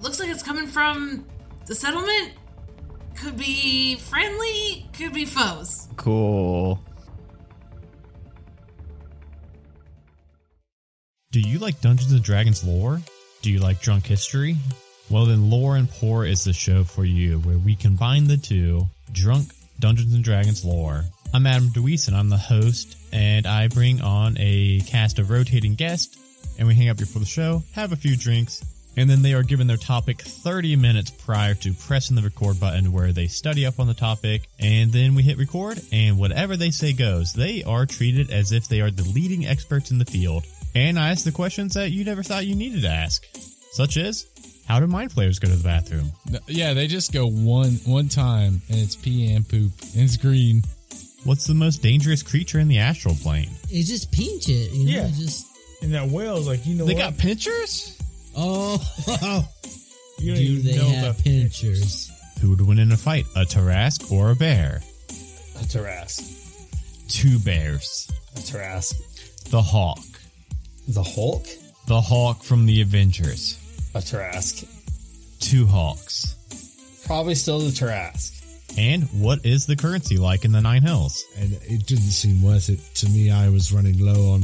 looks 0.00 0.20
like 0.20 0.28
it's 0.28 0.42
coming 0.42 0.66
from 0.66 1.24
the 1.64 1.74
settlement. 1.74 2.32
Could 3.16 3.38
be 3.38 3.96
friendly, 3.96 4.86
could 4.92 5.14
be 5.14 5.24
foes. 5.24 5.88
Cool. 5.96 6.78
Do 11.30 11.40
you 11.40 11.58
like 11.58 11.80
Dungeons 11.80 12.12
and 12.12 12.22
Dragons 12.22 12.62
lore? 12.62 13.00
Do 13.40 13.50
you 13.50 13.60
like 13.60 13.80
drunk 13.80 14.06
history? 14.06 14.56
Well, 15.08 15.24
then 15.24 15.50
Lore 15.50 15.76
and 15.76 15.88
Pour 15.88 16.26
is 16.26 16.44
the 16.44 16.52
show 16.52 16.84
for 16.84 17.04
you, 17.04 17.38
where 17.38 17.58
we 17.58 17.76
combine 17.76 18.26
the 18.26 18.36
two 18.36 18.86
drunk 19.12 19.52
Dungeons 19.78 20.12
and 20.14 20.24
Dragons 20.24 20.64
lore. 20.64 21.04
I'm 21.36 21.46
Adam 21.46 21.68
DeWeese, 21.68 22.08
and 22.08 22.16
I'm 22.16 22.30
the 22.30 22.38
host, 22.38 22.96
and 23.12 23.46
I 23.46 23.68
bring 23.68 24.00
on 24.00 24.36
a 24.38 24.80
cast 24.86 25.18
of 25.18 25.28
rotating 25.28 25.74
guests, 25.74 26.16
and 26.58 26.66
we 26.66 26.74
hang 26.74 26.88
out 26.88 26.96
before 26.96 27.20
the 27.20 27.26
show, 27.26 27.62
have 27.74 27.92
a 27.92 27.96
few 27.96 28.16
drinks, 28.16 28.64
and 28.96 29.10
then 29.10 29.20
they 29.20 29.34
are 29.34 29.42
given 29.42 29.66
their 29.66 29.76
topic 29.76 30.22
30 30.22 30.76
minutes 30.76 31.10
prior 31.10 31.52
to 31.56 31.74
pressing 31.74 32.16
the 32.16 32.22
record 32.22 32.58
button 32.58 32.90
where 32.90 33.12
they 33.12 33.26
study 33.26 33.66
up 33.66 33.78
on 33.78 33.86
the 33.86 33.92
topic, 33.92 34.48
and 34.58 34.90
then 34.90 35.14
we 35.14 35.22
hit 35.22 35.36
record, 35.36 35.78
and 35.92 36.18
whatever 36.18 36.56
they 36.56 36.70
say 36.70 36.94
goes. 36.94 37.34
They 37.34 37.62
are 37.64 37.84
treated 37.84 38.30
as 38.30 38.52
if 38.52 38.66
they 38.66 38.80
are 38.80 38.90
the 38.90 39.04
leading 39.04 39.44
experts 39.44 39.90
in 39.90 39.98
the 39.98 40.06
field, 40.06 40.46
and 40.74 40.98
I 40.98 41.10
ask 41.10 41.22
the 41.26 41.32
questions 41.32 41.74
that 41.74 41.90
you 41.90 42.02
never 42.02 42.22
thought 42.22 42.46
you 42.46 42.56
needed 42.56 42.80
to 42.80 42.88
ask, 42.88 43.26
such 43.72 43.98
as, 43.98 44.26
how 44.66 44.80
do 44.80 44.86
mind 44.86 45.12
flayers 45.12 45.38
go 45.38 45.48
to 45.48 45.54
the 45.54 45.62
bathroom? 45.62 46.12
Yeah, 46.46 46.72
they 46.72 46.86
just 46.86 47.12
go 47.12 47.26
one 47.28 47.72
one 47.84 48.08
time 48.08 48.62
and 48.70 48.78
it's 48.78 48.96
pee 48.96 49.32
and 49.34 49.46
poop 49.46 49.70
and 49.94 50.02
it's 50.02 50.16
green. 50.16 50.62
What's 51.26 51.46
the 51.46 51.54
most 51.54 51.82
dangerous 51.82 52.22
creature 52.22 52.58
in 52.60 52.68
the 52.68 52.78
astral 52.78 53.14
plane? 53.16 53.50
It 53.70 53.82
just 53.84 54.10
pinch 54.12 54.48
it, 54.48 54.70
you 54.72 54.86
know. 54.86 54.92
Yeah. 55.02 55.06
it 55.08 55.14
Just 55.14 55.46
And 55.82 55.92
that 55.94 56.08
whale's 56.08 56.46
like, 56.46 56.64
you 56.66 56.74
know 56.76 56.84
They 56.86 56.94
what? 56.94 57.00
got 57.00 57.18
pinchers? 57.18 57.98
oh, 58.36 58.78
you 60.18 60.34
don't 60.34 60.42
do 60.44 60.62
they 60.62 60.76
know 60.76 60.88
have 60.88 61.18
pinchers? 61.22 62.10
Who 62.40 62.50
would 62.50 62.60
win 62.60 62.78
in 62.78 62.92
a 62.92 62.96
fight, 62.96 63.24
a 63.34 63.40
Tarrasque 63.44 64.10
or 64.12 64.30
a 64.30 64.36
bear? 64.36 64.80
A 65.56 65.64
Tarrasque, 65.64 66.32
Two 67.08 67.38
bears. 67.40 68.10
a 68.36 68.40
Tarrasque, 68.40 68.94
The 69.50 69.62
Hawk. 69.62 69.98
the 70.88 71.02
Hulk, 71.02 71.46
The 71.88 72.00
Hawk 72.00 72.42
from 72.42 72.66
the 72.66 72.82
Avengers. 72.82 73.58
a 73.94 73.98
Tarrasque, 73.98 74.64
Two 75.40 75.66
Hawks. 75.66 76.34
probably 77.06 77.34
still 77.34 77.58
the 77.60 77.70
Tarrasque. 77.70 78.35
And 78.78 79.04
what 79.20 79.44
is 79.44 79.66
the 79.66 79.76
currency 79.76 80.16
like 80.18 80.44
in 80.44 80.52
the 80.52 80.60
Nine 80.60 80.82
Hells? 80.82 81.24
and 81.38 81.52
it 81.52 81.86
didn't 81.86 82.10
seem 82.10 82.42
worth 82.42 82.68
it 82.68 82.78
to 82.96 83.08
me. 83.08 83.30
I 83.30 83.48
was 83.48 83.72
running 83.72 83.98
low 83.98 84.32
on 84.34 84.42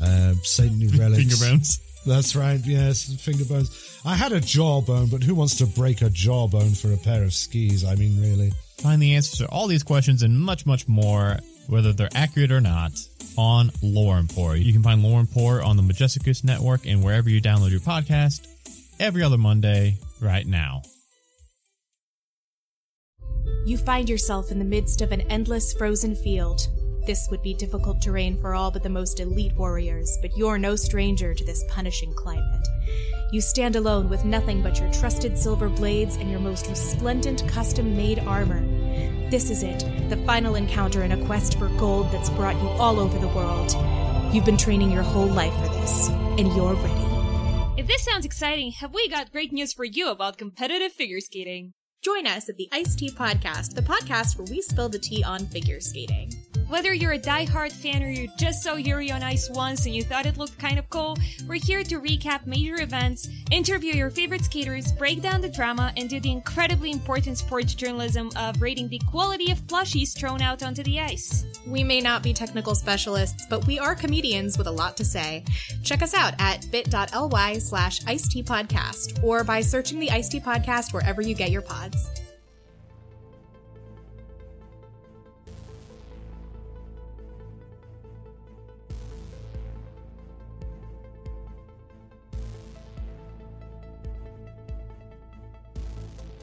uh, 0.00 0.34
Saintly 0.42 0.86
relics. 0.98 1.18
Finger 1.22 1.36
bones. 1.52 1.80
That's 2.06 2.36
right. 2.36 2.60
Yes, 2.64 3.12
finger 3.20 3.44
bones. 3.44 4.00
I 4.04 4.14
had 4.14 4.32
a 4.32 4.40
jawbone, 4.40 5.08
but 5.08 5.22
who 5.22 5.34
wants 5.34 5.56
to 5.56 5.66
break 5.66 6.00
a 6.02 6.08
jawbone 6.10 6.70
for 6.70 6.92
a 6.92 6.96
pair 6.96 7.24
of 7.24 7.34
skis? 7.34 7.84
I 7.84 7.96
mean, 7.96 8.20
really. 8.20 8.52
Find 8.78 9.02
the 9.02 9.16
answers 9.16 9.38
to 9.40 9.48
all 9.48 9.66
these 9.66 9.82
questions 9.82 10.22
and 10.22 10.38
much, 10.40 10.64
much 10.64 10.86
more, 10.86 11.36
whether 11.66 11.92
they're 11.92 12.08
accurate 12.14 12.52
or 12.52 12.60
not, 12.60 12.92
on 13.36 13.72
Lore 13.82 14.16
and 14.16 14.30
Pour. 14.30 14.56
You 14.56 14.72
can 14.72 14.82
find 14.82 15.02
Lore 15.02 15.18
and 15.20 15.30
Pour 15.30 15.62
on 15.62 15.76
the 15.76 15.82
Majesticus 15.82 16.44
Network 16.44 16.86
and 16.86 17.02
wherever 17.02 17.28
you 17.28 17.42
download 17.42 17.70
your 17.72 17.80
podcast 17.80 18.46
every 19.00 19.22
other 19.24 19.36
Monday 19.38 19.98
right 20.20 20.46
now. 20.46 20.82
You 23.66 23.76
find 23.76 24.08
yourself 24.08 24.50
in 24.50 24.58
the 24.58 24.64
midst 24.64 25.02
of 25.02 25.12
an 25.12 25.20
endless 25.22 25.72
frozen 25.74 26.14
field. 26.14 26.68
This 27.06 27.28
would 27.30 27.42
be 27.42 27.54
difficult 27.54 28.00
terrain 28.00 28.38
for 28.40 28.54
all 28.54 28.70
but 28.70 28.82
the 28.82 28.88
most 28.88 29.20
elite 29.20 29.54
warriors, 29.56 30.18
but 30.20 30.36
you're 30.36 30.58
no 30.58 30.76
stranger 30.76 31.34
to 31.34 31.44
this 31.44 31.64
punishing 31.68 32.12
climate. 32.14 32.66
You 33.30 33.40
stand 33.40 33.76
alone 33.76 34.08
with 34.08 34.24
nothing 34.24 34.62
but 34.62 34.78
your 34.78 34.90
trusted 34.92 35.36
silver 35.36 35.68
blades 35.68 36.16
and 36.16 36.30
your 36.30 36.40
most 36.40 36.66
resplendent 36.66 37.46
custom 37.48 37.96
made 37.96 38.20
armor. 38.20 38.60
This 39.30 39.50
is 39.50 39.62
it, 39.62 39.84
the 40.08 40.16
final 40.18 40.54
encounter 40.54 41.02
in 41.02 41.12
a 41.12 41.24
quest 41.26 41.58
for 41.58 41.68
gold 41.76 42.10
that's 42.10 42.30
brought 42.30 42.56
you 42.56 42.68
all 42.68 42.98
over 42.98 43.18
the 43.18 43.28
world. 43.28 43.74
You've 44.34 44.46
been 44.46 44.56
training 44.56 44.90
your 44.90 45.02
whole 45.02 45.26
life 45.26 45.54
for 45.54 45.68
this, 45.80 46.08
and 46.08 46.54
you're 46.54 46.74
ready. 46.74 47.80
If 47.80 47.86
this 47.86 48.02
sounds 48.02 48.24
exciting, 48.24 48.72
have 48.72 48.92
we 48.94 49.08
got 49.08 49.30
great 49.30 49.52
news 49.52 49.72
for 49.72 49.84
you 49.84 50.08
about 50.08 50.36
competitive 50.36 50.92
figure 50.92 51.20
skating? 51.20 51.74
Join 52.08 52.26
us 52.26 52.48
at 52.48 52.56
the 52.56 52.70
Ice 52.72 52.94
Tea 52.94 53.10
Podcast, 53.10 53.74
the 53.74 53.82
podcast 53.82 54.38
where 54.38 54.46
we 54.50 54.62
spill 54.62 54.88
the 54.88 54.98
tea 54.98 55.22
on 55.22 55.44
figure 55.44 55.78
skating. 55.78 56.32
Whether 56.68 56.92
you're 56.92 57.12
a 57.12 57.18
die-hard 57.18 57.72
fan 57.72 58.02
or 58.02 58.10
you 58.10 58.28
just 58.36 58.62
saw 58.62 58.74
Yuri 58.74 59.10
on 59.10 59.22
Ice 59.22 59.48
once 59.48 59.86
and 59.86 59.94
you 59.94 60.04
thought 60.04 60.26
it 60.26 60.36
looked 60.36 60.58
kind 60.58 60.78
of 60.78 60.90
cool, 60.90 61.16
we're 61.46 61.54
here 61.54 61.82
to 61.82 61.98
recap 61.98 62.44
major 62.44 62.82
events, 62.82 63.26
interview 63.50 63.94
your 63.94 64.10
favorite 64.10 64.44
skaters, 64.44 64.92
break 64.92 65.22
down 65.22 65.40
the 65.40 65.48
drama, 65.48 65.94
and 65.96 66.10
do 66.10 66.20
the 66.20 66.30
incredibly 66.30 66.90
important 66.90 67.38
sports 67.38 67.74
journalism 67.74 68.30
of 68.36 68.60
rating 68.60 68.86
the 68.90 69.00
quality 69.10 69.50
of 69.50 69.66
plushies 69.66 70.14
thrown 70.14 70.42
out 70.42 70.62
onto 70.62 70.82
the 70.82 71.00
ice. 71.00 71.46
We 71.66 71.82
may 71.82 72.02
not 72.02 72.22
be 72.22 72.34
technical 72.34 72.74
specialists, 72.74 73.46
but 73.48 73.66
we 73.66 73.78
are 73.78 73.94
comedians 73.94 74.58
with 74.58 74.66
a 74.66 74.70
lot 74.70 74.94
to 74.98 75.06
say. 75.06 75.44
Check 75.82 76.02
us 76.02 76.12
out 76.12 76.34
at 76.38 76.70
bit.ly 76.70 77.58
slash 77.60 78.00
iced 78.06 78.36
podcast 78.44 79.24
or 79.24 79.42
by 79.42 79.62
searching 79.62 79.98
the 80.00 80.10
iced 80.10 80.32
podcast 80.32 80.92
wherever 80.92 81.22
you 81.22 81.34
get 81.34 81.50
your 81.50 81.62
pods. 81.62 82.10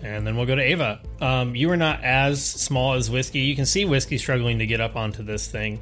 And 0.06 0.26
then 0.28 0.38
we'll 0.38 0.46
go 0.46 0.54
to 0.56 0.62
Ava. 0.62 1.00
Um, 1.20 1.56
you 1.56 1.72
are 1.72 1.78
not 1.78 2.04
as 2.04 2.44
small 2.46 2.94
as 2.94 3.10
Whiskey. 3.10 3.40
You 3.40 3.56
can 3.56 3.66
see 3.66 3.86
Whiskey 3.86 4.20
struggling 4.20 4.60
to 4.60 4.68
get 4.68 4.80
up 4.80 4.96
onto 4.96 5.24
this 5.24 5.48
thing. 5.48 5.80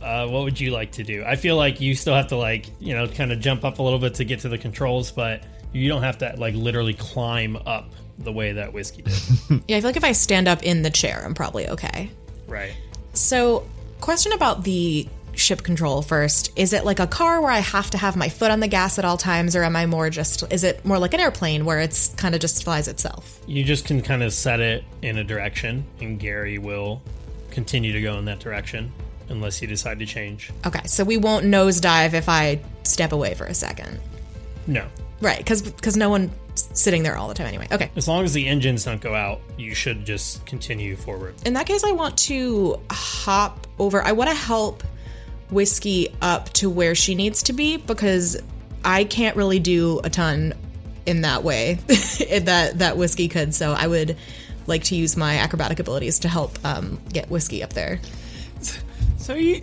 Uh, 0.00 0.28
what 0.28 0.44
would 0.44 0.60
you 0.60 0.70
like 0.70 0.92
to 0.92 1.02
do? 1.02 1.24
I 1.26 1.34
feel 1.34 1.56
like 1.56 1.80
you 1.80 1.96
still 1.96 2.14
have 2.14 2.28
to 2.28 2.36
like 2.36 2.66
you 2.78 2.94
know 2.94 3.08
kind 3.08 3.32
of 3.32 3.40
jump 3.40 3.64
up 3.64 3.80
a 3.80 3.82
little 3.82 3.98
bit 3.98 4.14
to 4.14 4.24
get 4.24 4.40
to 4.40 4.48
the 4.48 4.56
controls, 4.58 5.10
but 5.10 5.42
You 5.72 5.88
don't 5.88 6.02
have 6.02 6.18
to 6.18 6.34
like 6.38 6.54
literally 6.54 6.94
climb 6.94 7.56
up 7.66 7.90
the 8.18 8.32
way 8.32 8.52
that 8.52 8.72
whiskey 8.72 9.02
did. 9.02 9.14
Yeah, 9.68 9.76
I 9.78 9.80
feel 9.80 9.88
like 9.88 9.96
if 9.96 10.04
I 10.04 10.12
stand 10.12 10.46
up 10.46 10.62
in 10.62 10.82
the 10.82 10.90
chair, 10.90 11.22
I'm 11.24 11.34
probably 11.34 11.68
okay. 11.70 12.10
right. 12.46 12.72
So, 13.14 13.66
question 14.00 14.32
about 14.32 14.62
the 14.62 15.08
ship 15.34 15.62
control 15.62 16.02
first. 16.02 16.52
Is 16.56 16.72
it 16.72 16.84
like 16.84 17.00
a 17.00 17.06
car 17.06 17.40
where 17.40 17.50
I 17.50 17.60
have 17.60 17.90
to 17.90 17.98
have 17.98 18.16
my 18.16 18.28
foot 18.28 18.50
on 18.50 18.60
the 18.60 18.68
gas 18.68 18.98
at 18.98 19.04
all 19.04 19.16
times, 19.16 19.56
or 19.56 19.62
am 19.62 19.76
I 19.76 19.86
more 19.86 20.10
just, 20.10 20.44
is 20.52 20.64
it 20.64 20.84
more 20.84 20.98
like 20.98 21.14
an 21.14 21.20
airplane 21.20 21.64
where 21.64 21.80
it's 21.80 22.08
kind 22.14 22.34
of 22.34 22.40
just 22.40 22.64
flies 22.64 22.88
itself? 22.88 23.40
You 23.46 23.64
just 23.64 23.84
can 23.84 24.02
kind 24.02 24.22
of 24.22 24.32
set 24.32 24.60
it 24.60 24.84
in 25.02 25.18
a 25.18 25.24
direction, 25.24 25.84
and 26.00 26.18
Gary 26.18 26.58
will 26.58 27.02
continue 27.50 27.92
to 27.92 28.00
go 28.00 28.18
in 28.18 28.24
that 28.26 28.38
direction 28.38 28.92
unless 29.28 29.62
you 29.62 29.68
decide 29.68 29.98
to 30.00 30.06
change. 30.06 30.50
Okay, 30.66 30.86
so 30.86 31.04
we 31.04 31.16
won't 31.16 31.46
nosedive 31.46 32.14
if 32.14 32.28
I 32.28 32.60
step 32.82 33.12
away 33.12 33.34
for 33.34 33.44
a 33.44 33.54
second. 33.54 34.00
No. 34.66 34.86
Right, 35.20 35.38
because 35.38 35.96
no 35.96 36.08
one's 36.08 36.30
sitting 36.54 37.02
there 37.02 37.16
all 37.16 37.28
the 37.28 37.34
time 37.34 37.46
anyway. 37.46 37.68
Okay. 37.70 37.90
As 37.94 38.08
long 38.08 38.24
as 38.24 38.32
the 38.32 38.46
engines 38.46 38.84
don't 38.84 39.00
go 39.00 39.14
out, 39.14 39.40
you 39.58 39.74
should 39.74 40.04
just 40.04 40.44
continue 40.46 40.96
forward. 40.96 41.34
In 41.44 41.52
that 41.54 41.66
case, 41.66 41.84
I 41.84 41.92
want 41.92 42.16
to 42.18 42.80
hop 42.90 43.66
over. 43.78 44.02
I 44.02 44.12
want 44.12 44.30
to 44.30 44.36
help 44.36 44.82
Whiskey 45.50 46.14
up 46.20 46.50
to 46.54 46.70
where 46.70 46.94
she 46.94 47.14
needs 47.14 47.44
to 47.44 47.52
be 47.52 47.76
because 47.76 48.40
I 48.84 49.04
can't 49.04 49.36
really 49.36 49.58
do 49.58 50.00
a 50.04 50.10
ton 50.10 50.54
in 51.06 51.22
that 51.22 51.42
way 51.42 51.74
that 51.84 52.78
that 52.78 52.96
Whiskey 52.96 53.28
could. 53.28 53.54
So 53.54 53.72
I 53.72 53.86
would 53.86 54.16
like 54.66 54.84
to 54.84 54.96
use 54.96 55.16
my 55.16 55.36
acrobatic 55.38 55.80
abilities 55.80 56.20
to 56.20 56.28
help 56.28 56.58
um, 56.64 57.00
get 57.12 57.30
Whiskey 57.30 57.62
up 57.62 57.72
there. 57.72 58.00
So 59.18 59.34
you 59.34 59.62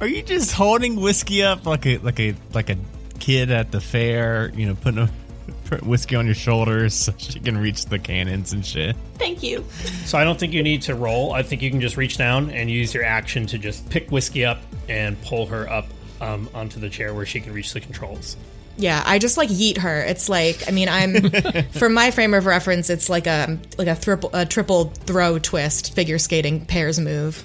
are 0.00 0.06
you 0.06 0.22
just 0.22 0.52
holding 0.52 1.00
whiskey 1.00 1.42
up 1.42 1.66
like 1.66 1.86
a 1.86 1.98
like 1.98 2.20
a 2.20 2.34
like 2.52 2.70
a 2.70 2.76
kid 3.18 3.50
at 3.50 3.72
the 3.72 3.80
fair? 3.80 4.50
You 4.54 4.66
know, 4.68 4.74
putting 4.74 5.00
a 5.00 5.10
put 5.64 5.82
whiskey 5.84 6.16
on 6.16 6.26
your 6.26 6.34
shoulders 6.34 6.94
so 6.94 7.12
she 7.18 7.40
can 7.40 7.56
reach 7.58 7.86
the 7.86 7.98
cannons 7.98 8.52
and 8.52 8.64
shit. 8.64 8.96
Thank 9.14 9.42
you. 9.42 9.64
So 10.04 10.18
I 10.18 10.24
don't 10.24 10.38
think 10.38 10.52
you 10.52 10.62
need 10.62 10.82
to 10.82 10.94
roll. 10.94 11.32
I 11.32 11.42
think 11.42 11.62
you 11.62 11.70
can 11.70 11.80
just 11.80 11.96
reach 11.96 12.16
down 12.16 12.50
and 12.50 12.70
use 12.70 12.94
your 12.94 13.04
action 13.04 13.46
to 13.46 13.58
just 13.58 13.88
pick 13.90 14.10
Whiskey 14.10 14.44
up 14.44 14.58
and 14.88 15.20
pull 15.22 15.46
her 15.46 15.68
up 15.70 15.86
um, 16.20 16.48
onto 16.54 16.80
the 16.80 16.88
chair 16.88 17.14
where 17.14 17.26
she 17.26 17.40
can 17.40 17.52
reach 17.52 17.72
the 17.72 17.80
controls. 17.80 18.36
Yeah, 18.78 19.02
I 19.06 19.18
just 19.18 19.36
like 19.36 19.48
yeet 19.48 19.78
her. 19.78 20.00
It's 20.02 20.28
like 20.28 20.68
I 20.68 20.70
mean, 20.70 20.88
I'm 20.88 21.30
for 21.72 21.88
my 21.88 22.10
frame 22.10 22.34
of 22.34 22.46
reference, 22.46 22.90
it's 22.90 23.08
like 23.08 23.26
a 23.26 23.58
like 23.78 23.88
a 23.88 23.96
triple 23.96 24.30
a 24.32 24.44
triple 24.44 24.86
throw 24.90 25.38
twist 25.38 25.94
figure 25.94 26.18
skating 26.18 26.66
pairs 26.66 27.00
move. 27.00 27.42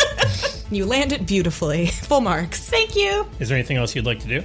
you 0.70 0.86
land 0.86 1.12
it 1.12 1.26
beautifully, 1.26 1.86
full 1.86 2.20
marks. 2.20 2.68
Thank 2.68 2.94
you. 2.94 3.26
Is 3.40 3.48
there 3.48 3.58
anything 3.58 3.76
else 3.76 3.96
you'd 3.96 4.06
like 4.06 4.20
to 4.20 4.28
do? 4.28 4.44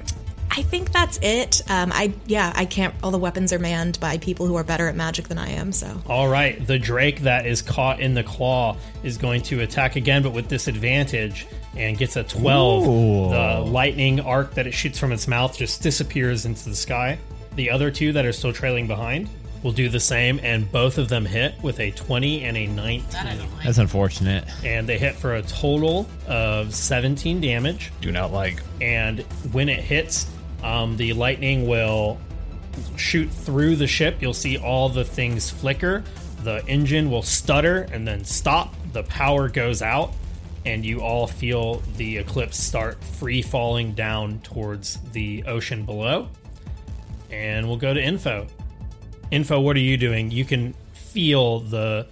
I 0.50 0.63
think 0.63 0.91
that's 0.91 1.19
it. 1.21 1.62
Um, 1.69 1.91
I 1.93 2.13
yeah, 2.26 2.52
I 2.56 2.65
can't. 2.65 2.95
All 3.04 3.12
the 3.12 3.19
weapons 3.19 3.54
are 3.54 3.60
manned 3.60 4.00
by 4.00 4.17
people 4.17 4.47
who 4.47 4.56
are 4.56 4.63
better 4.63 4.88
at 4.88 4.95
magic 4.95 5.28
than 5.28 5.38
I 5.38 5.50
am. 5.50 5.71
So 5.71 6.02
All 6.08 6.28
right, 6.28 6.65
the 6.65 6.80
drake 6.80 7.21
that 7.21 7.45
is 7.45 7.62
caught 7.62 8.00
in 8.00 8.15
the 8.15 8.23
claw 8.23 8.76
is 9.04 9.19
going 9.19 9.43
to 9.43 9.62
attack 9.62 9.95
again, 9.95 10.23
but 10.23 10.32
with 10.32 10.47
disadvantage, 10.47 11.45
and 11.78 11.98
gets 11.98 12.16
a 12.16 12.24
12. 12.24 12.88
Ooh. 12.88 13.30
The 13.30 13.60
lightning 13.70 14.20
arc 14.20 14.54
that 14.56 14.68
it 14.68 14.74
shoots 14.74 15.00
from 15.00 15.12
its 15.12 15.28
mouth 15.28 15.58
just 15.58 15.82
disappears 15.82 16.46
into 16.46 16.70
the 16.70 16.76
sky. 16.76 17.18
The 17.56 17.72
other 17.72 17.90
two 17.92 18.13
that 18.13 18.26
are 18.26 18.34
still 18.34 18.54
trailing 18.54 18.88
behind 18.88 19.30
will 19.63 19.72
do 19.72 19.90
the 19.90 20.00
same, 20.00 20.40
and 20.44 20.72
both 20.72 20.98
of 20.98 21.10
them 21.10 21.26
hit 21.26 21.56
with 21.63 21.80
a 21.80 21.92
20 21.92 22.44
and 22.44 22.56
a 22.56 22.68
19. 22.68 23.40
That's 23.63 23.78
unfortunate. 23.80 24.46
And 24.63 24.88
they 24.88 24.98
hit 24.98 25.16
for 25.16 25.36
a 25.36 25.42
total 25.42 26.08
of 26.28 26.74
17 26.74 27.42
damage. 27.42 27.92
Do 28.02 28.12
not 28.12 28.32
like. 28.32 28.62
And 28.82 29.22
when 29.52 29.70
it 29.70 29.80
hits, 29.80 30.28
um, 30.63 30.98
the 30.98 31.13
lightning 31.13 31.68
will 31.68 32.20
shoot 32.96 33.30
through 33.30 33.76
the 33.76 33.88
ship. 33.88 34.18
You'll 34.22 34.34
see 34.34 34.58
all 34.58 34.90
the 34.90 35.04
things 35.04 35.50
flicker. 35.50 36.04
The 36.44 36.63
engine 36.68 37.10
will 37.10 37.24
stutter 37.24 37.88
and 37.92 38.08
then 38.08 38.24
stop. 38.24 38.76
The 38.94 39.04
power 39.04 39.50
goes 39.50 39.82
out, 39.82 40.13
and 40.67 40.86
you 40.86 40.99
all 40.99 41.27
feel 41.27 41.75
the 41.95 42.17
eclipse 42.17 42.58
start 42.58 43.01
free 43.01 43.41
falling 43.41 43.93
down 43.93 44.38
towards 44.41 44.99
the 45.13 45.41
ocean 45.47 45.86
below. 45.86 46.27
And 47.32 47.65
we'll 47.65 47.77
go 47.77 47.93
to 47.93 48.01
info. 48.01 48.47
Info, 49.32 49.62
what 49.62 49.77
are 49.77 49.82
you 49.82 49.95
doing? 49.95 50.30
You 50.30 50.43
can 50.43 50.73
feel 50.93 51.62
the 51.62 52.06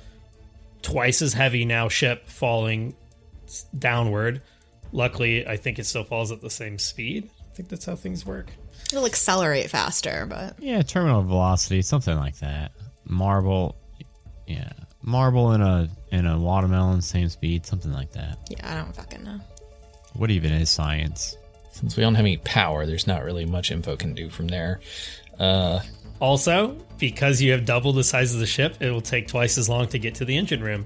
twice 0.82 1.22
as 1.22 1.34
heavy 1.34 1.66
now 1.66 1.90
ship 1.90 2.30
falling 2.30 2.96
downward. 3.78 4.42
Luckily, 4.94 5.46
I 5.46 5.58
think 5.58 5.78
it 5.78 5.86
still 5.86 6.06
falls 6.06 6.32
at 6.32 6.40
the 6.40 6.50
same 6.50 6.80
speed. 6.80 7.30
I 7.52 7.56
think 7.56 7.68
that's 7.68 7.84
how 7.86 7.96
things 7.98 8.26
work. 8.26 8.48
it'll 8.90 9.06
accelerate 9.06 9.70
faster, 9.70 10.26
but 10.30 10.58
Yeah, 10.60 10.82
terminal 10.82 11.24
velocity, 11.24 11.82
something 11.82 12.16
like 12.16 12.38
that. 12.40 12.72
Marble, 13.04 13.76
yeah, 14.48 14.72
marble 15.06 15.54
in 15.54 15.62
a 15.62 15.88
in 16.12 16.26
a 16.26 16.38
watermelon, 16.38 17.02
same 17.02 17.30
speed, 17.30 17.66
something 17.66 17.94
like 17.94 18.12
that. 18.14 18.38
yeah, 18.50 18.72
I 18.72 18.76
don't 18.76 18.94
fucking 18.96 19.24
know. 19.24 19.40
What 20.14 20.32
even 20.32 20.52
is 20.54 20.70
science? 20.70 21.38
Since 21.72 21.96
we 21.98 22.02
don't 22.02 22.16
have 22.16 22.24
any 22.26 22.38
power, 22.38 22.86
there's 22.86 23.06
not 23.06 23.24
really 23.24 23.46
much 23.46 23.70
info 23.72 23.96
can 23.98 24.14
do 24.14 24.30
from 24.30 24.48
there. 24.48 24.80
Uh, 25.40 25.80
Also, 26.22 26.78
because 26.98 27.42
you 27.42 27.52
have 27.52 27.66
double 27.66 27.92
the 27.92 28.04
size 28.04 28.34
of 28.34 28.40
the 28.40 28.46
ship, 28.46 28.78
it 28.80 28.90
will 28.90 29.02
take 29.02 29.28
twice 29.28 29.58
as 29.58 29.68
long 29.68 29.86
to 29.90 30.00
get 30.00 30.16
to 30.16 30.24
the 30.26 30.38
engine 30.38 30.64
room 30.64 30.86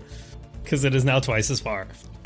because 0.64 0.84
it 0.84 0.96
is 0.96 1.06
now 1.06 1.20
twice 1.20 1.52
as 1.52 1.60
far. 1.60 1.88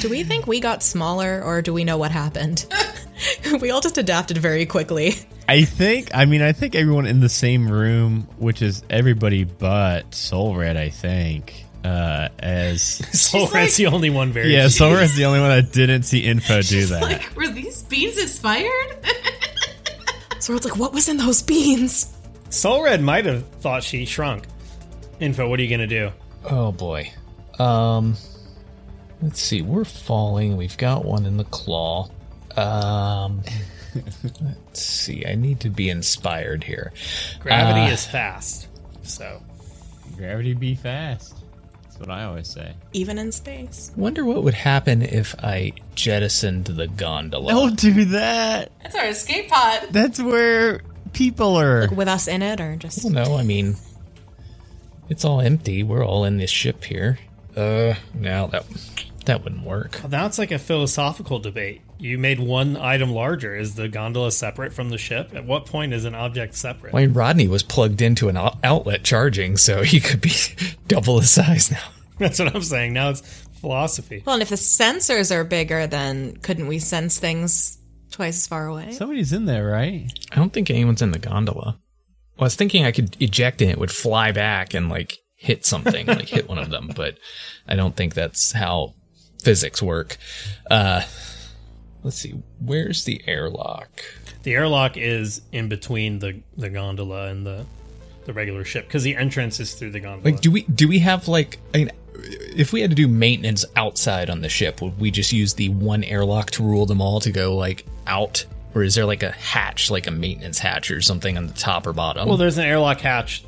Do 0.00 0.08
we 0.08 0.24
think 0.24 0.46
we 0.46 0.58
got 0.58 0.82
smaller, 0.82 1.42
or 1.44 1.60
do 1.62 1.72
we 1.72 1.84
know 1.84 1.98
what 1.98 2.10
happened? 2.10 2.66
we 3.60 3.70
all 3.70 3.80
just 3.80 3.98
adapted 3.98 4.38
very 4.38 4.64
quickly. 4.66 5.14
I 5.48 5.64
think. 5.64 6.10
I 6.14 6.24
mean, 6.24 6.42
I 6.42 6.52
think 6.52 6.74
everyone 6.74 7.06
in 7.06 7.20
the 7.20 7.28
same 7.28 7.70
room, 7.70 8.28
which 8.38 8.62
is 8.62 8.82
everybody 8.88 9.44
but 9.44 10.14
Soul 10.14 10.56
Red. 10.56 10.76
I 10.76 10.88
think. 10.88 11.64
Uh, 11.84 12.28
as 12.38 12.82
Soul 13.20 13.48
Red's 13.48 13.76
the 13.76 13.86
only 13.86 14.08
one 14.10 14.30
very. 14.32 14.52
yeah, 14.54 14.68
Soul 14.68 14.94
Red's 14.94 15.16
the 15.16 15.24
only 15.24 15.40
one 15.40 15.48
that 15.50 15.72
didn't 15.72 16.04
see 16.04 16.20
info 16.20 16.62
do 16.62 16.86
that. 16.86 17.02
Like, 17.02 17.36
were 17.36 17.48
these 17.48 17.82
beans 17.84 18.18
expired? 18.18 18.96
So 20.38 20.56
it's 20.56 20.64
like, 20.64 20.76
what 20.76 20.92
was 20.92 21.08
in 21.08 21.18
those 21.18 21.40
beans? 21.40 22.12
Soul 22.50 22.82
Red 22.82 23.00
might 23.00 23.26
have 23.26 23.46
thought 23.60 23.84
she 23.84 24.04
shrunk. 24.04 24.42
Info, 25.20 25.48
what 25.48 25.60
are 25.60 25.62
you 25.62 25.70
gonna 25.70 25.86
do? 25.86 26.10
oh 26.50 26.72
boy. 26.72 27.12
Um, 27.60 28.16
let's 29.20 29.40
see. 29.40 29.62
We're 29.62 29.84
falling. 29.84 30.56
We've 30.56 30.76
got 30.76 31.04
one 31.04 31.26
in 31.26 31.36
the 31.36 31.44
claw. 31.44 32.08
Um, 32.56 33.42
let's 33.94 34.80
see. 34.82 35.24
I 35.26 35.34
need 35.34 35.60
to 35.60 35.70
be 35.70 35.90
inspired 35.90 36.64
here. 36.64 36.92
Gravity 37.40 37.80
Uh, 37.90 37.94
is 37.94 38.06
fast, 38.06 38.68
so 39.02 39.42
Gravity 40.16 40.54
be 40.54 40.74
fast. 40.74 41.34
That's 41.84 41.98
what 41.98 42.10
I 42.10 42.24
always 42.24 42.48
say. 42.48 42.74
Even 42.92 43.18
in 43.18 43.32
space. 43.32 43.92
Wonder 43.96 44.24
what 44.24 44.42
would 44.44 44.54
happen 44.54 45.02
if 45.02 45.34
I 45.42 45.72
jettisoned 45.94 46.64
the 46.66 46.86
gondola. 46.88 47.52
Don't 47.52 47.78
do 47.78 48.04
that. 48.06 48.72
That's 48.82 48.94
our 48.94 49.06
escape 49.06 49.48
pod. 49.50 49.88
That's 49.90 50.20
where 50.20 50.80
people 51.12 51.56
are. 51.56 51.88
With 51.92 52.08
us 52.08 52.28
in 52.28 52.42
it, 52.42 52.60
or 52.60 52.76
just. 52.76 53.04
Well, 53.04 53.12
no, 53.12 53.36
I 53.36 53.42
mean, 53.42 53.76
it's 55.08 55.24
all 55.24 55.40
empty. 55.40 55.82
We're 55.82 56.04
all 56.04 56.24
in 56.24 56.38
this 56.38 56.50
ship 56.50 56.84
here. 56.84 57.18
Uh, 57.56 57.94
no, 58.14 58.46
that 58.48 58.64
that 59.26 59.44
wouldn't 59.44 59.64
work. 59.64 60.00
now 60.08 60.26
it's 60.26 60.38
like 60.38 60.50
a 60.50 60.58
philosophical 60.58 61.38
debate. 61.38 61.82
You 62.02 62.18
made 62.18 62.40
one 62.40 62.76
item 62.76 63.12
larger. 63.12 63.54
Is 63.54 63.76
the 63.76 63.86
gondola 63.86 64.32
separate 64.32 64.72
from 64.72 64.90
the 64.90 64.98
ship? 64.98 65.30
At 65.36 65.46
what 65.46 65.66
point 65.66 65.92
is 65.92 66.04
an 66.04 66.16
object 66.16 66.56
separate? 66.56 66.92
I 66.92 67.02
mean, 67.02 67.12
Rodney 67.12 67.46
was 67.46 67.62
plugged 67.62 68.02
into 68.02 68.28
an 68.28 68.36
outlet 68.36 69.04
charging, 69.04 69.56
so 69.56 69.84
he 69.84 70.00
could 70.00 70.20
be 70.20 70.32
double 70.88 71.20
the 71.20 71.26
size 71.26 71.70
now. 71.70 71.88
That's 72.18 72.40
what 72.40 72.56
I'm 72.56 72.62
saying. 72.62 72.92
Now 72.92 73.10
it's 73.10 73.20
philosophy. 73.60 74.24
Well, 74.26 74.34
and 74.34 74.42
if 74.42 74.48
the 74.48 74.56
sensors 74.56 75.32
are 75.32 75.44
bigger, 75.44 75.86
then 75.86 76.38
couldn't 76.38 76.66
we 76.66 76.80
sense 76.80 77.20
things 77.20 77.78
twice 78.10 78.36
as 78.36 78.46
far 78.48 78.66
away? 78.66 78.90
Somebody's 78.90 79.32
in 79.32 79.44
there, 79.44 79.68
right? 79.68 80.12
I 80.32 80.34
don't 80.34 80.52
think 80.52 80.70
anyone's 80.70 81.02
in 81.02 81.12
the 81.12 81.20
gondola. 81.20 81.78
Well, 82.36 82.40
I 82.40 82.44
was 82.44 82.56
thinking 82.56 82.84
I 82.84 82.90
could 82.90 83.16
eject 83.20 83.62
and 83.62 83.70
it 83.70 83.78
would 83.78 83.92
fly 83.92 84.32
back 84.32 84.74
and 84.74 84.88
like 84.88 85.18
hit 85.36 85.64
something, 85.64 86.06
like 86.08 86.28
hit 86.28 86.48
one 86.48 86.58
of 86.58 86.70
them, 86.70 86.90
but 86.96 87.16
I 87.68 87.76
don't 87.76 87.94
think 87.94 88.14
that's 88.14 88.50
how 88.50 88.94
physics 89.40 89.80
work. 89.80 90.16
Uh, 90.68 91.02
let's 92.02 92.16
see, 92.16 92.34
where's 92.60 93.04
the 93.04 93.22
airlock? 93.26 94.02
The 94.42 94.54
airlock 94.54 94.96
is 94.96 95.42
in 95.52 95.68
between 95.68 96.18
the, 96.18 96.40
the 96.56 96.68
gondola 96.68 97.28
and 97.28 97.46
the 97.46 97.66
the 98.24 98.32
regular 98.32 98.64
ship 98.64 98.86
because 98.86 99.02
the 99.02 99.16
entrance 99.16 99.58
is 99.60 99.74
through 99.74 99.90
the 99.90 100.00
gondola. 100.00 100.32
Like, 100.32 100.40
do 100.40 100.50
we 100.50 100.62
do 100.62 100.88
we 100.88 101.00
have 101.00 101.28
like? 101.28 101.58
I 101.74 101.78
mean, 101.78 101.90
if 102.14 102.72
we 102.72 102.80
had 102.80 102.90
to 102.90 102.96
do 102.96 103.08
maintenance 103.08 103.64
outside 103.76 104.30
on 104.30 104.40
the 104.40 104.48
ship, 104.48 104.80
would 104.80 104.98
we 104.98 105.10
just 105.10 105.32
use 105.32 105.54
the 105.54 105.68
one 105.70 106.04
airlock 106.04 106.50
to 106.52 106.62
rule 106.62 106.86
them 106.86 107.00
all 107.00 107.20
to 107.20 107.32
go 107.32 107.56
like 107.56 107.84
out, 108.06 108.44
or 108.74 108.82
is 108.82 108.94
there 108.94 109.06
like 109.06 109.22
a 109.22 109.32
hatch, 109.32 109.90
like 109.90 110.06
a 110.06 110.10
maintenance 110.10 110.58
hatch 110.58 110.90
or 110.90 111.00
something 111.00 111.36
on 111.36 111.46
the 111.46 111.54
top 111.54 111.86
or 111.86 111.92
bottom? 111.92 112.28
Well, 112.28 112.36
there's 112.36 112.58
an 112.58 112.64
airlock 112.64 113.00
hatch 113.00 113.44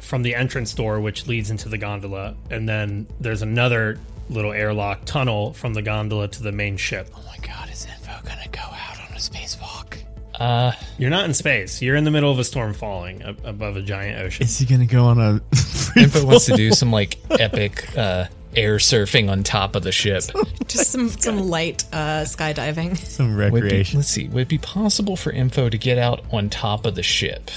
from 0.00 0.22
the 0.22 0.34
entrance 0.34 0.74
door 0.74 1.00
which 1.00 1.26
leads 1.26 1.50
into 1.50 1.68
the 1.68 1.78
gondola, 1.78 2.36
and 2.50 2.68
then 2.68 3.06
there's 3.20 3.42
another 3.42 3.98
little 4.28 4.52
airlock 4.52 5.04
tunnel 5.04 5.52
from 5.52 5.74
the 5.74 5.82
gondola 5.82 6.28
to 6.28 6.42
the 6.42 6.52
main 6.52 6.76
ship. 6.76 7.08
Oh 7.14 7.22
my 7.26 7.36
god, 7.46 7.61
is 8.24 8.28
info 8.28 8.36
gonna 8.36 8.48
go 8.50 8.60
out 8.60 9.00
on 9.00 9.16
a 9.16 9.18
spacewalk? 9.18 9.98
Uh, 10.38 10.72
You're 10.98 11.10
not 11.10 11.24
in 11.26 11.34
space. 11.34 11.82
You're 11.82 11.96
in 11.96 12.04
the 12.04 12.10
middle 12.10 12.30
of 12.30 12.38
a 12.38 12.44
storm 12.44 12.72
falling 12.72 13.22
ab- 13.22 13.40
above 13.44 13.76
a 13.76 13.82
giant 13.82 14.20
ocean. 14.24 14.44
Is 14.44 14.58
he 14.58 14.66
gonna 14.66 14.86
go 14.86 15.04
on 15.04 15.20
a? 15.20 15.40
Info 15.96 16.24
wants 16.24 16.46
to 16.46 16.56
do 16.56 16.72
some 16.72 16.90
like 16.90 17.18
epic 17.30 17.96
uh, 17.98 18.26
air 18.56 18.76
surfing 18.78 19.30
on 19.30 19.42
top 19.42 19.76
of 19.76 19.82
the 19.82 19.92
ship. 19.92 20.24
Just 20.68 20.90
some 20.90 21.08
some 21.10 21.38
light 21.38 21.84
uh, 21.92 22.22
skydiving. 22.22 22.96
Some 22.96 23.36
Would 23.36 23.52
be, 23.52 23.60
recreation. 23.60 23.98
let's 23.98 24.08
see. 24.08 24.28
Would 24.28 24.42
it 24.42 24.48
be 24.48 24.58
possible 24.58 25.16
for 25.16 25.30
Info 25.32 25.68
to 25.68 25.76
get 25.78 25.98
out 25.98 26.24
on 26.32 26.48
top 26.48 26.86
of 26.86 26.94
the 26.94 27.02
ship? 27.02 27.50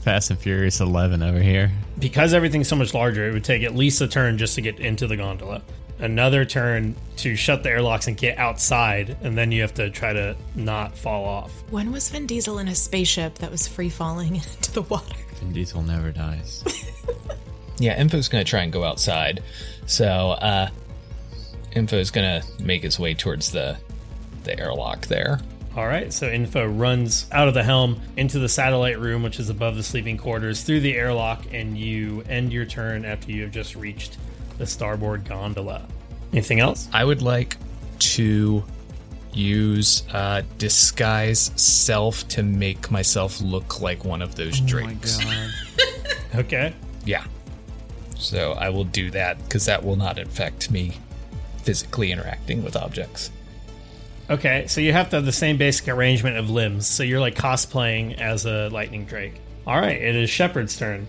Fast 0.00 0.30
and 0.30 0.38
Furious 0.38 0.80
11 0.80 1.20
over 1.22 1.40
here. 1.40 1.72
Because 1.98 2.32
everything's 2.32 2.68
so 2.68 2.76
much 2.76 2.94
larger, 2.94 3.28
it 3.28 3.32
would 3.32 3.42
take 3.42 3.64
at 3.64 3.74
least 3.74 4.00
a 4.00 4.06
turn 4.06 4.38
just 4.38 4.54
to 4.54 4.60
get 4.60 4.78
into 4.78 5.06
the 5.08 5.16
gondola. 5.16 5.62
Another 5.98 6.44
turn 6.44 6.94
to 7.16 7.36
shut 7.36 7.62
the 7.62 7.70
airlocks 7.70 8.06
and 8.06 8.16
get 8.16 8.38
outside, 8.38 9.16
and 9.22 9.36
then 9.36 9.50
you 9.50 9.62
have 9.62 9.74
to 9.74 9.88
try 9.90 10.12
to 10.12 10.36
not 10.54 10.96
fall 10.96 11.24
off. 11.24 11.52
When 11.70 11.90
was 11.90 12.08
Vin 12.10 12.26
Diesel 12.26 12.58
in 12.58 12.68
a 12.68 12.74
spaceship 12.74 13.36
that 13.36 13.50
was 13.50 13.66
free 13.66 13.88
falling 13.88 14.36
into 14.56 14.72
the 14.72 14.82
water? 14.82 15.14
Vin 15.40 15.52
Diesel 15.52 15.82
never 15.82 16.12
dies. 16.12 16.62
Yeah, 17.78 18.00
Info's 18.00 18.28
gonna 18.28 18.44
try 18.44 18.62
and 18.62 18.72
go 18.72 18.84
outside. 18.84 19.42
So, 19.86 20.06
uh, 20.06 20.68
Info's 21.72 22.10
gonna 22.10 22.42
make 22.58 22.82
his 22.82 22.98
way 22.98 23.14
towards 23.14 23.50
the 23.50 23.76
the 24.44 24.58
airlock 24.58 25.06
there. 25.06 25.40
All 25.76 25.86
right, 25.86 26.10
so 26.10 26.26
Info 26.26 26.66
runs 26.66 27.26
out 27.32 27.48
of 27.48 27.54
the 27.54 27.62
helm 27.62 28.00
into 28.16 28.38
the 28.38 28.48
satellite 28.48 28.98
room, 28.98 29.22
which 29.22 29.38
is 29.38 29.50
above 29.50 29.76
the 29.76 29.82
sleeping 29.82 30.16
quarters, 30.16 30.62
through 30.62 30.80
the 30.80 30.94
airlock, 30.94 31.44
and 31.52 31.76
you 31.76 32.22
end 32.30 32.50
your 32.50 32.64
turn 32.64 33.04
after 33.04 33.30
you 33.30 33.42
have 33.42 33.50
just 33.50 33.76
reached 33.76 34.16
the 34.58 34.66
starboard 34.66 35.24
gondola. 35.24 35.86
Anything 36.32 36.60
else? 36.60 36.88
I 36.92 37.04
would 37.04 37.22
like 37.22 37.56
to 37.98 38.64
use 39.32 40.02
uh, 40.12 40.42
disguise 40.58 41.50
self 41.56 42.26
to 42.28 42.42
make 42.42 42.90
myself 42.90 43.40
look 43.40 43.80
like 43.80 44.04
one 44.04 44.22
of 44.22 44.34
those 44.34 44.60
drakes. 44.60 45.18
Okay. 46.34 46.74
Yeah. 47.04 47.24
So 48.18 48.52
I 48.52 48.68
will 48.68 48.84
do 48.84 49.10
that 49.12 49.42
because 49.44 49.66
that 49.66 49.82
will 49.84 49.96
not 49.96 50.18
affect 50.18 50.70
me 50.70 50.98
physically 51.62 52.12
interacting 52.12 52.62
with 52.62 52.76
objects. 52.76 53.30
Okay, 54.28 54.66
so 54.66 54.80
you 54.80 54.92
have 54.92 55.10
to 55.10 55.16
have 55.16 55.24
the 55.24 55.32
same 55.32 55.56
basic 55.56 55.88
arrangement 55.88 56.36
of 56.36 56.50
limbs, 56.50 56.86
so 56.86 57.04
you're 57.04 57.20
like 57.20 57.36
cosplaying 57.36 58.18
as 58.18 58.44
a 58.44 58.68
lightning 58.70 59.04
drake. 59.04 59.40
All 59.66 59.78
right, 59.78 60.00
it 60.00 60.16
is 60.16 60.28
Shepard's 60.28 60.76
turn. 60.76 61.06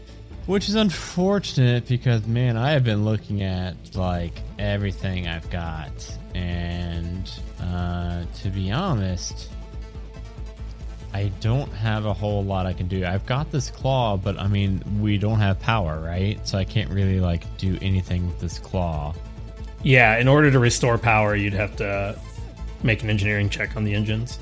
Which 0.48 0.70
is 0.70 0.76
unfortunate 0.76 1.88
because 1.88 2.26
man, 2.26 2.56
I 2.56 2.72
have 2.72 2.86
been 2.86 3.04
looking 3.04 3.44
at 3.44 3.76
like 3.96 4.42
everything 4.58 5.28
I've 5.28 5.50
got, 5.50 5.92
and 6.34 7.30
uh, 7.62 8.24
to 8.42 8.50
be 8.50 8.72
honest, 8.72 9.50
I 11.14 11.32
don't 11.42 11.72
have 11.74 12.06
a 12.06 12.14
whole 12.14 12.46
lot 12.46 12.66
I 12.66 12.72
can 12.72 12.88
do. 12.88 13.06
I've 13.06 13.26
got 13.26 13.52
this 13.52 13.70
claw, 13.70 14.16
but 14.16 14.40
I 14.40 14.48
mean, 14.48 14.82
we 15.02 15.18
don't 15.18 15.40
have 15.40 15.60
power, 15.60 16.00
right? 16.00 16.40
So 16.48 16.58
I 16.58 16.64
can't 16.64 16.92
really 16.92 17.20
like 17.20 17.58
do 17.58 17.78
anything 17.82 18.28
with 18.28 18.40
this 18.40 18.58
claw. 18.58 19.14
Yeah, 19.84 20.18
in 20.18 20.28
order 20.28 20.50
to 20.50 20.60
restore 20.60 20.98
power, 20.98 21.36
you'd 21.36 21.54
have 21.54 21.76
to 21.78 22.18
make 22.84 23.04
an 23.04 23.10
engineering 23.10 23.50
check 23.50 23.76
on 23.76 23.84
the 23.84 23.94
engines. 23.94 24.40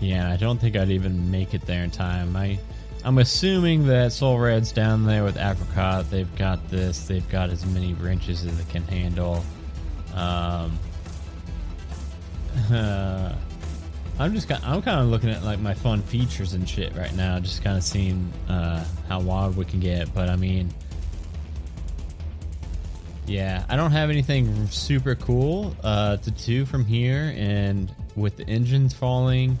Yeah, 0.00 0.32
I 0.32 0.36
don't 0.36 0.60
think 0.60 0.76
I'd 0.76 0.90
even 0.90 1.30
make 1.30 1.54
it 1.54 1.62
there 1.66 1.84
in 1.84 1.90
time. 1.90 2.34
I, 2.36 2.58
I'm 3.04 3.18
assuming 3.18 3.86
that 3.86 4.12
Soul 4.12 4.38
Red's 4.38 4.72
down 4.72 5.04
there 5.04 5.24
with 5.24 5.36
Apricot. 5.36 6.10
They've 6.10 6.34
got 6.36 6.68
this. 6.68 7.06
They've 7.06 7.28
got 7.28 7.50
as 7.50 7.64
many 7.66 7.94
wrenches 7.94 8.44
as 8.44 8.56
they 8.56 8.70
can 8.70 8.82
handle. 8.84 9.44
Um, 10.14 10.78
uh, 12.70 13.34
I'm 14.18 14.34
just 14.34 14.48
kind. 14.48 14.62
I'm 14.64 14.82
kind 14.82 15.00
of 15.00 15.06
looking 15.06 15.30
at 15.30 15.44
like 15.44 15.60
my 15.60 15.74
fun 15.74 16.02
features 16.02 16.54
and 16.54 16.68
shit 16.68 16.94
right 16.96 17.14
now, 17.14 17.38
just 17.38 17.62
kind 17.62 17.76
of 17.76 17.84
seeing 17.84 18.32
uh, 18.48 18.84
how 19.08 19.20
wild 19.20 19.56
we 19.56 19.64
can 19.64 19.78
get. 19.78 20.12
But 20.12 20.28
I 20.28 20.34
mean, 20.34 20.74
yeah, 23.28 23.64
I 23.68 23.76
don't 23.76 23.92
have 23.92 24.10
anything 24.10 24.66
super 24.68 25.14
cool 25.14 25.76
uh, 25.84 26.16
to 26.16 26.30
do 26.32 26.64
from 26.66 26.84
here, 26.84 27.32
and 27.36 27.94
with 28.16 28.36
the 28.36 28.48
engines 28.48 28.92
falling, 28.92 29.56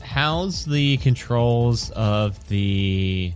how's 0.00 0.64
the 0.64 0.96
controls 0.98 1.90
of 1.90 2.48
the 2.48 3.32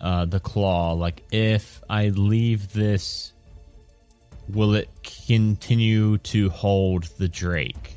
uh, 0.00 0.24
the 0.26 0.40
claw? 0.40 0.92
Like, 0.92 1.22
if 1.30 1.82
I 1.88 2.08
leave 2.08 2.72
this, 2.72 3.32
will 4.48 4.74
it 4.74 4.88
continue 5.26 6.18
to 6.18 6.50
hold 6.50 7.04
the 7.18 7.28
Drake? 7.28 7.96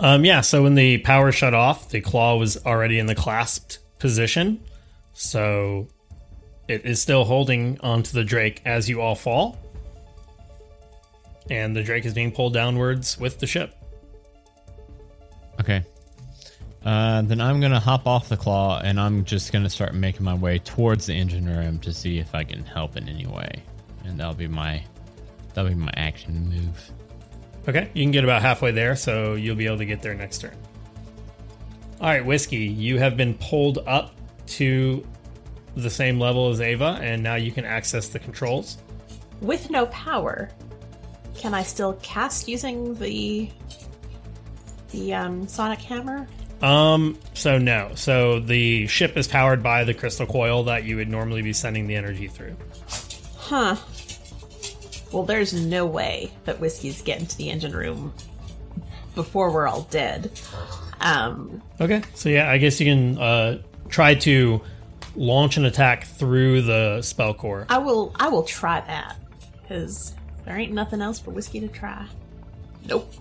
Um, 0.00 0.24
yeah, 0.24 0.40
so 0.40 0.64
when 0.64 0.74
the 0.74 0.98
power 0.98 1.30
shut 1.30 1.54
off, 1.54 1.90
the 1.90 2.00
claw 2.00 2.36
was 2.36 2.56
already 2.66 2.98
in 2.98 3.06
the 3.06 3.14
clasped 3.14 3.78
position. 3.98 4.60
So 5.12 5.88
it 6.66 6.84
is 6.84 7.00
still 7.00 7.24
holding 7.24 7.78
onto 7.80 8.12
the 8.12 8.24
Drake 8.24 8.60
as 8.64 8.88
you 8.88 9.00
all 9.00 9.14
fall. 9.14 9.58
And 11.50 11.76
the 11.76 11.82
Drake 11.82 12.04
is 12.04 12.14
being 12.14 12.32
pulled 12.32 12.54
downwards 12.54 13.18
with 13.18 13.38
the 13.38 13.46
ship. 13.46 13.76
Okay. 15.60 15.84
Uh, 16.84 17.22
then 17.22 17.40
I'm 17.40 17.60
gonna 17.60 17.80
hop 17.80 18.06
off 18.06 18.28
the 18.28 18.36
claw 18.36 18.80
and 18.84 19.00
I'm 19.00 19.24
just 19.24 19.52
gonna 19.52 19.70
start 19.70 19.94
making 19.94 20.22
my 20.22 20.34
way 20.34 20.58
towards 20.58 21.06
the 21.06 21.14
engine 21.14 21.46
room 21.46 21.78
to 21.80 21.92
see 21.92 22.18
if 22.18 22.34
I 22.34 22.44
can 22.44 22.62
help 22.64 22.96
in 22.96 23.08
any 23.08 23.26
way, 23.26 23.62
and 24.04 24.20
that'll 24.20 24.34
be 24.34 24.48
my 24.48 24.84
that'll 25.54 25.70
be 25.70 25.76
my 25.76 25.92
action 25.96 26.50
move. 26.50 26.92
Okay, 27.66 27.90
you 27.94 28.04
can 28.04 28.10
get 28.10 28.24
about 28.24 28.42
halfway 28.42 28.70
there, 28.70 28.96
so 28.96 29.34
you'll 29.34 29.56
be 29.56 29.64
able 29.64 29.78
to 29.78 29.86
get 29.86 30.02
there 30.02 30.12
next 30.12 30.42
turn. 30.42 30.54
All 32.00 32.08
right, 32.08 32.24
Whiskey, 32.24 32.58
you 32.58 32.98
have 32.98 33.16
been 33.16 33.34
pulled 33.34 33.78
up 33.86 34.14
to 34.48 35.06
the 35.74 35.88
same 35.88 36.20
level 36.20 36.50
as 36.50 36.60
Ava, 36.60 36.98
and 37.00 37.22
now 37.22 37.36
you 37.36 37.50
can 37.50 37.64
access 37.64 38.08
the 38.08 38.18
controls. 38.18 38.76
With 39.40 39.70
no 39.70 39.86
power, 39.86 40.50
can 41.34 41.54
I 41.54 41.62
still 41.62 41.94
cast 42.02 42.46
using 42.46 42.94
the 42.94 43.50
the 44.90 45.14
um, 45.14 45.48
sonic 45.48 45.80
hammer? 45.80 46.28
Um, 46.62 47.18
so 47.34 47.58
no. 47.58 47.92
So 47.94 48.40
the 48.40 48.86
ship 48.86 49.16
is 49.16 49.28
powered 49.28 49.62
by 49.62 49.84
the 49.84 49.94
crystal 49.94 50.26
coil 50.26 50.64
that 50.64 50.84
you 50.84 50.96
would 50.96 51.08
normally 51.08 51.42
be 51.42 51.52
sending 51.52 51.86
the 51.86 51.96
energy 51.96 52.28
through. 52.28 52.56
Huh. 53.36 53.76
Well, 55.12 55.24
there's 55.24 55.52
no 55.52 55.86
way 55.86 56.32
that 56.44 56.60
whiskey's 56.60 57.02
getting 57.02 57.26
to 57.26 57.36
the 57.36 57.50
engine 57.50 57.72
room 57.72 58.12
before 59.14 59.50
we're 59.50 59.68
all 59.68 59.82
dead. 59.90 60.30
Um, 61.00 61.62
Okay, 61.80 62.02
so 62.14 62.28
yeah, 62.28 62.50
I 62.50 62.58
guess 62.58 62.80
you 62.80 62.86
can 62.86 63.18
uh, 63.18 63.62
try 63.88 64.14
to 64.16 64.60
launch 65.14 65.56
an 65.56 65.66
attack 65.66 66.04
through 66.04 66.62
the 66.62 67.02
spell 67.02 67.34
core. 67.34 67.66
I 67.68 67.78
will. 67.78 68.12
I 68.16 68.28
will 68.28 68.42
try 68.42 68.80
that 68.80 69.16
because 69.62 70.14
there 70.44 70.56
ain't 70.56 70.72
nothing 70.72 71.00
else 71.00 71.18
for 71.18 71.30
whiskey 71.30 71.60
to 71.60 71.68
try. 71.68 72.06
Nope. 72.88 73.12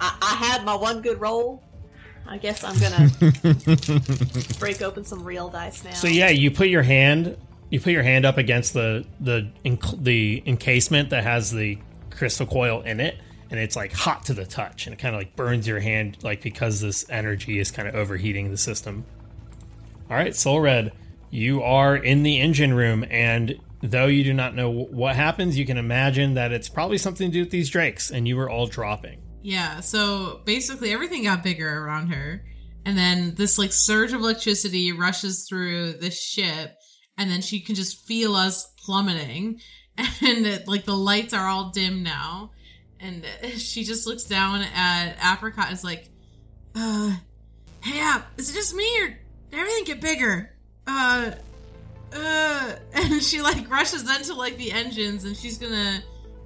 I, 0.00 0.16
I 0.20 0.34
had 0.46 0.64
my 0.64 0.74
one 0.74 1.02
good 1.02 1.20
roll. 1.20 1.62
I 2.26 2.38
guess 2.38 2.64
I'm 2.64 2.78
gonna 2.78 3.10
break 4.58 4.82
open 4.82 5.04
some 5.04 5.24
real 5.24 5.48
dice 5.48 5.84
now. 5.84 5.92
So 5.92 6.08
yeah, 6.08 6.30
you 6.30 6.50
put 6.50 6.68
your 6.68 6.82
hand, 6.82 7.36
you 7.70 7.80
put 7.80 7.92
your 7.92 8.02
hand 8.02 8.24
up 8.24 8.38
against 8.38 8.72
the 8.72 9.04
the 9.20 9.50
enc- 9.64 10.02
the 10.02 10.42
encasement 10.46 11.10
that 11.10 11.22
has 11.24 11.52
the 11.52 11.78
crystal 12.10 12.46
coil 12.46 12.80
in 12.82 13.00
it, 13.00 13.18
and 13.50 13.60
it's 13.60 13.76
like 13.76 13.92
hot 13.92 14.24
to 14.26 14.34
the 14.34 14.46
touch, 14.46 14.86
and 14.86 14.94
it 14.94 14.98
kind 14.98 15.14
of 15.14 15.20
like 15.20 15.36
burns 15.36 15.66
your 15.66 15.80
hand, 15.80 16.18
like 16.22 16.42
because 16.42 16.80
this 16.80 17.04
energy 17.10 17.58
is 17.58 17.70
kind 17.70 17.88
of 17.88 17.94
overheating 17.94 18.50
the 18.50 18.56
system. 18.56 19.04
All 20.10 20.16
right, 20.16 20.34
Soul 20.34 20.60
Red, 20.60 20.92
you 21.30 21.62
are 21.62 21.96
in 21.96 22.22
the 22.22 22.40
engine 22.40 22.74
room, 22.74 23.04
and 23.10 23.58
though 23.82 24.06
you 24.06 24.24
do 24.24 24.32
not 24.32 24.54
know 24.54 24.70
what 24.70 25.16
happens, 25.16 25.58
you 25.58 25.66
can 25.66 25.76
imagine 25.76 26.34
that 26.34 26.52
it's 26.52 26.68
probably 26.68 26.98
something 26.98 27.30
to 27.30 27.32
do 27.32 27.40
with 27.40 27.50
these 27.50 27.68
drakes, 27.68 28.10
and 28.10 28.26
you 28.26 28.36
were 28.36 28.48
all 28.48 28.66
dropping. 28.66 29.20
Yeah, 29.44 29.80
so 29.80 30.40
basically 30.46 30.90
everything 30.90 31.24
got 31.24 31.42
bigger 31.42 31.68
around 31.68 32.08
her. 32.08 32.42
And 32.86 32.96
then 32.96 33.34
this 33.34 33.58
like 33.58 33.74
surge 33.74 34.14
of 34.14 34.22
electricity 34.22 34.90
rushes 34.92 35.46
through 35.46 35.98
the 35.98 36.10
ship, 36.10 36.74
and 37.18 37.30
then 37.30 37.42
she 37.42 37.60
can 37.60 37.74
just 37.74 38.06
feel 38.06 38.34
us 38.34 38.72
plummeting. 38.84 39.60
And 40.22 40.44
it, 40.44 40.66
like 40.66 40.86
the 40.86 40.96
lights 40.96 41.32
are 41.34 41.46
all 41.46 41.70
dim 41.70 42.02
now. 42.02 42.50
And 42.98 43.24
she 43.58 43.84
just 43.84 44.06
looks 44.08 44.24
down 44.24 44.62
at 44.62 45.14
Apricot 45.22 45.66
and 45.66 45.74
is 45.74 45.84
like, 45.84 46.08
uh, 46.74 47.14
hey 47.82 48.00
App, 48.00 48.26
is 48.38 48.50
it 48.50 48.54
just 48.54 48.74
me 48.74 49.02
or 49.02 49.08
did 49.08 49.60
everything 49.60 49.84
get 49.84 50.00
bigger? 50.00 50.56
Uh, 50.86 51.32
uh, 52.12 52.72
and 52.94 53.22
she 53.22 53.42
like 53.42 53.70
rushes 53.70 54.08
into 54.10 54.34
like 54.34 54.56
the 54.56 54.72
engines 54.72 55.24
and 55.24 55.36
she's 55.36 55.58
gonna 55.58 56.02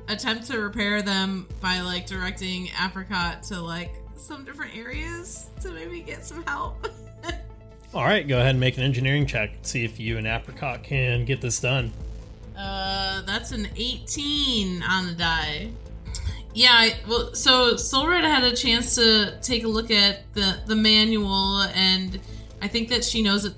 attempt 0.08 0.46
to 0.48 0.58
repair 0.60 1.02
them 1.02 1.46
by 1.60 1.80
like 1.80 2.06
directing 2.06 2.68
Apricot 2.84 3.42
to 3.44 3.60
like 3.60 3.90
some 4.16 4.44
different 4.44 4.76
areas 4.76 5.50
to 5.62 5.70
maybe 5.70 6.00
get 6.00 6.24
some 6.24 6.42
help. 6.44 6.86
All 7.94 8.04
right, 8.04 8.26
go 8.26 8.36
ahead 8.38 8.50
and 8.50 8.60
make 8.60 8.76
an 8.76 8.82
engineering 8.82 9.26
check. 9.26 9.50
See 9.62 9.84
if 9.84 9.98
you 9.98 10.18
and 10.18 10.26
Apricot 10.26 10.82
can 10.82 11.24
get 11.24 11.40
this 11.40 11.60
done. 11.60 11.92
Uh, 12.56 13.22
that's 13.22 13.52
an 13.52 13.68
18 13.76 14.82
on 14.82 15.06
the 15.06 15.12
die. 15.12 15.70
Yeah, 16.54 16.70
I- 16.72 16.96
well, 17.08 17.34
so 17.34 17.74
Solred 17.76 18.22
had 18.24 18.42
a 18.44 18.54
chance 18.54 18.94
to 18.96 19.38
take 19.40 19.64
a 19.64 19.68
look 19.68 19.90
at 19.90 20.32
the 20.34 20.58
the 20.66 20.74
manual, 20.74 21.62
and 21.74 22.18
I 22.60 22.66
think 22.68 22.88
that 22.88 23.04
she 23.04 23.22
knows 23.22 23.44
that 23.44 23.54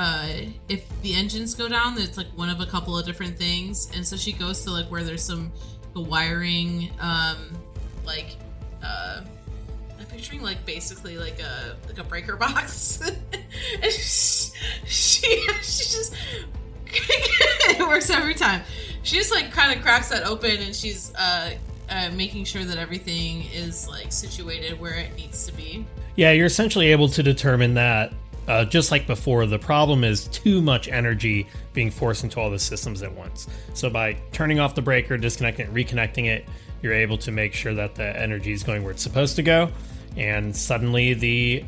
uh, 0.00 0.28
if 0.68 0.88
the 1.02 1.12
engines 1.12 1.56
go 1.56 1.68
down, 1.68 1.98
it's 1.98 2.16
like 2.16 2.28
one 2.36 2.48
of 2.48 2.60
a 2.60 2.66
couple 2.66 2.96
of 2.96 3.04
different 3.04 3.36
things, 3.36 3.90
and 3.96 4.06
so 4.06 4.16
she 4.16 4.32
goes 4.32 4.62
to 4.62 4.70
like 4.70 4.86
where 4.86 5.02
there's 5.02 5.24
some 5.24 5.50
the 5.92 6.00
wiring, 6.00 6.92
um, 7.00 7.36
like 8.06 8.36
uh, 8.80 9.22
I'm 9.98 10.06
picturing 10.06 10.40
like 10.40 10.64
basically 10.64 11.18
like 11.18 11.40
a 11.40 11.76
like 11.88 11.98
a 11.98 12.04
breaker 12.04 12.36
box, 12.36 13.00
and 13.32 13.92
she 13.92 14.52
she, 14.86 15.42
she 15.62 15.84
just 15.96 16.14
it 16.86 17.88
works 17.88 18.08
every 18.08 18.34
time. 18.34 18.62
She 19.02 19.16
just 19.16 19.32
like 19.32 19.50
kind 19.50 19.76
of 19.76 19.84
cracks 19.84 20.10
that 20.10 20.24
open, 20.24 20.58
and 20.62 20.76
she's 20.76 21.12
uh, 21.16 21.54
uh, 21.90 22.10
making 22.14 22.44
sure 22.44 22.64
that 22.64 22.78
everything 22.78 23.46
is 23.52 23.88
like 23.88 24.12
situated 24.12 24.78
where 24.78 24.94
it 24.94 25.16
needs 25.16 25.44
to 25.46 25.52
be. 25.52 25.84
Yeah, 26.14 26.30
you're 26.30 26.46
essentially 26.46 26.92
able 26.92 27.08
to 27.08 27.22
determine 27.24 27.74
that, 27.74 28.12
uh, 28.48 28.64
just 28.64 28.90
like 28.90 29.06
before, 29.06 29.46
the 29.46 29.58
problem 29.58 30.02
is 30.02 30.26
too 30.28 30.62
much 30.62 30.88
energy 30.88 31.46
being 31.74 31.90
forced 31.90 32.24
into 32.24 32.40
all 32.40 32.50
the 32.50 32.58
systems 32.58 33.02
at 33.02 33.12
once. 33.12 33.46
So 33.74 33.90
by 33.90 34.14
turning 34.32 34.58
off 34.58 34.74
the 34.74 34.82
breaker, 34.82 35.18
disconnecting 35.18 35.66
it, 35.66 35.74
reconnecting 35.74 36.26
it, 36.26 36.46
you're 36.82 36.94
able 36.94 37.18
to 37.18 37.30
make 37.30 37.52
sure 37.52 37.74
that 37.74 37.94
the 37.94 38.18
energy 38.18 38.52
is 38.52 38.62
going 38.62 38.82
where 38.82 38.92
it's 38.92 39.02
supposed 39.02 39.36
to 39.36 39.42
go. 39.42 39.70
And 40.16 40.56
suddenly, 40.56 41.14
the 41.14 41.64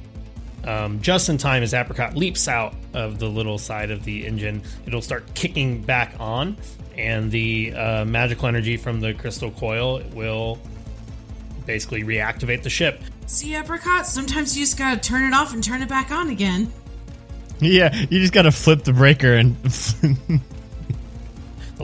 um, 0.64 1.01
just 1.01 1.28
in 1.28 1.39
time 1.39 1.62
as 1.62 1.74
Apricot 1.74 2.16
leaps 2.16 2.49
out 2.49 2.74
of 2.95 3.18
the 3.18 3.28
little 3.28 3.59
side 3.59 3.91
of 3.91 4.05
the 4.05 4.26
engine, 4.26 4.62
it'll 4.87 5.03
start 5.03 5.35
kicking 5.35 5.83
back 5.83 6.14
on, 6.18 6.57
and 6.97 7.31
the 7.31 7.74
uh, 7.74 8.05
magical 8.05 8.49
energy 8.49 8.76
from 8.76 9.01
the 9.01 9.14
crystal 9.14 9.51
coil 9.51 10.03
will 10.12 10.59
basically 11.66 12.03
reactivate 12.03 12.62
the 12.62 12.70
ship. 12.70 13.03
See, 13.31 13.55
apricot. 13.55 14.09
Sometimes 14.09 14.59
you 14.59 14.64
just 14.64 14.76
gotta 14.76 14.99
turn 14.99 15.22
it 15.22 15.33
off 15.33 15.55
and 15.55 15.62
turn 15.62 15.83
it 15.83 15.89
back 15.89 16.11
on 16.11 16.31
again. 16.31 16.72
Yeah, 17.61 17.95
you 18.11 18.18
just 18.18 18.33
gotta 18.33 18.51
flip 18.51 18.83
the 18.83 18.93
breaker 18.93 19.35
and. 19.35 19.57
the 19.62 20.41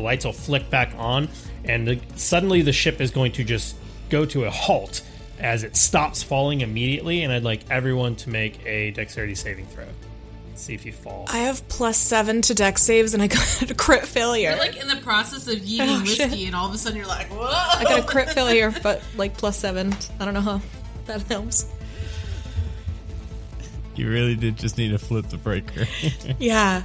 lights 0.00 0.24
will 0.24 0.32
flick 0.32 0.68
back 0.70 0.92
on, 0.98 1.28
and 1.64 1.86
the, 1.86 2.00
suddenly 2.16 2.62
the 2.62 2.72
ship 2.72 3.00
is 3.00 3.12
going 3.12 3.30
to 3.32 3.44
just 3.44 3.76
go 4.10 4.24
to 4.26 4.44
a 4.44 4.50
halt 4.50 5.02
as 5.38 5.62
it 5.62 5.76
stops 5.76 6.20
falling 6.20 6.62
immediately. 6.62 7.22
And 7.22 7.32
I'd 7.32 7.44
like 7.44 7.60
everyone 7.70 8.16
to 8.16 8.30
make 8.30 8.58
a 8.66 8.90
dexterity 8.90 9.36
saving 9.36 9.66
throw. 9.66 9.86
See 10.56 10.74
if 10.74 10.84
you 10.84 10.92
fall. 10.92 11.26
I 11.28 11.38
have 11.38 11.66
plus 11.68 11.96
seven 11.96 12.42
to 12.42 12.54
Dex 12.54 12.82
saves 12.82 13.14
and 13.14 13.22
I 13.22 13.26
got 13.28 13.70
a 13.70 13.74
crit 13.74 14.04
failure. 14.04 14.50
You're 14.50 14.58
like 14.58 14.76
in 14.76 14.88
the 14.88 14.96
process 14.96 15.46
of 15.46 15.58
yeeting 15.60 15.98
Oh, 15.98 16.00
whiskey, 16.00 16.28
shit. 16.28 16.46
and 16.46 16.56
all 16.56 16.66
of 16.66 16.74
a 16.74 16.78
sudden 16.78 16.98
you're 16.98 17.06
like, 17.06 17.28
whoa! 17.28 17.46
I 17.46 17.84
got 17.84 18.00
a 18.00 18.02
crit 18.02 18.30
failure, 18.30 18.74
but 18.82 19.00
like 19.16 19.36
plus 19.36 19.56
seven. 19.58 19.94
I 20.18 20.24
don't 20.24 20.34
know 20.34 20.40
how 20.40 20.60
that 21.06 21.22
helps. 21.22 21.66
you 23.94 24.08
really 24.10 24.34
did 24.34 24.56
just 24.56 24.76
need 24.78 24.90
to 24.90 24.98
flip 24.98 25.28
the 25.28 25.36
breaker. 25.38 25.86
Yeah. 26.38 26.82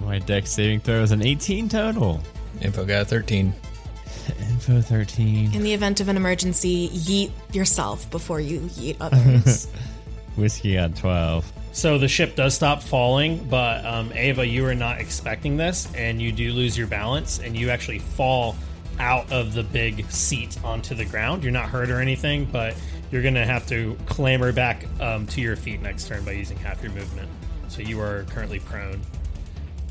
My 0.00 0.18
Dex 0.20 0.50
saving 0.52 0.80
throw 0.80 1.02
is 1.02 1.10
an 1.10 1.22
18 1.22 1.68
total. 1.68 2.20
Info 2.60 2.84
got 2.84 3.02
a 3.02 3.04
13. 3.04 3.52
Info 4.50 4.80
13. 4.80 5.54
In 5.54 5.62
the 5.62 5.72
event 5.72 6.00
of 6.00 6.08
an 6.08 6.16
emergency, 6.16 6.88
yeet 6.90 7.32
yourself 7.52 8.08
before 8.10 8.38
you 8.40 8.60
yeet 8.60 8.96
others. 9.00 9.66
Whiskey 10.36 10.74
got 10.74 10.94
12. 10.94 11.50
So 11.72 11.98
the 11.98 12.08
ship 12.08 12.36
does 12.36 12.54
stop 12.54 12.82
falling, 12.82 13.44
but 13.50 13.84
um, 13.84 14.12
Ava, 14.14 14.46
you 14.46 14.64
are 14.66 14.74
not 14.74 15.00
expecting 15.00 15.56
this, 15.56 15.92
and 15.94 16.22
you 16.22 16.30
do 16.32 16.52
lose 16.52 16.78
your 16.78 16.86
balance, 16.86 17.38
and 17.40 17.56
you 17.56 17.70
actually 17.70 17.98
fall 17.98 18.54
out 18.98 19.30
of 19.32 19.54
the 19.54 19.62
big 19.62 20.10
seat 20.10 20.56
onto 20.64 20.94
the 20.94 21.04
ground. 21.04 21.42
You're 21.42 21.52
not 21.52 21.68
hurt 21.68 21.90
or 21.90 22.00
anything, 22.00 22.46
but 22.46 22.74
you're 23.10 23.22
going 23.22 23.34
to 23.34 23.44
have 23.44 23.66
to 23.68 23.96
clamber 24.06 24.52
back 24.52 24.84
um, 25.00 25.26
to 25.28 25.40
your 25.40 25.56
feet 25.56 25.80
next 25.80 26.08
turn 26.08 26.24
by 26.24 26.32
using 26.32 26.56
half 26.58 26.82
your 26.82 26.92
movement. 26.92 27.28
So 27.68 27.82
you 27.82 28.00
are 28.00 28.24
currently 28.30 28.60
prone. 28.60 29.00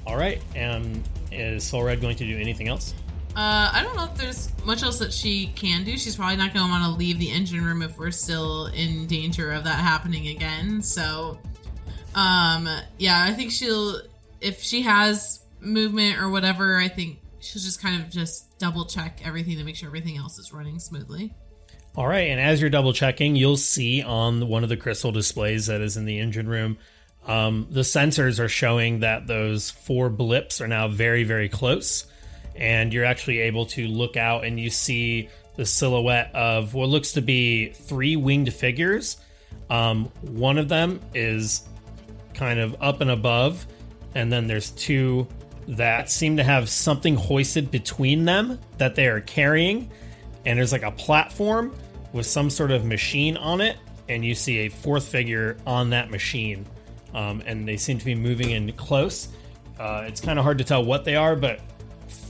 All 0.05 0.17
right, 0.17 0.41
and 0.55 1.07
is 1.31 1.63
Soul 1.63 1.83
Red 1.83 1.99
going 2.01 2.15
to 2.17 2.25
do 2.25 2.37
anything 2.37 2.67
else? 2.67 2.93
Uh, 3.35 3.69
I 3.73 3.83
don't 3.83 3.97
know 3.97 4.05
if 4.05 4.15
there's 4.15 4.49
much 4.63 4.81
else 4.81 4.99
that 4.99 5.11
she 5.11 5.47
can 5.55 5.83
do. 5.83 5.97
She's 5.97 6.15
probably 6.15 6.37
not 6.37 6.53
going 6.53 6.65
to 6.65 6.71
want 6.71 6.85
to 6.85 6.91
leave 6.91 7.19
the 7.19 7.29
engine 7.29 7.65
room 7.65 7.81
if 7.81 7.97
we're 7.97 8.11
still 8.11 8.67
in 8.67 9.07
danger 9.07 9.51
of 9.51 9.65
that 9.65 9.79
happening 9.79 10.29
again. 10.29 10.81
So, 10.81 11.37
um, 12.13 12.69
yeah, 12.97 13.23
I 13.23 13.33
think 13.33 13.51
she'll, 13.51 13.99
if 14.39 14.61
she 14.61 14.83
has 14.83 15.41
movement 15.59 16.21
or 16.21 16.29
whatever, 16.29 16.77
I 16.77 16.87
think 16.87 17.19
she'll 17.39 17.61
just 17.61 17.81
kind 17.81 18.01
of 18.01 18.09
just 18.09 18.54
double 18.57 18.85
check 18.85 19.21
everything 19.23 19.57
to 19.57 19.63
make 19.63 19.75
sure 19.75 19.87
everything 19.87 20.17
else 20.17 20.37
is 20.39 20.53
running 20.53 20.79
smoothly. 20.79 21.33
All 21.95 22.07
right, 22.07 22.29
and 22.29 22.41
as 22.41 22.59
you're 22.59 22.69
double 22.69 22.91
checking, 22.91 23.35
you'll 23.35 23.55
see 23.55 24.03
on 24.03 24.47
one 24.47 24.63
of 24.63 24.69
the 24.69 24.77
crystal 24.77 25.11
displays 25.11 25.67
that 25.67 25.79
is 25.81 25.95
in 25.95 26.05
the 26.05 26.19
engine 26.19 26.47
room, 26.47 26.77
um, 27.25 27.67
the 27.71 27.81
sensors 27.81 28.39
are 28.39 28.49
showing 28.49 28.99
that 28.99 29.27
those 29.27 29.71
four 29.71 30.09
blips 30.09 30.61
are 30.61 30.67
now 30.67 30.87
very, 30.87 31.23
very 31.23 31.49
close, 31.49 32.05
and 32.55 32.93
you're 32.93 33.05
actually 33.05 33.39
able 33.39 33.65
to 33.67 33.87
look 33.87 34.17
out 34.17 34.45
and 34.45 34.59
you 34.59 34.69
see 34.69 35.29
the 35.55 35.65
silhouette 35.65 36.33
of 36.35 36.73
what 36.73 36.89
looks 36.89 37.13
to 37.13 37.21
be 37.21 37.69
three 37.69 38.15
winged 38.15 38.53
figures. 38.53 39.17
Um, 39.69 40.05
one 40.21 40.57
of 40.57 40.67
them 40.67 40.99
is 41.13 41.67
kind 42.33 42.59
of 42.59 42.75
up 42.81 43.01
and 43.01 43.09
above, 43.09 43.65
and 44.13 44.31
then 44.31 44.47
there's 44.47 44.71
two 44.71 45.27
that 45.67 46.09
seem 46.09 46.37
to 46.37 46.43
have 46.43 46.69
something 46.69 47.15
hoisted 47.15 47.71
between 47.71 48.25
them 48.25 48.59
that 48.77 48.95
they 48.95 49.07
are 49.07 49.21
carrying 49.21 49.89
and 50.45 50.59
there's 50.59 50.71
like 50.71 50.83
a 50.83 50.91
platform 50.91 51.73
with 52.13 52.25
some 52.25 52.49
sort 52.49 52.71
of 52.71 52.85
machine 52.85 53.35
on 53.37 53.61
it, 53.61 53.77
and 54.07 54.23
you 54.23 54.35
see 54.35 54.59
a 54.59 54.69
fourth 54.69 55.07
figure 55.07 55.57
on 55.65 55.89
that 55.89 56.09
machine, 56.09 56.65
um, 57.13 57.41
and 57.45 57.67
they 57.67 57.77
seem 57.77 57.97
to 57.97 58.05
be 58.05 58.15
moving 58.15 58.51
in 58.51 58.71
close. 58.73 59.29
Uh, 59.79 60.05
it's 60.07 60.21
kind 60.21 60.39
of 60.39 60.45
hard 60.45 60.57
to 60.57 60.63
tell 60.63 60.83
what 60.85 61.03
they 61.03 61.15
are, 61.15 61.35
but 61.35 61.59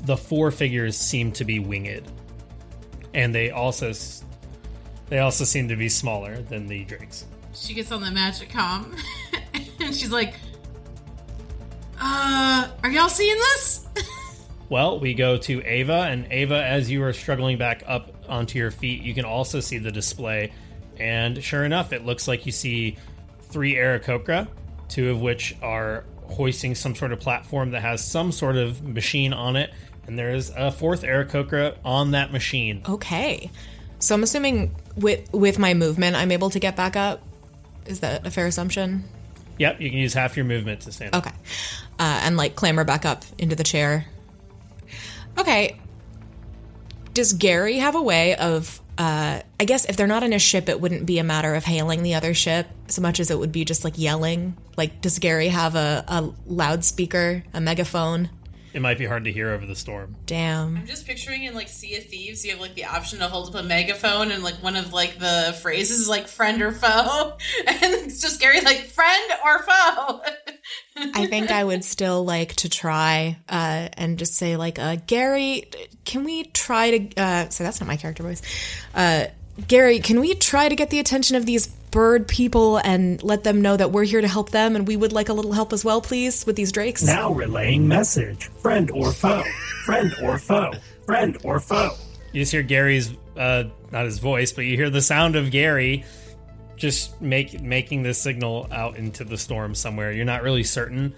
the 0.04 0.18
four 0.18 0.50
figures 0.50 0.98
seem 0.98 1.32
to 1.34 1.46
be 1.46 1.60
winged, 1.60 2.12
and 3.14 3.36
they 3.36 3.52
also 3.52 3.92
they 5.08 5.20
also 5.20 5.44
seem 5.44 5.68
to 5.68 5.76
be 5.76 5.90
smaller 5.90 6.42
than 6.44 6.66
the 6.66 6.84
drakes. 6.86 7.26
She 7.54 7.74
gets 7.74 7.92
on 7.92 8.02
the 8.02 8.12
magic 8.12 8.50
com 8.50 8.96
and 9.80 9.96
she's 9.96 10.12
like, 10.12 10.34
uh, 12.00 12.68
are 12.84 12.89
y'all 12.89 13.10
seeing 13.10 13.38
this? 13.38 13.88
Well, 14.68 15.00
we 15.00 15.14
go 15.14 15.38
to 15.38 15.64
Ava, 15.64 16.08
and 16.10 16.28
Ava, 16.32 16.64
as 16.66 16.89
you 16.89 17.04
are 17.04 17.14
struggling 17.14 17.58
back 17.58 17.84
up 17.86 18.12
onto 18.28 18.58
your 18.58 18.72
feet, 18.72 19.04
you 19.04 19.14
can 19.14 19.26
also 19.26 19.60
see 19.60 19.78
the 19.78 19.91
display. 19.91 20.52
And 20.98 21.43
sure 21.43 21.64
enough, 21.66 21.93
it 21.93 22.04
looks 22.04 22.28
like 22.28 22.46
you 22.46 22.52
see 22.52 22.98
three 23.41 23.76
Aarakocra, 23.76 24.48
two 24.89 25.12
of 25.12 25.22
which 25.22 25.56
are 25.62 26.04
hoisting 26.30 26.74
some 26.74 26.96
sort 26.96 27.12
of 27.12 27.20
platform 27.20 27.72
that 27.72 27.82
has 27.82 28.04
some 28.04 28.32
sort 28.32 28.56
of 28.56 28.82
machine 28.84 29.34
on 29.34 29.56
it. 29.56 29.72
And 30.08 30.18
there 30.18 30.32
is 30.32 30.52
a 30.56 30.72
fourth 30.72 31.04
Aarakocra 31.04 31.78
on 31.86 32.12
that 32.12 32.32
machine. 32.32 32.82
Okay. 32.88 33.52
So 34.00 34.16
I'm 34.16 34.24
assuming 34.24 34.76
with 34.98 35.32
with 35.32 35.60
my 35.60 35.74
movement, 35.74 36.16
I'm 36.16 36.32
able 36.32 36.50
to 36.50 36.60
get 36.60 36.76
back 36.76 36.96
up. 36.96 37.22
Is 37.86 38.00
that 38.00 38.26
a 38.26 38.32
fair 38.32 38.48
assumption? 38.48 39.04
Yep, 39.58 39.82
you 39.82 39.89
can 39.89 39.99
use 39.99 40.14
half 40.14 40.36
your 40.36 40.45
movement 40.45 40.82
to 40.82 40.91
stand. 40.91 41.16
Okay. 41.16 41.32
Uh, 41.97 42.20
and 42.24 42.38
like 42.38 42.56
clamber 42.56 42.84
back 42.84 43.06
up 43.06 43.24
into 43.38 43.56
the 43.56 43.64
chair. 43.64 44.06
Okay. 45.38 45.80
Does 47.14 47.34
Gary 47.34 47.78
have 47.78 47.95
a 47.95 48.01
way 48.01 48.36
of? 48.36 48.82
Uh, 48.97 49.41
I 49.60 49.66
guess 49.66 49.86
if 49.86 49.97
they're 49.97 50.08
not 50.08 50.24
in 50.24 50.32
a 50.32 50.39
ship, 50.39 50.70
it 50.70 50.80
wouldn't 50.80 51.06
be 51.06 51.20
a 51.20 51.24
matter 51.24 51.53
of 51.53 51.66
hailing 51.66 52.01
the 52.01 52.16
other 52.16 52.34
ship 52.34 52.68
so 52.88 53.01
much 53.01 53.20
as 53.20 53.30
it 53.30 53.38
would 53.38 53.51
be 53.51 53.66
just 53.66 53.84
like 53.84 53.97
yelling. 53.97 54.56
Like, 54.78 55.01
does 55.01 55.20
Gary 55.20 55.49
have 55.49 55.76
a, 55.76 56.06
a 56.08 56.32
loudspeaker, 56.45 57.43
a 57.53 57.60
megaphone? 57.60 58.30
It 58.76 58.82
might 58.82 58.97
be 58.97 59.05
hard 59.05 59.23
to 59.23 59.32
hear 59.32 59.51
over 59.51 59.65
the 59.65 59.73
storm. 59.73 60.17
Damn. 60.26 60.76
I'm 60.76 60.86
just 60.86 61.07
picturing 61.07 61.45
in 61.45 61.53
like 61.53 61.69
Sea 61.69 61.95
of 61.95 62.03
Thieves, 62.07 62.43
you 62.43 62.51
have 62.51 62.59
like 62.59 62.76
the 62.76 62.84
option 62.84 63.19
to 63.19 63.30
hold 63.30 63.47
up 63.47 63.63
a 63.63 63.65
megaphone, 63.65 64.32
and 64.32 64.43
like 64.43 64.55
one 64.55 64.76
of 64.76 64.91
like 64.91 65.17
the 65.17 65.57
phrases 65.61 66.01
is 66.01 66.09
like 66.09 66.28
friend 66.28 66.61
or 66.61 66.73
foe, 66.73 67.38
and 67.67 67.78
it's 67.82 68.19
just 68.19 68.41
Gary 68.41 68.59
like 68.59 68.80
friend 68.80 69.32
or 69.45 69.63
foe. 69.63 70.21
I 70.97 71.26
think 71.28 71.51
I 71.51 71.63
would 71.63 71.86
still 71.86 72.26
like 72.26 72.53
to 72.55 72.69
try 72.69 73.38
uh, 73.47 73.88
and 73.93 74.19
just 74.19 74.36
say 74.36 74.57
like, 74.57 74.78
uh, 74.78 74.97
Gary, 75.07 75.71
can 76.03 76.26
we 76.26 76.43
try 76.43 76.97
to? 76.97 77.15
Uh, 77.15 77.47
so 77.47 77.63
that's 77.63 77.80
not 77.80 77.88
my 77.88 77.95
character 77.95 78.23
voice. 78.23 78.41
Uh, 78.93 79.28
Gary, 79.68 79.99
can 79.99 80.20
we 80.20 80.36
try 80.36 80.68
to 80.68 80.76
get 80.76 80.89
the 80.89 80.99
attention 80.99 81.36
of 81.36 81.45
these 81.45 81.68
bird 81.68 82.28
people 82.28 82.78
and 82.78 83.24
let 83.24 83.43
them 83.43 83.62
know 83.62 83.78
that 83.78 83.91
we're 83.91 84.03
here 84.03 84.22
to 84.22 84.28
help 84.28 84.49
them 84.49 84.76
and 84.76 84.88
we 84.88 84.97
would 84.97 85.14
like 85.14 85.30
a 85.30 85.34
little 85.34 85.53
help 85.53 85.72
as 85.72 85.86
well, 85.86 86.01
please, 86.01 86.45
with 86.45 86.56
these 86.56 86.72
drakes? 86.72 87.03
Now 87.03 87.32
relaying 87.32 87.88
message. 87.88 88.47
Friend 88.62 88.91
or 88.91 89.12
foe. 89.12 89.43
Friend 89.86 90.14
or 90.22 90.38
foe. 90.38 90.74
Friend 91.06 91.38
or 91.43 91.60
foe. 91.60 91.91
You 92.34 92.41
just 92.41 92.51
hear 92.51 92.64
Gary's, 92.64 93.14
uh, 93.38 93.66
not 93.91 94.06
his 94.06 94.20
voice, 94.20 94.51
but 94.51 94.66
you 94.66 94.76
hear 94.76 94.89
the 94.89 95.01
sound 95.01 95.36
of 95.36 95.51
Gary 95.51 96.03
just 96.76 97.20
make 97.22 97.62
making 97.62 98.03
this 98.03 98.22
signal 98.22 98.68
out 98.72 98.97
into 98.97 99.24
the 99.24 99.38
storm 99.38 99.76
somewhere. 99.76 100.12
You're 100.12 100.26
not 100.26 100.43
really 100.43 100.64
certain 100.64 101.14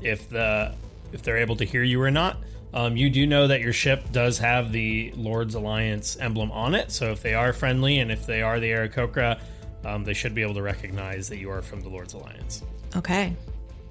if 0.00 0.28
the 0.28 0.74
if 1.12 1.22
they're 1.22 1.38
able 1.38 1.56
to 1.56 1.64
hear 1.64 1.82
you 1.82 2.00
or 2.00 2.10
not, 2.10 2.36
Um, 2.72 2.96
you 2.96 3.10
do 3.10 3.26
know 3.26 3.48
that 3.48 3.60
your 3.60 3.72
ship 3.72 4.12
does 4.12 4.38
have 4.38 4.70
the 4.70 5.12
Lord's 5.16 5.54
Alliance 5.54 6.16
emblem 6.20 6.52
on 6.52 6.74
it, 6.74 6.92
so 6.92 7.10
if 7.10 7.22
they 7.22 7.34
are 7.34 7.52
friendly 7.52 7.98
and 7.98 8.12
if 8.12 8.26
they 8.26 8.42
are 8.42 8.60
the 8.60 8.70
Aarakocra, 8.70 9.40
um, 9.84 10.04
they 10.04 10.14
should 10.14 10.34
be 10.34 10.42
able 10.42 10.54
to 10.54 10.62
recognize 10.62 11.28
that 11.28 11.38
you 11.38 11.50
are 11.50 11.62
from 11.62 11.80
the 11.80 11.88
Lord's 11.88 12.14
Alliance. 12.14 12.62
Okay. 12.94 13.34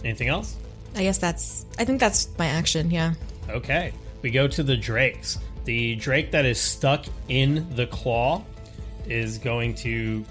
Anything 0.03 0.29
else? 0.29 0.55
I 0.95 1.03
guess 1.03 1.17
that's. 1.17 1.65
I 1.77 1.85
think 1.85 1.99
that's 1.99 2.29
my 2.37 2.47
action. 2.47 2.89
Yeah. 2.89 3.13
Okay. 3.49 3.93
We 4.21 4.31
go 4.31 4.47
to 4.47 4.63
the 4.63 4.77
drakes. 4.77 5.37
The 5.65 5.95
drake 5.95 6.31
that 6.31 6.45
is 6.45 6.59
stuck 6.59 7.05
in 7.27 7.67
the 7.75 7.87
claw 7.87 8.43
is 9.07 9.37
going 9.37 9.75
to 9.75 10.25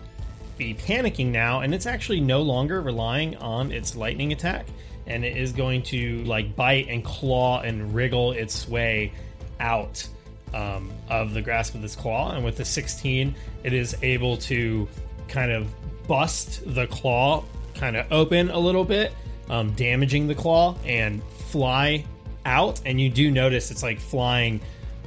be 0.56 0.74
panicking 0.74 1.26
now, 1.26 1.60
and 1.60 1.74
it's 1.74 1.86
actually 1.86 2.20
no 2.20 2.42
longer 2.42 2.80
relying 2.80 3.36
on 3.36 3.70
its 3.72 3.94
lightning 3.94 4.32
attack, 4.32 4.66
and 5.08 5.24
it 5.24 5.36
is 5.36 5.52
going 5.52 5.82
to 5.82 6.22
like 6.24 6.54
bite 6.54 6.86
and 6.88 7.04
claw 7.04 7.60
and 7.60 7.94
wriggle 7.94 8.32
its 8.32 8.68
way 8.68 9.12
out 9.58 10.06
um, 10.54 10.90
of 11.08 11.34
the 11.34 11.42
grasp 11.42 11.74
of 11.74 11.82
this 11.82 11.96
claw. 11.96 12.32
And 12.32 12.44
with 12.44 12.56
the 12.56 12.64
16, 12.64 13.34
it 13.64 13.72
is 13.72 13.96
able 14.02 14.36
to 14.38 14.88
kind 15.28 15.50
of 15.50 15.68
bust 16.06 16.62
the 16.74 16.86
claw 16.86 17.44
kind 17.74 17.96
of 17.96 18.10
open 18.12 18.50
a 18.50 18.58
little 18.58 18.84
bit, 18.84 19.12
um, 19.50 19.72
damaging 19.72 20.26
the 20.26 20.34
claw 20.34 20.76
and 20.84 21.22
fly 21.22 22.04
out. 22.44 22.80
And 22.84 23.00
you 23.00 23.10
do 23.10 23.30
notice 23.30 23.70
it's 23.70 23.82
like 23.82 24.00
flying 24.00 24.60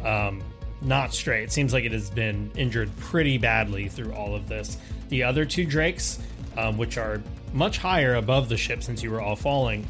um, 0.03 0.41
not 0.81 1.13
straight. 1.13 1.43
It 1.43 1.51
seems 1.51 1.73
like 1.73 1.83
it 1.85 1.91
has 1.91 2.09
been 2.09 2.51
injured 2.55 2.95
pretty 2.97 3.37
badly 3.37 3.87
through 3.87 4.13
all 4.13 4.35
of 4.35 4.47
this. 4.47 4.77
The 5.09 5.23
other 5.23 5.45
two 5.45 5.65
drakes, 5.65 6.19
um, 6.57 6.77
which 6.77 6.97
are 6.97 7.21
much 7.53 7.77
higher 7.77 8.15
above 8.15 8.49
the 8.49 8.57
ship 8.57 8.83
since 8.83 9.03
you 9.03 9.11
were 9.11 9.21
all 9.21 9.35
falling, 9.35 9.85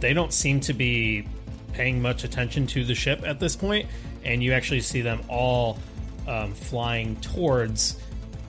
they 0.00 0.12
don't 0.12 0.32
seem 0.32 0.60
to 0.60 0.72
be 0.72 1.26
paying 1.72 2.00
much 2.00 2.24
attention 2.24 2.66
to 2.66 2.84
the 2.84 2.94
ship 2.94 3.22
at 3.26 3.38
this 3.40 3.54
point, 3.54 3.86
and 4.24 4.42
you 4.42 4.52
actually 4.52 4.80
see 4.80 5.00
them 5.00 5.20
all 5.28 5.78
um, 6.26 6.52
flying 6.52 7.16
towards 7.16 7.98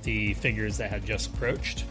the 0.03 0.33
figures 0.35 0.77
that 0.77 0.89
had 0.89 1.05
just 1.05 1.33
approached. 1.33 1.85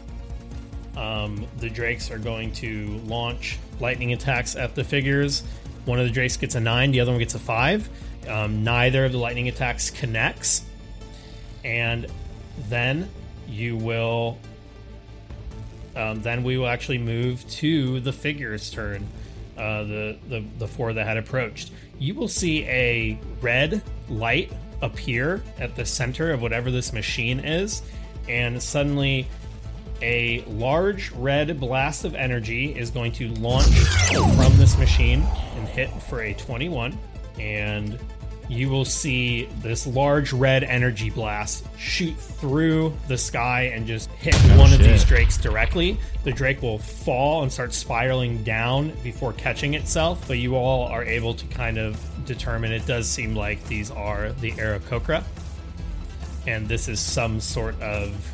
Um, 0.97 1.47
the 1.57 1.69
drakes 1.69 2.11
are 2.11 2.17
going 2.17 2.51
to 2.53 2.97
launch 3.05 3.57
lightning 3.79 4.11
attacks 4.13 4.55
at 4.55 4.75
the 4.75 4.83
figures. 4.83 5.43
One 5.85 5.99
of 5.99 6.05
the 6.05 6.11
drakes 6.11 6.35
gets 6.35 6.55
a 6.55 6.59
nine, 6.59 6.91
the 6.91 6.99
other 6.99 7.11
one 7.11 7.19
gets 7.19 7.35
a 7.35 7.39
five. 7.39 7.89
Um, 8.27 8.63
neither 8.63 9.05
of 9.05 9.11
the 9.11 9.17
lightning 9.17 9.47
attacks 9.47 9.89
connects, 9.89 10.63
and 11.63 12.05
then 12.67 13.09
you 13.47 13.77
will. 13.77 14.37
Um, 15.99 16.21
then 16.21 16.43
we 16.43 16.57
will 16.57 16.67
actually 16.67 16.97
move 16.97 17.47
to 17.49 17.99
the 17.99 18.13
figures' 18.13 18.71
turn. 18.71 19.05
Uh, 19.57 19.83
the, 19.83 20.17
the 20.29 20.45
the 20.57 20.67
four 20.67 20.93
that 20.93 21.05
had 21.05 21.17
approached. 21.17 21.71
You 21.97 22.15
will 22.15 22.29
see 22.29 22.63
a 22.63 23.19
red 23.41 23.83
light 24.07 24.53
appear 24.81 25.43
at 25.57 25.75
the 25.75 25.85
center 25.85 26.31
of 26.31 26.41
whatever 26.41 26.71
this 26.71 26.93
machine 26.93 27.41
is, 27.41 27.81
and 28.29 28.63
suddenly 28.63 29.27
a 30.01 30.41
large 30.47 31.11
red 31.11 31.59
blast 31.59 32.05
of 32.05 32.15
energy 32.15 32.73
is 32.73 32.89
going 32.89 33.11
to 33.11 33.27
launch 33.33 33.67
from 33.67 34.55
this 34.55 34.77
machine 34.77 35.23
and 35.57 35.67
hit 35.67 35.89
for 36.03 36.21
a 36.21 36.33
21 36.35 36.97
and 37.37 37.99
you 38.49 38.67
will 38.67 38.83
see 38.83 39.45
this 39.61 39.85
large 39.85 40.33
red 40.33 40.63
energy 40.63 41.11
blast 41.11 41.65
shoot 41.77 42.17
through 42.17 42.91
the 43.07 43.17
sky 43.17 43.71
and 43.75 43.85
just 43.85 44.09
hit 44.13 44.35
oh, 44.35 44.57
one 44.57 44.73
of 44.73 44.79
these 44.79 45.03
drakes 45.05 45.37
directly. 45.37 45.97
The 46.23 46.31
drake 46.31 46.63
will 46.63 46.79
fall 46.79 47.43
and 47.43 47.53
start 47.53 47.73
spiraling 47.73 48.43
down 48.43 48.91
before 49.03 49.33
catching 49.33 49.75
itself, 49.75 50.27
but 50.27 50.39
you 50.39 50.55
all 50.55 50.87
are 50.87 51.03
able 51.03 51.35
to 51.35 51.45
kind 51.45 51.77
of 51.77 52.03
determine 52.25 52.71
it 52.71 52.87
does 52.87 53.07
seem 53.07 53.35
like 53.35 53.63
these 53.67 53.91
are 53.91 54.31
the 54.33 54.51
Aarakocra. 54.53 55.23
And 56.47 56.67
this 56.67 56.87
is 56.87 56.99
some 56.99 57.39
sort 57.39 57.79
of 57.81 58.33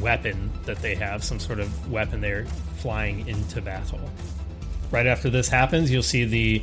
weapon 0.00 0.50
that 0.64 0.78
they 0.78 0.94
have, 0.94 1.22
some 1.22 1.38
sort 1.38 1.60
of 1.60 1.90
weapon 1.90 2.22
they're 2.22 2.46
flying 2.78 3.28
into 3.28 3.60
battle. 3.60 4.00
Right 4.90 5.06
after 5.06 5.28
this 5.28 5.50
happens, 5.50 5.90
you'll 5.90 6.02
see 6.02 6.24
the 6.24 6.62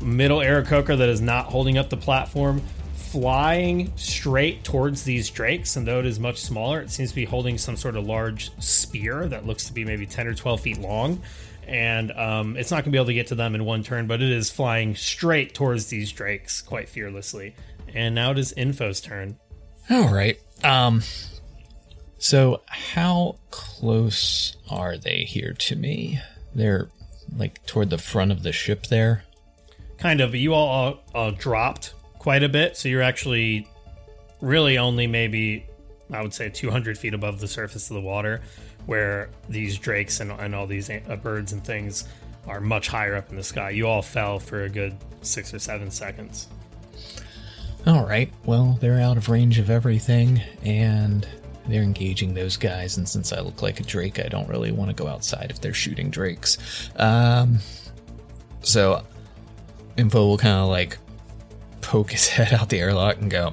middle 0.00 0.38
Aarakocra 0.38 0.98
that 0.98 1.08
is 1.08 1.20
not 1.20 1.46
holding 1.46 1.78
up 1.78 1.90
the 1.90 1.96
platform 1.96 2.62
flying 2.94 3.92
straight 3.96 4.62
towards 4.62 5.02
these 5.02 5.28
drakes. 5.30 5.76
And 5.76 5.86
though 5.86 5.98
it 5.98 6.06
is 6.06 6.20
much 6.20 6.40
smaller, 6.40 6.80
it 6.80 6.90
seems 6.90 7.10
to 7.10 7.16
be 7.16 7.24
holding 7.24 7.58
some 7.58 7.76
sort 7.76 7.96
of 7.96 8.06
large 8.06 8.52
spear 8.62 9.26
that 9.26 9.46
looks 9.46 9.66
to 9.66 9.72
be 9.72 9.84
maybe 9.84 10.06
10 10.06 10.28
or 10.28 10.34
12 10.34 10.60
feet 10.60 10.78
long. 10.78 11.20
And 11.66 12.12
um, 12.12 12.56
it's 12.56 12.70
not 12.70 12.76
going 12.76 12.84
to 12.84 12.90
be 12.90 12.98
able 12.98 13.06
to 13.06 13.14
get 13.14 13.28
to 13.28 13.34
them 13.34 13.54
in 13.54 13.64
one 13.64 13.82
turn, 13.82 14.06
but 14.06 14.22
it 14.22 14.30
is 14.30 14.50
flying 14.50 14.94
straight 14.94 15.54
towards 15.54 15.86
these 15.86 16.12
drakes 16.12 16.62
quite 16.62 16.88
fearlessly. 16.88 17.54
And 17.92 18.14
now 18.14 18.30
it 18.30 18.38
is 18.38 18.52
Info's 18.52 19.00
turn. 19.00 19.38
All 19.88 20.12
right. 20.12 20.38
Um. 20.62 21.02
So 22.18 22.62
how 22.66 23.38
close 23.50 24.56
are 24.68 24.96
they 24.98 25.24
here 25.24 25.54
to 25.54 25.74
me? 25.74 26.20
They're 26.54 26.90
like 27.34 27.64
toward 27.66 27.90
the 27.90 27.98
front 27.98 28.30
of 28.30 28.42
the 28.42 28.52
ship 28.52 28.86
there. 28.86 29.24
Kind 30.00 30.20
of 30.20 30.34
you 30.34 30.54
all 30.54 30.98
uh, 31.14 31.30
dropped 31.38 31.94
quite 32.18 32.42
a 32.42 32.48
bit 32.48 32.76
so 32.76 32.88
you're 32.88 33.02
actually 33.02 33.68
really 34.40 34.78
only 34.78 35.06
maybe 35.06 35.66
i 36.12 36.20
would 36.20 36.34
say 36.34 36.48
200 36.48 36.98
feet 36.98 37.14
above 37.14 37.38
the 37.40 37.48
surface 37.48 37.90
of 37.90 37.94
the 37.94 38.00
water 38.00 38.40
where 38.86 39.28
these 39.48 39.78
drakes 39.78 40.20
and, 40.20 40.32
and 40.32 40.54
all 40.54 40.66
these 40.66 40.90
uh, 40.90 41.16
birds 41.22 41.52
and 41.52 41.64
things 41.64 42.08
are 42.46 42.60
much 42.60 42.88
higher 42.88 43.14
up 43.14 43.30
in 43.30 43.36
the 43.36 43.42
sky 43.42 43.70
you 43.70 43.86
all 43.86 44.02
fell 44.02 44.38
for 44.38 44.64
a 44.64 44.68
good 44.68 44.96
six 45.22 45.54
or 45.54 45.58
seven 45.58 45.90
seconds 45.90 46.48
All 47.86 48.04
right. 48.04 48.30
Well, 48.44 48.76
they're 48.80 49.00
out 49.00 49.16
of 49.16 49.28
range 49.30 49.58
of 49.58 49.70
everything, 49.70 50.42
and 50.62 51.26
they're 51.66 51.82
engaging 51.82 52.34
those 52.34 52.56
guys. 52.58 52.98
And 52.98 53.08
since 53.08 53.32
I 53.32 53.40
look 53.40 53.62
like 53.62 53.80
a 53.80 53.82
drake, 53.82 54.18
I 54.18 54.28
don't 54.28 54.48
really 54.48 54.70
want 54.70 54.90
to 54.90 54.94
go 54.94 55.08
outside 55.08 55.50
if 55.50 55.60
they're 55.60 55.72
shooting 55.72 56.10
drakes. 56.10 56.58
Um, 56.96 57.60
so, 58.62 59.02
Info 60.00 60.26
will 60.26 60.38
kind 60.38 60.56
of 60.56 60.68
like 60.68 60.98
poke 61.82 62.10
his 62.12 62.26
head 62.28 62.52
out 62.52 62.68
the 62.68 62.80
airlock 62.80 63.18
and 63.18 63.30
go, 63.30 63.52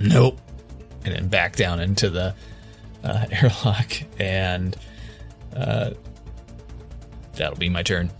"Nope," 0.00 0.40
and 1.04 1.14
then 1.14 1.28
back 1.28 1.54
down 1.56 1.80
into 1.80 2.10
the 2.10 2.34
uh, 3.04 3.26
airlock, 3.30 3.92
and 4.18 4.76
uh, 5.54 5.90
that'll 7.34 7.56
be 7.58 7.68
my 7.68 7.82
turn. 7.82 8.10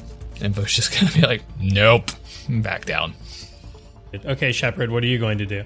Info's 0.40 0.74
just 0.74 0.92
gonna 1.00 1.12
be 1.12 1.22
like, 1.22 1.42
"Nope," 1.58 2.10
and 2.48 2.62
back 2.62 2.84
down. 2.84 3.14
okay 4.24 4.52
shepard 4.52 4.90
what 4.90 5.02
are 5.02 5.06
you 5.06 5.18
going 5.18 5.38
to 5.38 5.46
do 5.46 5.62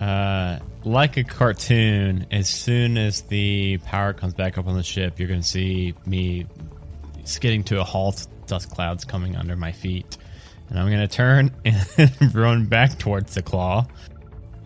Uh, 0.00 0.58
like 0.84 1.16
a 1.18 1.24
cartoon, 1.24 2.26
as 2.30 2.48
soon 2.48 2.96
as 2.96 3.20
the 3.22 3.78
power 3.84 4.12
comes 4.14 4.32
back 4.34 4.56
up 4.56 4.66
on 4.66 4.74
the 4.74 4.82
ship, 4.82 5.18
you're 5.18 5.28
going 5.28 5.42
to 5.42 5.46
see 5.46 5.94
me 6.06 6.46
skidding 7.24 7.62
to 7.64 7.80
a 7.80 7.84
halt, 7.84 8.26
dust 8.46 8.70
clouds 8.70 9.04
coming 9.04 9.36
under 9.36 9.56
my 9.56 9.70
feet. 9.72 10.16
And 10.70 10.78
I'm 10.78 10.86
going 10.86 11.00
to 11.00 11.08
turn 11.08 11.52
and 11.64 12.34
run 12.34 12.66
back 12.66 12.98
towards 12.98 13.34
the 13.34 13.42
claw, 13.42 13.86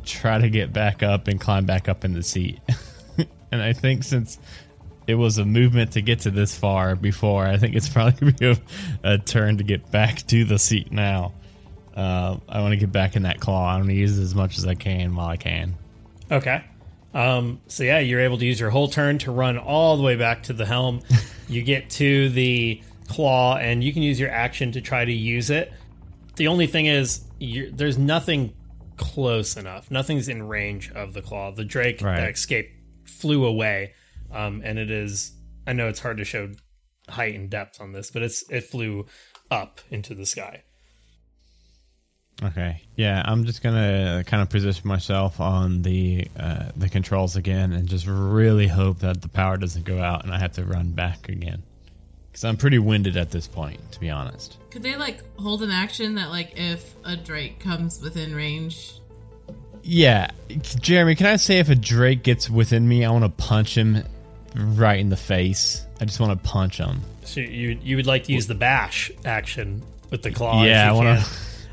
try 0.04 0.38
to 0.38 0.50
get 0.50 0.72
back 0.72 1.02
up 1.02 1.28
and 1.28 1.40
climb 1.40 1.64
back 1.64 1.88
up 1.88 2.04
in 2.04 2.12
the 2.12 2.22
seat. 2.22 2.60
and 3.50 3.62
I 3.62 3.72
think 3.72 4.04
since 4.04 4.38
it 5.06 5.14
was 5.14 5.38
a 5.38 5.44
movement 5.44 5.92
to 5.92 6.02
get 6.02 6.20
to 6.20 6.30
this 6.30 6.56
far 6.56 6.94
before, 6.94 7.46
I 7.46 7.56
think 7.56 7.74
it's 7.74 7.88
probably 7.92 8.12
going 8.12 8.32
to 8.34 8.38
be 8.38 8.60
a, 9.02 9.14
a 9.14 9.18
turn 9.18 9.58
to 9.58 9.64
get 9.64 9.90
back 9.90 10.26
to 10.28 10.44
the 10.44 10.58
seat 10.58 10.92
now. 10.92 11.32
Uh, 11.96 12.38
I 12.48 12.60
want 12.60 12.72
to 12.72 12.76
get 12.76 12.92
back 12.92 13.16
in 13.16 13.22
that 13.22 13.40
claw. 13.40 13.70
I'm 13.70 13.80
going 13.80 13.88
to 13.88 13.94
use 13.94 14.18
it 14.18 14.22
as 14.22 14.34
much 14.34 14.58
as 14.58 14.66
I 14.66 14.74
can 14.74 15.14
while 15.14 15.28
I 15.28 15.36
can. 15.36 15.74
Okay. 16.30 16.64
Um, 17.14 17.60
so 17.68 17.84
yeah, 17.84 18.00
you're 18.00 18.20
able 18.20 18.38
to 18.38 18.44
use 18.44 18.58
your 18.58 18.70
whole 18.70 18.88
turn 18.88 19.18
to 19.18 19.30
run 19.30 19.56
all 19.56 19.96
the 19.96 20.02
way 20.02 20.16
back 20.16 20.42
to 20.44 20.52
the 20.52 20.66
helm. 20.66 21.00
you 21.48 21.62
get 21.62 21.88
to 21.90 22.28
the 22.30 22.82
claw, 23.08 23.56
and 23.56 23.84
you 23.84 23.92
can 23.92 24.02
use 24.02 24.18
your 24.18 24.30
action 24.30 24.72
to 24.72 24.80
try 24.80 25.04
to 25.04 25.12
use 25.12 25.50
it. 25.50 25.72
The 26.36 26.48
only 26.48 26.66
thing 26.66 26.86
is, 26.86 27.24
there's 27.40 27.98
nothing 27.98 28.54
close 28.96 29.56
enough. 29.56 29.90
Nothing's 29.90 30.28
in 30.28 30.42
range 30.42 30.90
of 30.92 31.14
the 31.14 31.22
claw. 31.22 31.50
The 31.52 31.64
drake 31.64 32.00
Right. 32.02 32.16
that 32.16 32.30
escaped 32.32 32.70
flew 33.08 33.44
away, 33.44 33.92
um, 34.32 34.62
and 34.64 34.78
it 34.78 34.90
is. 34.90 35.32
I 35.66 35.72
know 35.72 35.88
it's 35.88 36.00
hard 36.00 36.18
to 36.18 36.24
show 36.24 36.50
height 37.08 37.34
and 37.34 37.50
depth 37.50 37.80
on 37.80 37.92
this, 37.92 38.10
but 38.10 38.22
it's 38.22 38.44
it 38.50 38.62
flew 38.64 39.06
up 39.50 39.80
into 39.90 40.14
the 40.14 40.26
sky. 40.26 40.62
Okay. 42.42 42.80
Yeah, 42.96 43.22
I'm 43.24 43.44
just 43.44 43.62
gonna 43.62 44.24
kind 44.26 44.42
of 44.42 44.50
position 44.50 44.88
myself 44.88 45.40
on 45.40 45.82
the 45.82 46.26
uh, 46.36 46.70
the 46.76 46.88
controls 46.88 47.36
again, 47.36 47.72
and 47.72 47.88
just 47.88 48.06
really 48.06 48.66
hope 48.66 48.98
that 49.00 49.22
the 49.22 49.28
power 49.28 49.56
doesn't 49.56 49.84
go 49.84 50.00
out, 50.00 50.24
and 50.24 50.32
I 50.34 50.38
have 50.38 50.52
to 50.52 50.64
run 50.64 50.90
back 50.92 51.28
again. 51.28 51.62
Because 52.34 52.44
I'm 52.46 52.56
pretty 52.56 52.80
winded 52.80 53.16
at 53.16 53.30
this 53.30 53.46
point, 53.46 53.78
to 53.92 54.00
be 54.00 54.10
honest. 54.10 54.56
Could 54.70 54.82
they 54.82 54.96
like 54.96 55.20
hold 55.38 55.62
an 55.62 55.70
action 55.70 56.16
that 56.16 56.30
like 56.30 56.54
if 56.56 56.92
a 57.04 57.14
Drake 57.16 57.60
comes 57.60 58.02
within 58.02 58.34
range? 58.34 58.94
Yeah, 59.84 60.32
Jeremy, 60.80 61.14
can 61.14 61.26
I 61.26 61.36
say 61.36 61.60
if 61.60 61.68
a 61.68 61.76
Drake 61.76 62.24
gets 62.24 62.50
within 62.50 62.88
me, 62.88 63.04
I 63.04 63.10
want 63.12 63.22
to 63.22 63.28
punch 63.28 63.76
him 63.78 64.02
right 64.56 64.98
in 64.98 65.10
the 65.10 65.16
face. 65.16 65.86
I 66.00 66.06
just 66.06 66.18
want 66.18 66.42
to 66.42 66.48
punch 66.48 66.78
him. 66.78 67.02
So 67.22 67.38
you 67.38 67.78
you 67.80 67.94
would 67.94 68.06
like 68.08 68.24
to 68.24 68.32
use 68.32 68.48
the 68.48 68.56
bash 68.56 69.12
action 69.24 69.84
with 70.10 70.22
the 70.22 70.32
claw? 70.32 70.64
Yeah, 70.64 70.88
I 70.88 70.92
wanna- 70.92 71.24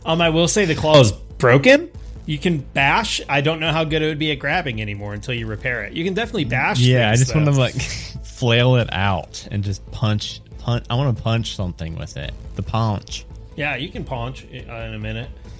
Um, 0.06 0.22
I 0.22 0.30
will 0.30 0.48
say 0.48 0.66
the 0.66 0.76
claw 0.76 1.00
is 1.00 1.12
broken. 1.40 1.90
You 2.28 2.38
can 2.38 2.60
bash. 2.60 3.20
I 3.28 3.42
don't 3.42 3.60
know 3.60 3.72
how 3.72 3.84
good 3.84 4.04
it 4.04 4.08
would 4.10 4.20
be 4.20 4.32
at 4.32 4.38
grabbing 4.38 4.80
anymore 4.80 5.16
until 5.16 5.34
you 5.34 5.48
repair 5.48 5.84
it. 5.86 5.94
You 5.94 6.04
can 6.04 6.14
definitely 6.14 6.46
bash. 6.46 6.80
Yeah, 6.80 7.08
I 7.10 7.16
things, 7.16 7.22
just 7.22 7.36
want 7.36 7.48
to 7.48 7.60
like 7.60 7.74
flail 8.24 8.76
it 8.76 8.90
out 8.94 9.48
and 9.50 9.64
just 9.64 9.84
punch. 9.92 10.40
Punch. 10.62 10.86
I 10.90 10.96
want 10.96 11.16
to 11.16 11.24
punch 11.24 11.56
something 11.56 11.96
with 11.96 12.18
it. 12.18 12.34
The 12.56 12.64
punch. 12.64 13.26
Yeah, 13.56 13.76
you 13.76 13.90
can 13.90 14.04
paunch 14.04 14.46
uh, 14.46 14.74
in 14.74 14.94
a 14.94 15.00
minute. 15.00 15.30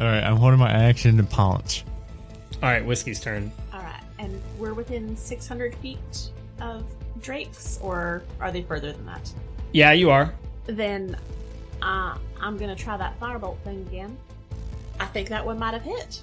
All 0.00 0.06
right, 0.06 0.22
I'm 0.24 0.36
holding 0.36 0.58
my 0.58 0.70
action 0.70 1.16
to 1.18 1.22
punch. 1.22 1.84
All 2.62 2.68
right, 2.68 2.84
whiskey's 2.84 3.20
turn. 3.20 3.52
All 3.72 3.80
right, 3.80 4.02
and 4.18 4.40
we're 4.58 4.74
within 4.74 5.16
600 5.16 5.74
feet 5.76 5.98
of 6.60 6.84
Drake's, 7.20 7.78
or 7.82 8.22
are 8.40 8.50
they 8.50 8.62
further 8.62 8.92
than 8.92 9.06
that? 9.06 9.32
Yeah, 9.72 9.92
you 9.92 10.10
are. 10.10 10.34
Then 10.66 11.16
uh, 11.82 12.16
I'm 12.40 12.56
gonna 12.56 12.76
try 12.76 12.96
that 12.96 13.18
firebolt 13.20 13.58
thing 13.58 13.80
again. 13.82 14.16
I 14.98 15.06
think 15.06 15.28
that 15.28 15.44
one 15.44 15.58
might 15.58 15.74
have 15.74 15.82
hit. 15.82 16.20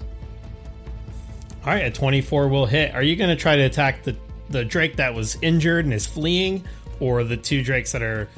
All 1.64 1.74
right, 1.74 1.84
a 1.84 1.90
24 1.90 2.48
will 2.48 2.64
hit. 2.64 2.94
Are 2.94 3.02
you 3.02 3.16
going 3.16 3.28
to 3.28 3.36
try 3.36 3.54
to 3.54 3.62
attack 3.62 4.02
the 4.02 4.16
the 4.50 4.64
Drake 4.64 4.96
that 4.96 5.14
was 5.14 5.38
injured 5.42 5.84
and 5.86 5.94
is 5.94 6.06
fleeing, 6.06 6.64
or 6.98 7.24
the 7.24 7.36
two 7.36 7.62
Drakes 7.62 7.92
that 7.92 8.02
are 8.02 8.28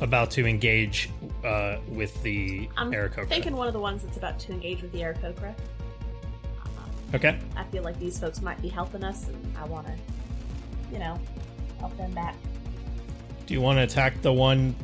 about 0.00 0.30
to 0.32 0.46
engage 0.46 1.08
uh, 1.44 1.78
with 1.88 2.22
the 2.22 2.68
I'm 2.76 2.92
Aarakocra? 2.92 3.28
thinking 3.28 3.56
one 3.56 3.66
of 3.66 3.72
the 3.72 3.80
ones 3.80 4.02
that's 4.02 4.16
about 4.16 4.38
to 4.40 4.52
engage 4.52 4.82
with 4.82 4.92
the 4.92 5.00
Aarakocra. 5.00 5.54
Okay. 7.14 7.38
I 7.56 7.64
feel 7.64 7.82
like 7.82 7.98
these 7.98 8.18
folks 8.18 8.40
might 8.40 8.60
be 8.62 8.68
helping 8.68 9.04
us, 9.04 9.28
and 9.28 9.56
I 9.58 9.64
want 9.66 9.86
to, 9.86 9.92
you 10.92 10.98
know, 10.98 11.18
help 11.78 11.96
them 11.98 12.10
back. 12.12 12.34
Do 13.46 13.54
you 13.54 13.60
want 13.60 13.78
to 13.78 13.82
attack 13.82 14.22
the 14.22 14.32
one? 14.32 14.74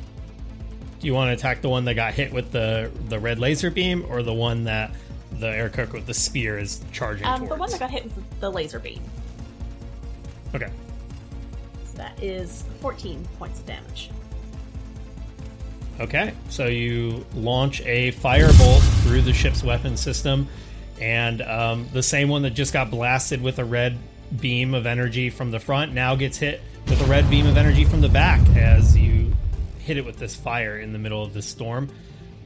Do 1.01 1.07
you 1.07 1.15
want 1.15 1.29
to 1.29 1.33
attack 1.33 1.63
the 1.63 1.69
one 1.69 1.85
that 1.87 1.95
got 1.95 2.13
hit 2.15 2.33
with 2.33 2.51
the 2.53 2.91
the 3.09 3.19
red 3.19 3.39
laser 3.39 3.71
beam, 3.71 4.05
or 4.11 4.23
the 4.23 4.35
one 4.35 4.65
that 4.65 4.91
the 5.33 5.47
Aarakocra 5.47 5.93
with 5.95 6.07
the 6.07 6.15
spear 6.15 6.59
is 6.59 6.83
charging 6.93 7.27
Um, 7.27 7.39
towards? 7.41 7.51
the 7.53 7.59
one 7.59 7.71
that 7.71 7.81
got 7.81 7.91
hit 7.91 8.05
with 8.05 8.41
the 8.41 8.51
laser 8.51 8.79
beam. 8.79 9.01
Okay. 10.55 10.71
So 11.85 11.99
that 11.99 12.23
is 12.23 12.65
14 12.81 13.27
points 13.39 13.61
of 13.61 13.67
damage. 13.67 14.11
Okay, 16.01 16.33
so 16.49 16.67
you 16.67 17.27
launch 17.35 17.81
a 17.81 18.13
firebolt 18.13 19.03
through 19.03 19.23
the 19.23 19.33
ship's 19.33 19.65
weapon 19.65 19.97
system, 19.97 20.47
and 21.01 21.43
um, 21.43 21.89
the 21.93 22.05
same 22.05 22.29
one 22.29 22.43
that 22.43 22.51
just 22.51 22.73
got 22.73 22.89
blasted 22.89 23.43
with 23.43 23.59
a 23.59 23.65
red 23.65 23.99
beam 24.41 24.75
of 24.75 24.87
energy 24.87 25.29
from 25.29 25.51
the 25.51 25.59
front 25.59 25.93
now 25.93 26.15
gets 26.15 26.37
hit 26.37 26.61
with 26.87 27.01
a 27.01 27.05
red 27.07 27.29
beam 27.29 27.47
of 27.47 27.57
energy 27.57 27.85
from 27.85 28.01
the 28.01 28.09
back 28.09 28.41
as 28.57 28.97
you 28.97 29.33
hit 29.79 29.97
it 29.97 30.05
with 30.05 30.19
this 30.19 30.37
fire 30.37 30.79
in 30.79 30.93
the 30.93 30.99
middle 30.99 31.23
of 31.23 31.35
the 31.35 31.43
storm. 31.43 31.89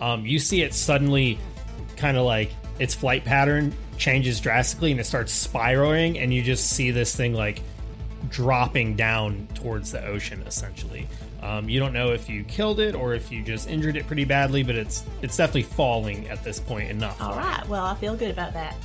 Um, 0.00 0.24
you 0.24 0.38
see 0.38 0.62
it 0.62 0.72
suddenly 0.72 1.38
kind 1.96 2.16
of 2.16 2.24
like 2.24 2.52
its 2.78 2.94
flight 2.94 3.24
pattern 3.24 3.74
changes 3.98 4.40
drastically 4.40 4.92
and 4.92 5.00
it 5.00 5.04
starts 5.04 5.32
spiraling, 5.32 6.18
and 6.18 6.32
you 6.32 6.42
just 6.42 6.70
see 6.70 6.90
this 6.90 7.14
thing 7.14 7.34
like 7.34 7.60
dropping 8.32 8.96
down 8.96 9.46
towards 9.54 9.92
the 9.92 10.04
ocean 10.04 10.42
essentially. 10.46 11.06
Um, 11.42 11.68
you 11.68 11.78
don't 11.78 11.92
know 11.92 12.12
if 12.12 12.28
you 12.28 12.44
killed 12.44 12.80
it 12.80 12.94
or 12.94 13.14
if 13.14 13.30
you 13.30 13.42
just 13.42 13.68
injured 13.68 13.96
it 13.96 14.06
pretty 14.06 14.24
badly, 14.24 14.62
but 14.62 14.74
it's 14.74 15.04
it's 15.22 15.36
definitely 15.36 15.64
falling 15.64 16.28
at 16.28 16.42
this 16.42 16.58
point 16.58 16.90
enough. 16.90 17.20
All 17.20 17.36
right, 17.36 17.66
well, 17.68 17.84
I 17.84 17.94
feel 17.94 18.16
good 18.16 18.30
about 18.30 18.52
that. 18.54 18.76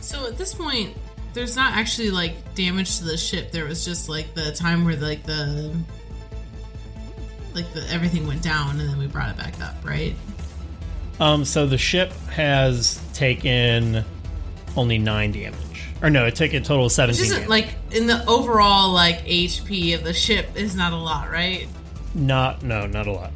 So 0.00 0.26
at 0.26 0.38
this 0.38 0.54
point, 0.54 0.96
there's 1.32 1.56
not 1.56 1.74
actually 1.74 2.10
like 2.10 2.54
damage 2.54 2.98
to 2.98 3.04
the 3.04 3.16
ship. 3.16 3.50
There 3.50 3.66
was 3.66 3.84
just 3.84 4.08
like 4.08 4.34
the 4.34 4.52
time 4.52 4.84
where 4.84 4.96
like 4.96 5.24
the 5.24 5.74
like 7.54 7.72
the 7.72 7.86
everything 7.90 8.26
went 8.26 8.42
down 8.42 8.80
and 8.80 8.88
then 8.88 8.98
we 8.98 9.06
brought 9.06 9.30
it 9.30 9.36
back 9.36 9.60
up, 9.60 9.74
right? 9.84 10.14
Um, 11.20 11.44
so 11.44 11.66
the 11.66 11.78
ship 11.78 12.12
has 12.30 13.00
taken 13.12 14.04
only 14.76 14.98
nine 14.98 15.32
damage, 15.32 15.73
or 16.02 16.10
no, 16.10 16.26
it 16.26 16.34
took 16.36 16.52
a 16.52 16.60
total 16.60 16.78
of 16.78 16.84
Which 16.86 16.92
seventeen. 16.92 17.24
isn't 17.24 17.36
damage. 17.36 17.48
like 17.48 17.74
in 17.92 18.06
the 18.06 18.24
overall 18.26 18.92
like 18.92 19.24
HP 19.26 19.94
of 19.94 20.04
the 20.04 20.12
ship 20.12 20.48
is 20.54 20.74
not 20.76 20.92
a 20.92 20.96
lot, 20.96 21.30
right? 21.30 21.66
Not 22.14 22.62
no, 22.62 22.86
not 22.86 23.06
a 23.06 23.12
lot. 23.12 23.32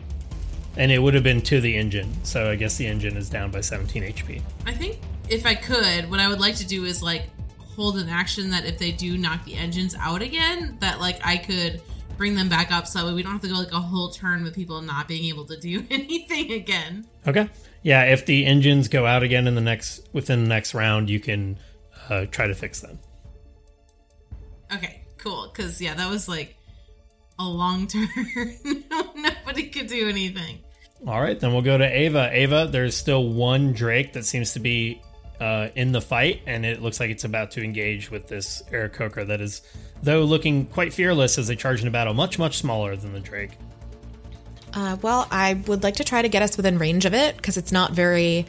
And 0.76 0.92
it 0.92 0.98
would 0.98 1.14
have 1.14 1.24
been 1.24 1.40
to 1.42 1.60
the 1.60 1.76
engine, 1.76 2.12
so 2.24 2.50
I 2.50 2.54
guess 2.56 2.76
the 2.76 2.86
engine 2.86 3.16
is 3.16 3.28
down 3.28 3.50
by 3.50 3.60
17 3.62 4.02
HP. 4.02 4.42
I 4.66 4.72
think 4.72 4.98
if 5.28 5.44
I 5.44 5.54
could, 5.56 6.08
what 6.10 6.20
I 6.20 6.28
would 6.28 6.38
like 6.40 6.54
to 6.56 6.66
do 6.66 6.84
is 6.84 7.02
like 7.02 7.24
hold 7.74 7.96
an 7.98 8.08
action 8.08 8.50
that 8.50 8.64
if 8.64 8.78
they 8.78 8.92
do 8.92 9.18
knock 9.18 9.44
the 9.44 9.54
engines 9.54 9.96
out 9.98 10.22
again, 10.22 10.76
that 10.80 11.00
like 11.00 11.18
I 11.26 11.36
could 11.36 11.80
bring 12.16 12.34
them 12.34 12.48
back 12.48 12.70
up 12.72 12.86
so 12.86 12.98
that 13.00 13.06
way 13.06 13.12
we 13.14 13.22
don't 13.22 13.32
have 13.32 13.40
to 13.42 13.48
go 13.48 13.54
like 13.54 13.70
a 13.72 13.80
whole 13.80 14.10
turn 14.10 14.42
with 14.42 14.54
people 14.54 14.80
not 14.82 15.06
being 15.08 15.24
able 15.26 15.44
to 15.46 15.56
do 15.56 15.84
anything 15.90 16.52
again. 16.52 17.06
Okay. 17.26 17.48
Yeah, 17.82 18.04
if 18.04 18.26
the 18.26 18.44
engines 18.46 18.88
go 18.88 19.06
out 19.06 19.22
again 19.22 19.46
in 19.46 19.54
the 19.54 19.60
next 19.60 20.08
within 20.12 20.42
the 20.44 20.48
next 20.48 20.74
round, 20.74 21.08
you 21.10 21.18
can 21.20 21.58
uh, 22.08 22.26
try 22.26 22.46
to 22.46 22.54
fix 22.54 22.80
them. 22.80 22.98
Okay, 24.72 25.02
cool. 25.16 25.50
Because 25.52 25.80
yeah, 25.80 25.94
that 25.94 26.08
was 26.08 26.28
like 26.28 26.56
a 27.38 27.44
long 27.44 27.86
turn. 27.88 28.08
Nobody 29.16 29.68
could 29.68 29.86
do 29.86 30.08
anything. 30.08 30.60
All 31.06 31.20
right, 31.20 31.38
then 31.38 31.52
we'll 31.52 31.62
go 31.62 31.78
to 31.78 31.84
Ava. 31.84 32.30
Ava, 32.32 32.68
there's 32.70 32.96
still 32.96 33.28
one 33.28 33.72
Drake 33.72 34.14
that 34.14 34.24
seems 34.24 34.54
to 34.54 34.60
be 34.60 35.00
uh, 35.40 35.68
in 35.76 35.92
the 35.92 36.00
fight, 36.00 36.42
and 36.46 36.66
it 36.66 36.82
looks 36.82 36.98
like 36.98 37.10
it's 37.10 37.24
about 37.24 37.52
to 37.52 37.62
engage 37.62 38.10
with 38.10 38.26
this 38.26 38.62
Aarakocra 38.72 39.26
that 39.28 39.40
is, 39.40 39.62
though 40.02 40.24
looking 40.24 40.66
quite 40.66 40.92
fearless 40.92 41.38
as 41.38 41.46
they 41.46 41.54
charge 41.54 41.80
into 41.80 41.92
battle, 41.92 42.14
much, 42.14 42.38
much 42.38 42.58
smaller 42.58 42.96
than 42.96 43.12
the 43.12 43.20
Drake. 43.20 43.52
Uh, 44.74 44.96
well, 45.00 45.28
I 45.30 45.54
would 45.54 45.84
like 45.84 45.96
to 45.96 46.04
try 46.04 46.20
to 46.20 46.28
get 46.28 46.42
us 46.42 46.56
within 46.56 46.78
range 46.78 47.04
of 47.04 47.14
it 47.14 47.36
because 47.36 47.56
it's 47.56 47.72
not 47.72 47.92
very, 47.92 48.46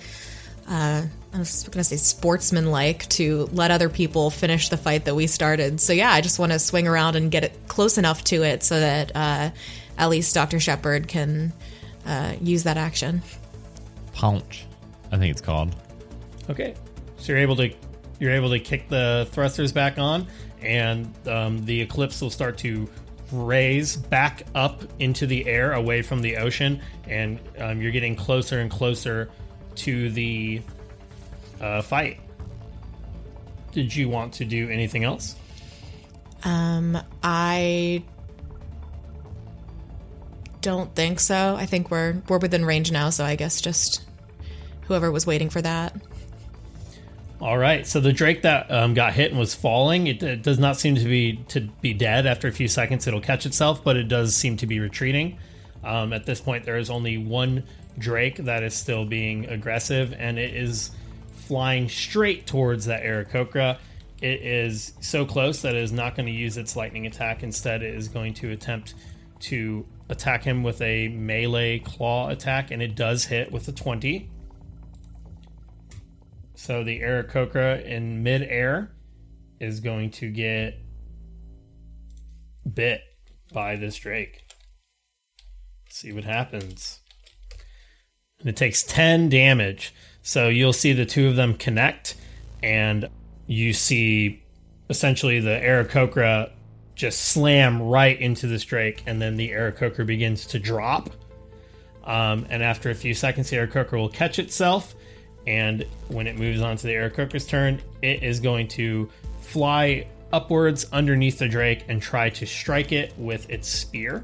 uh, 0.68 1.04
I 1.34 1.38
was 1.38 1.64
going 1.64 1.74
to 1.74 1.84
say 1.84 1.98
sportsmanlike 1.98 3.08
to 3.10 3.50
let 3.52 3.70
other 3.70 3.90
people 3.90 4.32
finish 4.32 4.70
the 4.70 4.78
fight 4.78 5.06
that 5.06 5.16
we 5.16 5.28
started. 5.28 5.80
So, 5.80 5.94
yeah, 5.94 6.12
I 6.12 6.22
just 6.22 6.40
want 6.40 6.52
to 6.54 6.60
swing 6.60 6.88
around 6.88 7.16
and 7.16 7.30
get 7.30 7.44
it 7.44 7.54
close 7.68 7.98
enough 8.00 8.24
to 8.26 8.44
it 8.44 8.64
so 8.64 8.80
that 8.80 9.16
uh, 9.16 9.52
at 9.98 10.10
least 10.10 10.34
Dr. 10.34 10.60
Shepard 10.60 11.08
can 11.08 11.54
uh, 12.06 12.34
use 12.42 12.64
that 12.64 12.78
action. 12.78 13.22
Punch. 14.14 14.66
I 15.12 15.18
think 15.18 15.32
it's 15.32 15.42
called. 15.42 15.76
Okay, 16.50 16.74
so 17.18 17.32
you're 17.32 17.42
able 17.42 17.56
to 17.58 17.72
you're 18.20 18.34
able 18.34 18.50
to 18.50 18.60
kick 18.60 18.90
the 18.90 19.28
thrusters 19.32 19.72
back 19.72 19.98
on, 19.98 20.28
and 20.62 21.14
um, 21.28 21.64
the 21.66 21.80
eclipse 21.80 22.22
will 22.22 22.30
start 22.30 22.58
to 22.60 22.90
raise 23.32 23.96
back 23.96 24.44
up 24.56 24.82
into 25.00 25.28
the 25.28 25.48
air 25.48 25.74
away 25.74 26.02
from 26.02 26.22
the 26.22 26.38
ocean, 26.38 26.82
and 27.08 27.40
um, 27.60 27.82
you're 27.82 27.92
getting 27.92 28.16
closer 28.16 28.60
and 28.60 28.72
closer 28.72 29.30
to 29.76 30.10
the 30.10 30.62
uh, 31.60 31.82
fight. 31.82 32.20
Did 33.72 33.96
you 33.96 34.10
want 34.10 34.34
to 34.34 34.46
do 34.46 34.70
anything 34.70 35.04
else? 35.04 35.36
Um, 36.44 36.98
I 37.22 38.04
don't 40.62 40.94
think 40.96 41.20
so. 41.20 41.56
I 41.58 41.66
think 41.66 41.92
we're 41.92 42.22
we're 42.28 42.40
within 42.40 42.66
range 42.66 42.92
now, 42.92 43.10
so 43.10 43.24
I 43.26 43.36
guess 43.36 43.62
just 43.62 44.04
whoever 44.82 45.12
was 45.12 45.28
waiting 45.28 45.50
for 45.50 45.62
that. 45.62 45.96
All 47.42 47.58
right, 47.58 47.88
so 47.88 48.02
the 48.02 48.12
Drake 48.12 48.42
that 48.42 48.70
um, 48.70 48.94
got 48.94 49.14
hit 49.14 49.32
and 49.32 49.40
was 49.40 49.56
falling, 49.56 50.08
it, 50.08 50.22
it 50.22 50.44
does 50.44 50.60
not 50.60 50.78
seem 50.78 50.96
to 50.96 51.06
be 51.06 51.38
to 51.50 51.62
be 51.82 51.94
dead. 51.94 52.26
After 52.26 52.50
a 52.50 52.52
few 52.52 52.68
seconds, 52.68 53.08
it'll 53.08 53.22
catch 53.22 53.46
itself, 53.46 53.82
but 53.84 53.96
it 53.96 54.10
does 54.10 54.36
seem 54.36 54.58
to 54.58 54.68
be 54.68 54.80
retreating. 54.80 55.38
Um, 55.84 56.12
at 56.12 56.26
this 56.26 56.42
point, 56.42 56.66
there 56.66 56.78
is 56.78 56.90
only 56.90 57.18
one 57.18 57.64
Drake 57.98 58.38
that 58.38 58.64
is 58.64 58.74
still 58.74 59.06
being 59.06 59.46
aggressive, 59.46 60.14
and 60.18 60.38
it 60.38 60.54
is 60.54 60.92
flying 61.50 61.90
straight 61.90 62.46
towards 62.46 62.86
that 62.86 63.02
Aarakocra. 63.02 63.80
It 64.22 64.42
is 64.44 64.94
so 65.02 65.26
close 65.26 65.64
that 65.64 65.74
it 65.74 65.82
is 65.82 65.92
not 65.92 66.16
going 66.16 66.28
to 66.28 66.32
use 66.32 66.58
its 66.58 66.76
lightning 66.76 67.08
attack. 67.08 67.42
Instead, 67.42 67.82
it 67.82 67.96
is 67.96 68.08
going 68.08 68.36
to 68.36 68.52
attempt 68.52 68.94
to 69.40 69.84
attack 70.10 70.44
him 70.44 70.62
with 70.62 70.80
a 70.80 71.08
melee 71.08 71.80
claw 71.80 72.30
attack, 72.30 72.70
and 72.70 72.84
it 72.84 72.94
does 72.94 73.26
hit 73.26 73.52
with 73.52 73.68
a 73.68 73.72
20. 73.72 74.30
So 76.54 76.84
the 76.84 77.00
Aarakocra 77.00 77.84
in 77.84 78.22
midair 78.22 78.92
is 79.60 79.80
going 79.80 80.12
to 80.12 80.30
get 80.30 80.78
bit 82.72 83.02
by 83.52 83.76
this 83.76 83.98
Drake. 83.98 84.44
See 85.90 86.12
what 86.12 86.26
happens. 86.26 87.00
And 88.40 88.50
it 88.50 88.56
takes 88.56 88.84
10 88.84 89.30
damage. 89.30 89.96
So 90.30 90.48
you'll 90.48 90.74
see 90.74 90.94
the 90.94 91.08
two 91.08 91.28
of 91.28 91.36
them 91.36 91.56
connect, 91.56 92.14
and 92.62 93.10
you 93.48 93.74
see 93.74 94.44
essentially 94.88 95.40
the 95.40 95.60
Aarakocra 95.60 96.52
just 96.94 97.20
slam 97.20 97.82
right 97.82 98.22
into 98.22 98.46
this 98.46 98.64
Drake, 98.64 99.02
and 99.08 99.20
then 99.20 99.38
the 99.38 99.50
Aarakocra 99.50 100.06
begins 100.06 100.46
to 100.46 100.60
drop. 100.60 101.10
Um, 102.04 102.46
and 102.52 102.62
after 102.62 102.92
a 102.92 102.94
few 102.94 103.16
seconds, 103.16 103.50
the 103.50 103.58
Aarakocra 103.58 103.94
will 103.94 104.08
catch 104.08 104.38
itself, 104.38 104.94
and 105.48 105.84
when 106.10 106.28
it 106.28 106.38
moves 106.38 106.62
on 106.62 106.78
to 106.78 106.86
the 106.86 106.94
Aarakocra's 106.94 107.48
turn, 107.48 107.82
it 108.04 108.22
is 108.22 108.40
going 108.40 108.68
to 108.68 109.10
fly 109.42 110.06
upwards 110.32 110.86
underneath 110.92 111.40
the 111.40 111.48
Drake 111.48 111.86
and 111.88 112.00
try 112.00 112.30
to 112.30 112.46
strike 112.46 112.92
it 112.92 113.18
with 113.18 113.50
its 113.50 113.68
spear. 113.68 114.24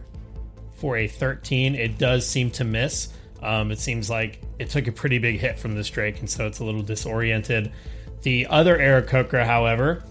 For 0.75 0.97
a 0.97 1.07
13, 1.07 1.73
it 1.73 1.97
does 1.97 2.27
seem 2.27 2.51
to 2.51 2.63
miss, 2.63 3.11
Um, 3.41 3.71
it 3.71 3.79
seems 3.79 4.09
like 4.09 4.41
it 4.59 4.69
took 4.69 4.88
a 4.88 4.91
pretty 4.91 5.19
big 5.19 5.39
hit 5.39 5.59
from 5.59 5.75
this 5.75 5.89
drake, 5.89 6.19
and 6.19 6.29
so 6.29 6.47
it's 6.47 6.59
a 6.59 6.63
little 6.63 6.81
disoriented. 6.81 7.71
The 8.21 8.47
other 8.47 8.77
Aarakocra, 8.77 9.45
however, 9.45 10.03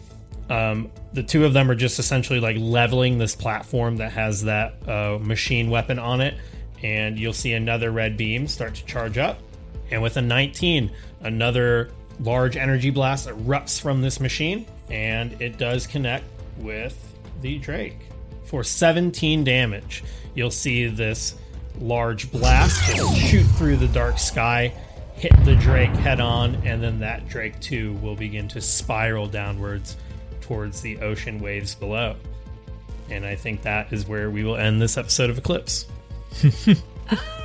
um, 0.50 0.90
the 1.12 1.22
two 1.22 1.44
of 1.44 1.52
them 1.52 1.70
are 1.70 1.74
just 1.74 1.98
essentially 1.98 2.40
like 2.40 2.56
leveling 2.58 3.18
this 3.18 3.34
platform 3.34 3.96
that 3.96 4.12
has 4.12 4.42
that 4.42 4.88
uh, 4.88 5.18
machine 5.20 5.70
weapon 5.70 5.98
on 5.98 6.20
it, 6.20 6.34
and 6.82 7.18
you'll 7.18 7.32
see 7.32 7.54
another 7.54 7.90
red 7.90 8.16
beam 8.16 8.46
start 8.46 8.74
to 8.74 8.84
charge 8.84 9.18
up. 9.18 9.38
And 9.90 10.02
with 10.02 10.16
a 10.16 10.22
19, 10.22 10.90
another 11.20 11.90
large 12.20 12.56
energy 12.56 12.90
blast 12.90 13.28
erupts 13.28 13.80
from 13.80 14.00
this 14.00 14.20
machine, 14.20 14.66
and 14.90 15.40
it 15.40 15.58
does 15.58 15.86
connect 15.86 16.24
with 16.58 16.96
the 17.40 17.58
Drake. 17.58 17.98
For 18.44 18.62
17 18.62 19.44
damage, 19.44 20.04
you'll 20.34 20.50
see 20.50 20.86
this 20.86 21.34
large 21.80 22.30
blast 22.30 22.82
just 22.94 23.16
shoot 23.16 23.44
through 23.44 23.76
the 23.76 23.88
dark 23.88 24.18
sky, 24.18 24.72
hit 25.14 25.32
the 25.44 25.56
Drake 25.56 25.90
head 25.90 26.20
on, 26.20 26.54
and 26.64 26.82
then 26.82 27.00
that 27.00 27.28
Drake 27.28 27.58
too 27.60 27.94
will 27.94 28.16
begin 28.16 28.48
to 28.48 28.60
spiral 28.60 29.26
downwards 29.26 29.96
towards 30.40 30.80
the 30.80 30.98
ocean 30.98 31.40
waves 31.40 31.74
below. 31.74 32.16
And 33.10 33.24
I 33.24 33.36
think 33.36 33.62
that 33.62 33.92
is 33.92 34.06
where 34.06 34.30
we 34.30 34.44
will 34.44 34.56
end 34.56 34.80
this 34.80 34.96
episode 34.96 35.30
of 35.30 35.38
Eclipse. 35.38 35.86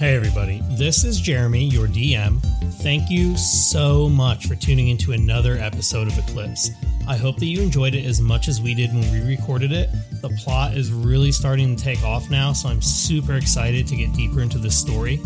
Hey, 0.00 0.16
everybody, 0.16 0.62
this 0.78 1.04
is 1.04 1.20
Jeremy, 1.20 1.62
your 1.62 1.86
DM. 1.86 2.40
Thank 2.82 3.10
you 3.10 3.36
so 3.36 4.08
much 4.08 4.46
for 4.46 4.54
tuning 4.54 4.88
into 4.88 5.12
another 5.12 5.58
episode 5.58 6.08
of 6.08 6.16
Eclipse. 6.16 6.70
I 7.06 7.18
hope 7.18 7.36
that 7.36 7.44
you 7.44 7.60
enjoyed 7.60 7.94
it 7.94 8.06
as 8.06 8.18
much 8.18 8.48
as 8.48 8.62
we 8.62 8.74
did 8.74 8.94
when 8.94 9.12
we 9.12 9.20
recorded 9.20 9.72
it. 9.72 9.90
The 10.22 10.30
plot 10.42 10.72
is 10.72 10.90
really 10.90 11.30
starting 11.32 11.76
to 11.76 11.84
take 11.84 12.02
off 12.02 12.30
now, 12.30 12.54
so 12.54 12.70
I'm 12.70 12.80
super 12.80 13.34
excited 13.34 13.86
to 13.88 13.94
get 13.94 14.14
deeper 14.14 14.40
into 14.40 14.56
this 14.56 14.74
story. 14.74 15.16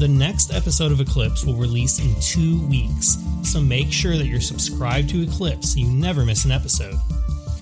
The 0.00 0.08
next 0.08 0.52
episode 0.52 0.90
of 0.90 1.00
Eclipse 1.00 1.44
will 1.44 1.54
release 1.54 2.00
in 2.00 2.20
two 2.20 2.66
weeks, 2.66 3.18
so 3.44 3.60
make 3.60 3.92
sure 3.92 4.16
that 4.16 4.26
you're 4.26 4.40
subscribed 4.40 5.10
to 5.10 5.22
Eclipse 5.22 5.74
so 5.74 5.78
you 5.78 5.90
never 5.90 6.24
miss 6.24 6.44
an 6.44 6.50
episode. 6.50 6.96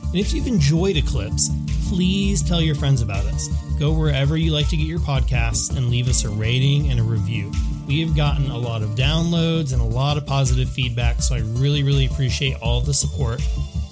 And 0.05 0.15
if 0.15 0.33
you've 0.33 0.47
enjoyed 0.47 0.97
Eclipse, 0.97 1.51
please 1.91 2.43
tell 2.43 2.63
your 2.63 2.77
friends 2.77 3.03
about 3.03 3.27
us. 3.27 3.51
Go 3.79 3.93
wherever 3.93 4.37
you 4.39 4.53
like 4.53 4.69
to 4.71 4.77
get 4.77 4.87
your 4.87 5.01
podcasts 5.01 5.77
and 5.77 5.91
leave 5.91 6.09
us 6.09 6.25
a 6.25 6.31
rating 6.31 6.91
and 6.91 6.99
a 6.99 7.03
review. 7.03 7.53
We 7.87 8.01
have 8.01 8.17
gotten 8.17 8.51
a 8.51 8.57
lot 8.57 8.83
of 8.83 8.91
downloads 8.91 9.75
and 9.75 9.83
a 9.83 9.85
lot 9.85 10.17
of 10.17 10.25
positive 10.27 10.71
feedback, 10.71 11.21
so 11.21 11.35
I 11.35 11.41
really, 11.41 11.83
really 11.83 12.07
appreciate 12.07 12.57
all 12.63 12.81
the 12.81 12.95
support. 12.95 13.43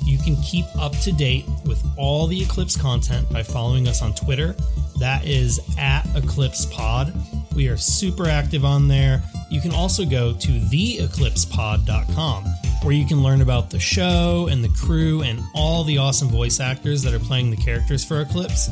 You 0.05 0.17
can 0.19 0.37
keep 0.37 0.65
up 0.79 0.97
to 1.01 1.13
date 1.13 1.45
with 1.67 1.85
all 1.99 2.27
the 2.27 2.43
Eclipse 2.43 2.77
content 2.77 3.31
by 3.31 3.43
following 3.43 3.87
us 3.87 4.01
on 4.01 4.15
Twitter. 4.15 4.57
That 5.01 5.27
is 5.27 5.61
at 5.79 6.07
Eclipse 6.17 6.67
Pod. 6.67 7.13
We 7.55 7.69
are 7.69 7.77
super 7.77 8.27
active 8.27 8.65
on 8.65 8.89
there. 8.89 9.23
You 9.51 9.61
can 9.61 9.73
also 9.73 10.07
go 10.07 10.33
to 10.33 10.49
theeclipsepod.com 10.49 12.45
where 12.83 12.95
you 12.95 13.07
can 13.07 13.23
learn 13.23 13.41
about 13.41 13.71
the 13.71 13.79
show 13.79 14.49
and 14.51 14.63
the 14.63 14.69
crew 14.69 15.23
and 15.23 15.41
all 15.55 15.85
the 15.85 15.99
awesome 15.99 16.29
voice 16.29 16.61
actors 16.61 17.03
that 17.03 17.15
are 17.15 17.19
playing 17.19 17.51
the 17.51 17.57
characters 17.57 18.05
for 18.05 18.21
Eclipse. 18.21 18.69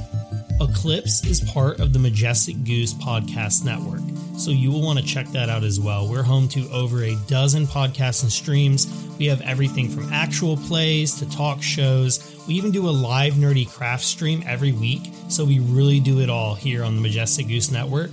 Eclipse 0.61 1.25
is 1.27 1.41
part 1.41 1.81
of 1.81 1.93
the 1.93 1.99
Majestic 1.99 2.63
Goose 2.65 2.95
Podcast 2.95 3.65
Network, 3.65 4.01
so 4.39 4.51
you 4.51 4.71
will 4.71 4.83
want 4.83 4.99
to 4.99 5.05
check 5.05 5.27
that 5.29 5.49
out 5.49 5.65
as 5.65 5.81
well. 5.81 6.09
We're 6.09 6.23
home 6.23 6.49
to 6.49 6.69
over 6.71 7.03
a 7.03 7.17
dozen 7.27 7.67
podcasts 7.67 8.23
and 8.23 8.31
streams. 8.31 8.87
We 9.19 9.27
have 9.27 9.41
everything 9.41 9.89
from 9.89 10.13
actual 10.13 10.57
plays 10.57 11.17
to 11.19 11.31
talk 11.31 11.63
shows. 11.63 12.45
We 12.47 12.55
even 12.55 12.71
do 12.71 12.89
a 12.89 12.91
live 12.91 13.35
nerdy 13.35 13.69
craft 13.69 14.05
stream 14.05 14.43
every 14.47 14.73
week, 14.73 15.13
so 15.29 15.45
we 15.45 15.61
really 15.61 16.01
do 16.01 16.21
it 16.21 16.31
all 16.31 16.55
here 16.55 16.85
on 16.85 16.97
the 16.97 17.03
Majestic 17.03 17.49
Goose 17.49 17.71
Network. 17.71 18.11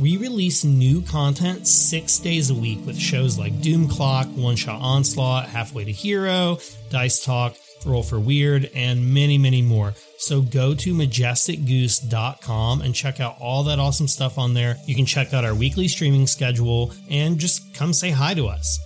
We 0.00 0.16
release 0.16 0.64
new 0.64 1.02
content 1.02 1.68
six 1.68 2.18
days 2.18 2.50
a 2.50 2.54
week 2.54 2.84
with 2.84 2.98
shows 2.98 3.38
like 3.38 3.60
Doom 3.60 3.88
Clock, 3.88 4.26
One 4.34 4.56
Shot 4.56 4.80
Onslaught, 4.80 5.48
Halfway 5.48 5.84
to 5.84 5.92
Hero, 5.92 6.58
Dice 6.90 7.24
Talk, 7.24 7.54
Roll 7.86 8.02
for 8.02 8.20
Weird, 8.20 8.70
and 8.74 9.12
many, 9.12 9.38
many 9.38 9.62
more. 9.62 9.94
So 10.18 10.40
go 10.40 10.74
to 10.74 10.94
majesticgoose.com 10.94 12.80
and 12.80 12.94
check 12.94 13.20
out 13.20 13.36
all 13.40 13.64
that 13.64 13.78
awesome 13.78 14.08
stuff 14.08 14.38
on 14.38 14.54
there. 14.54 14.76
You 14.86 14.94
can 14.94 15.06
check 15.06 15.34
out 15.34 15.44
our 15.44 15.54
weekly 15.54 15.88
streaming 15.88 16.26
schedule 16.26 16.92
and 17.10 17.38
just 17.38 17.74
come 17.74 17.92
say 17.92 18.10
hi 18.10 18.34
to 18.34 18.46
us. 18.46 18.78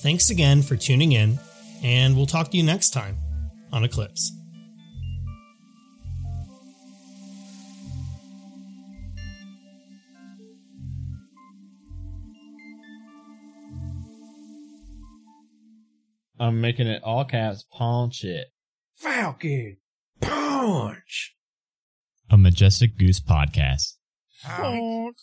Thanks 0.00 0.30
again 0.30 0.62
for 0.62 0.76
tuning 0.76 1.12
in, 1.12 1.38
and 1.82 2.16
we'll 2.16 2.26
talk 2.26 2.50
to 2.50 2.56
you 2.56 2.62
next 2.62 2.90
time 2.90 3.16
on 3.72 3.84
Eclipse. 3.84 4.41
I'm 16.42 16.60
making 16.60 16.88
it 16.88 17.04
all 17.04 17.24
caps. 17.24 17.64
Paunch 17.70 18.24
it. 18.24 18.48
Falcon 18.96 19.76
punch. 20.20 21.36
A 22.30 22.36
Majestic 22.36 22.98
Goose 22.98 23.20
podcast. 23.20 23.94
Honk. 24.42 25.16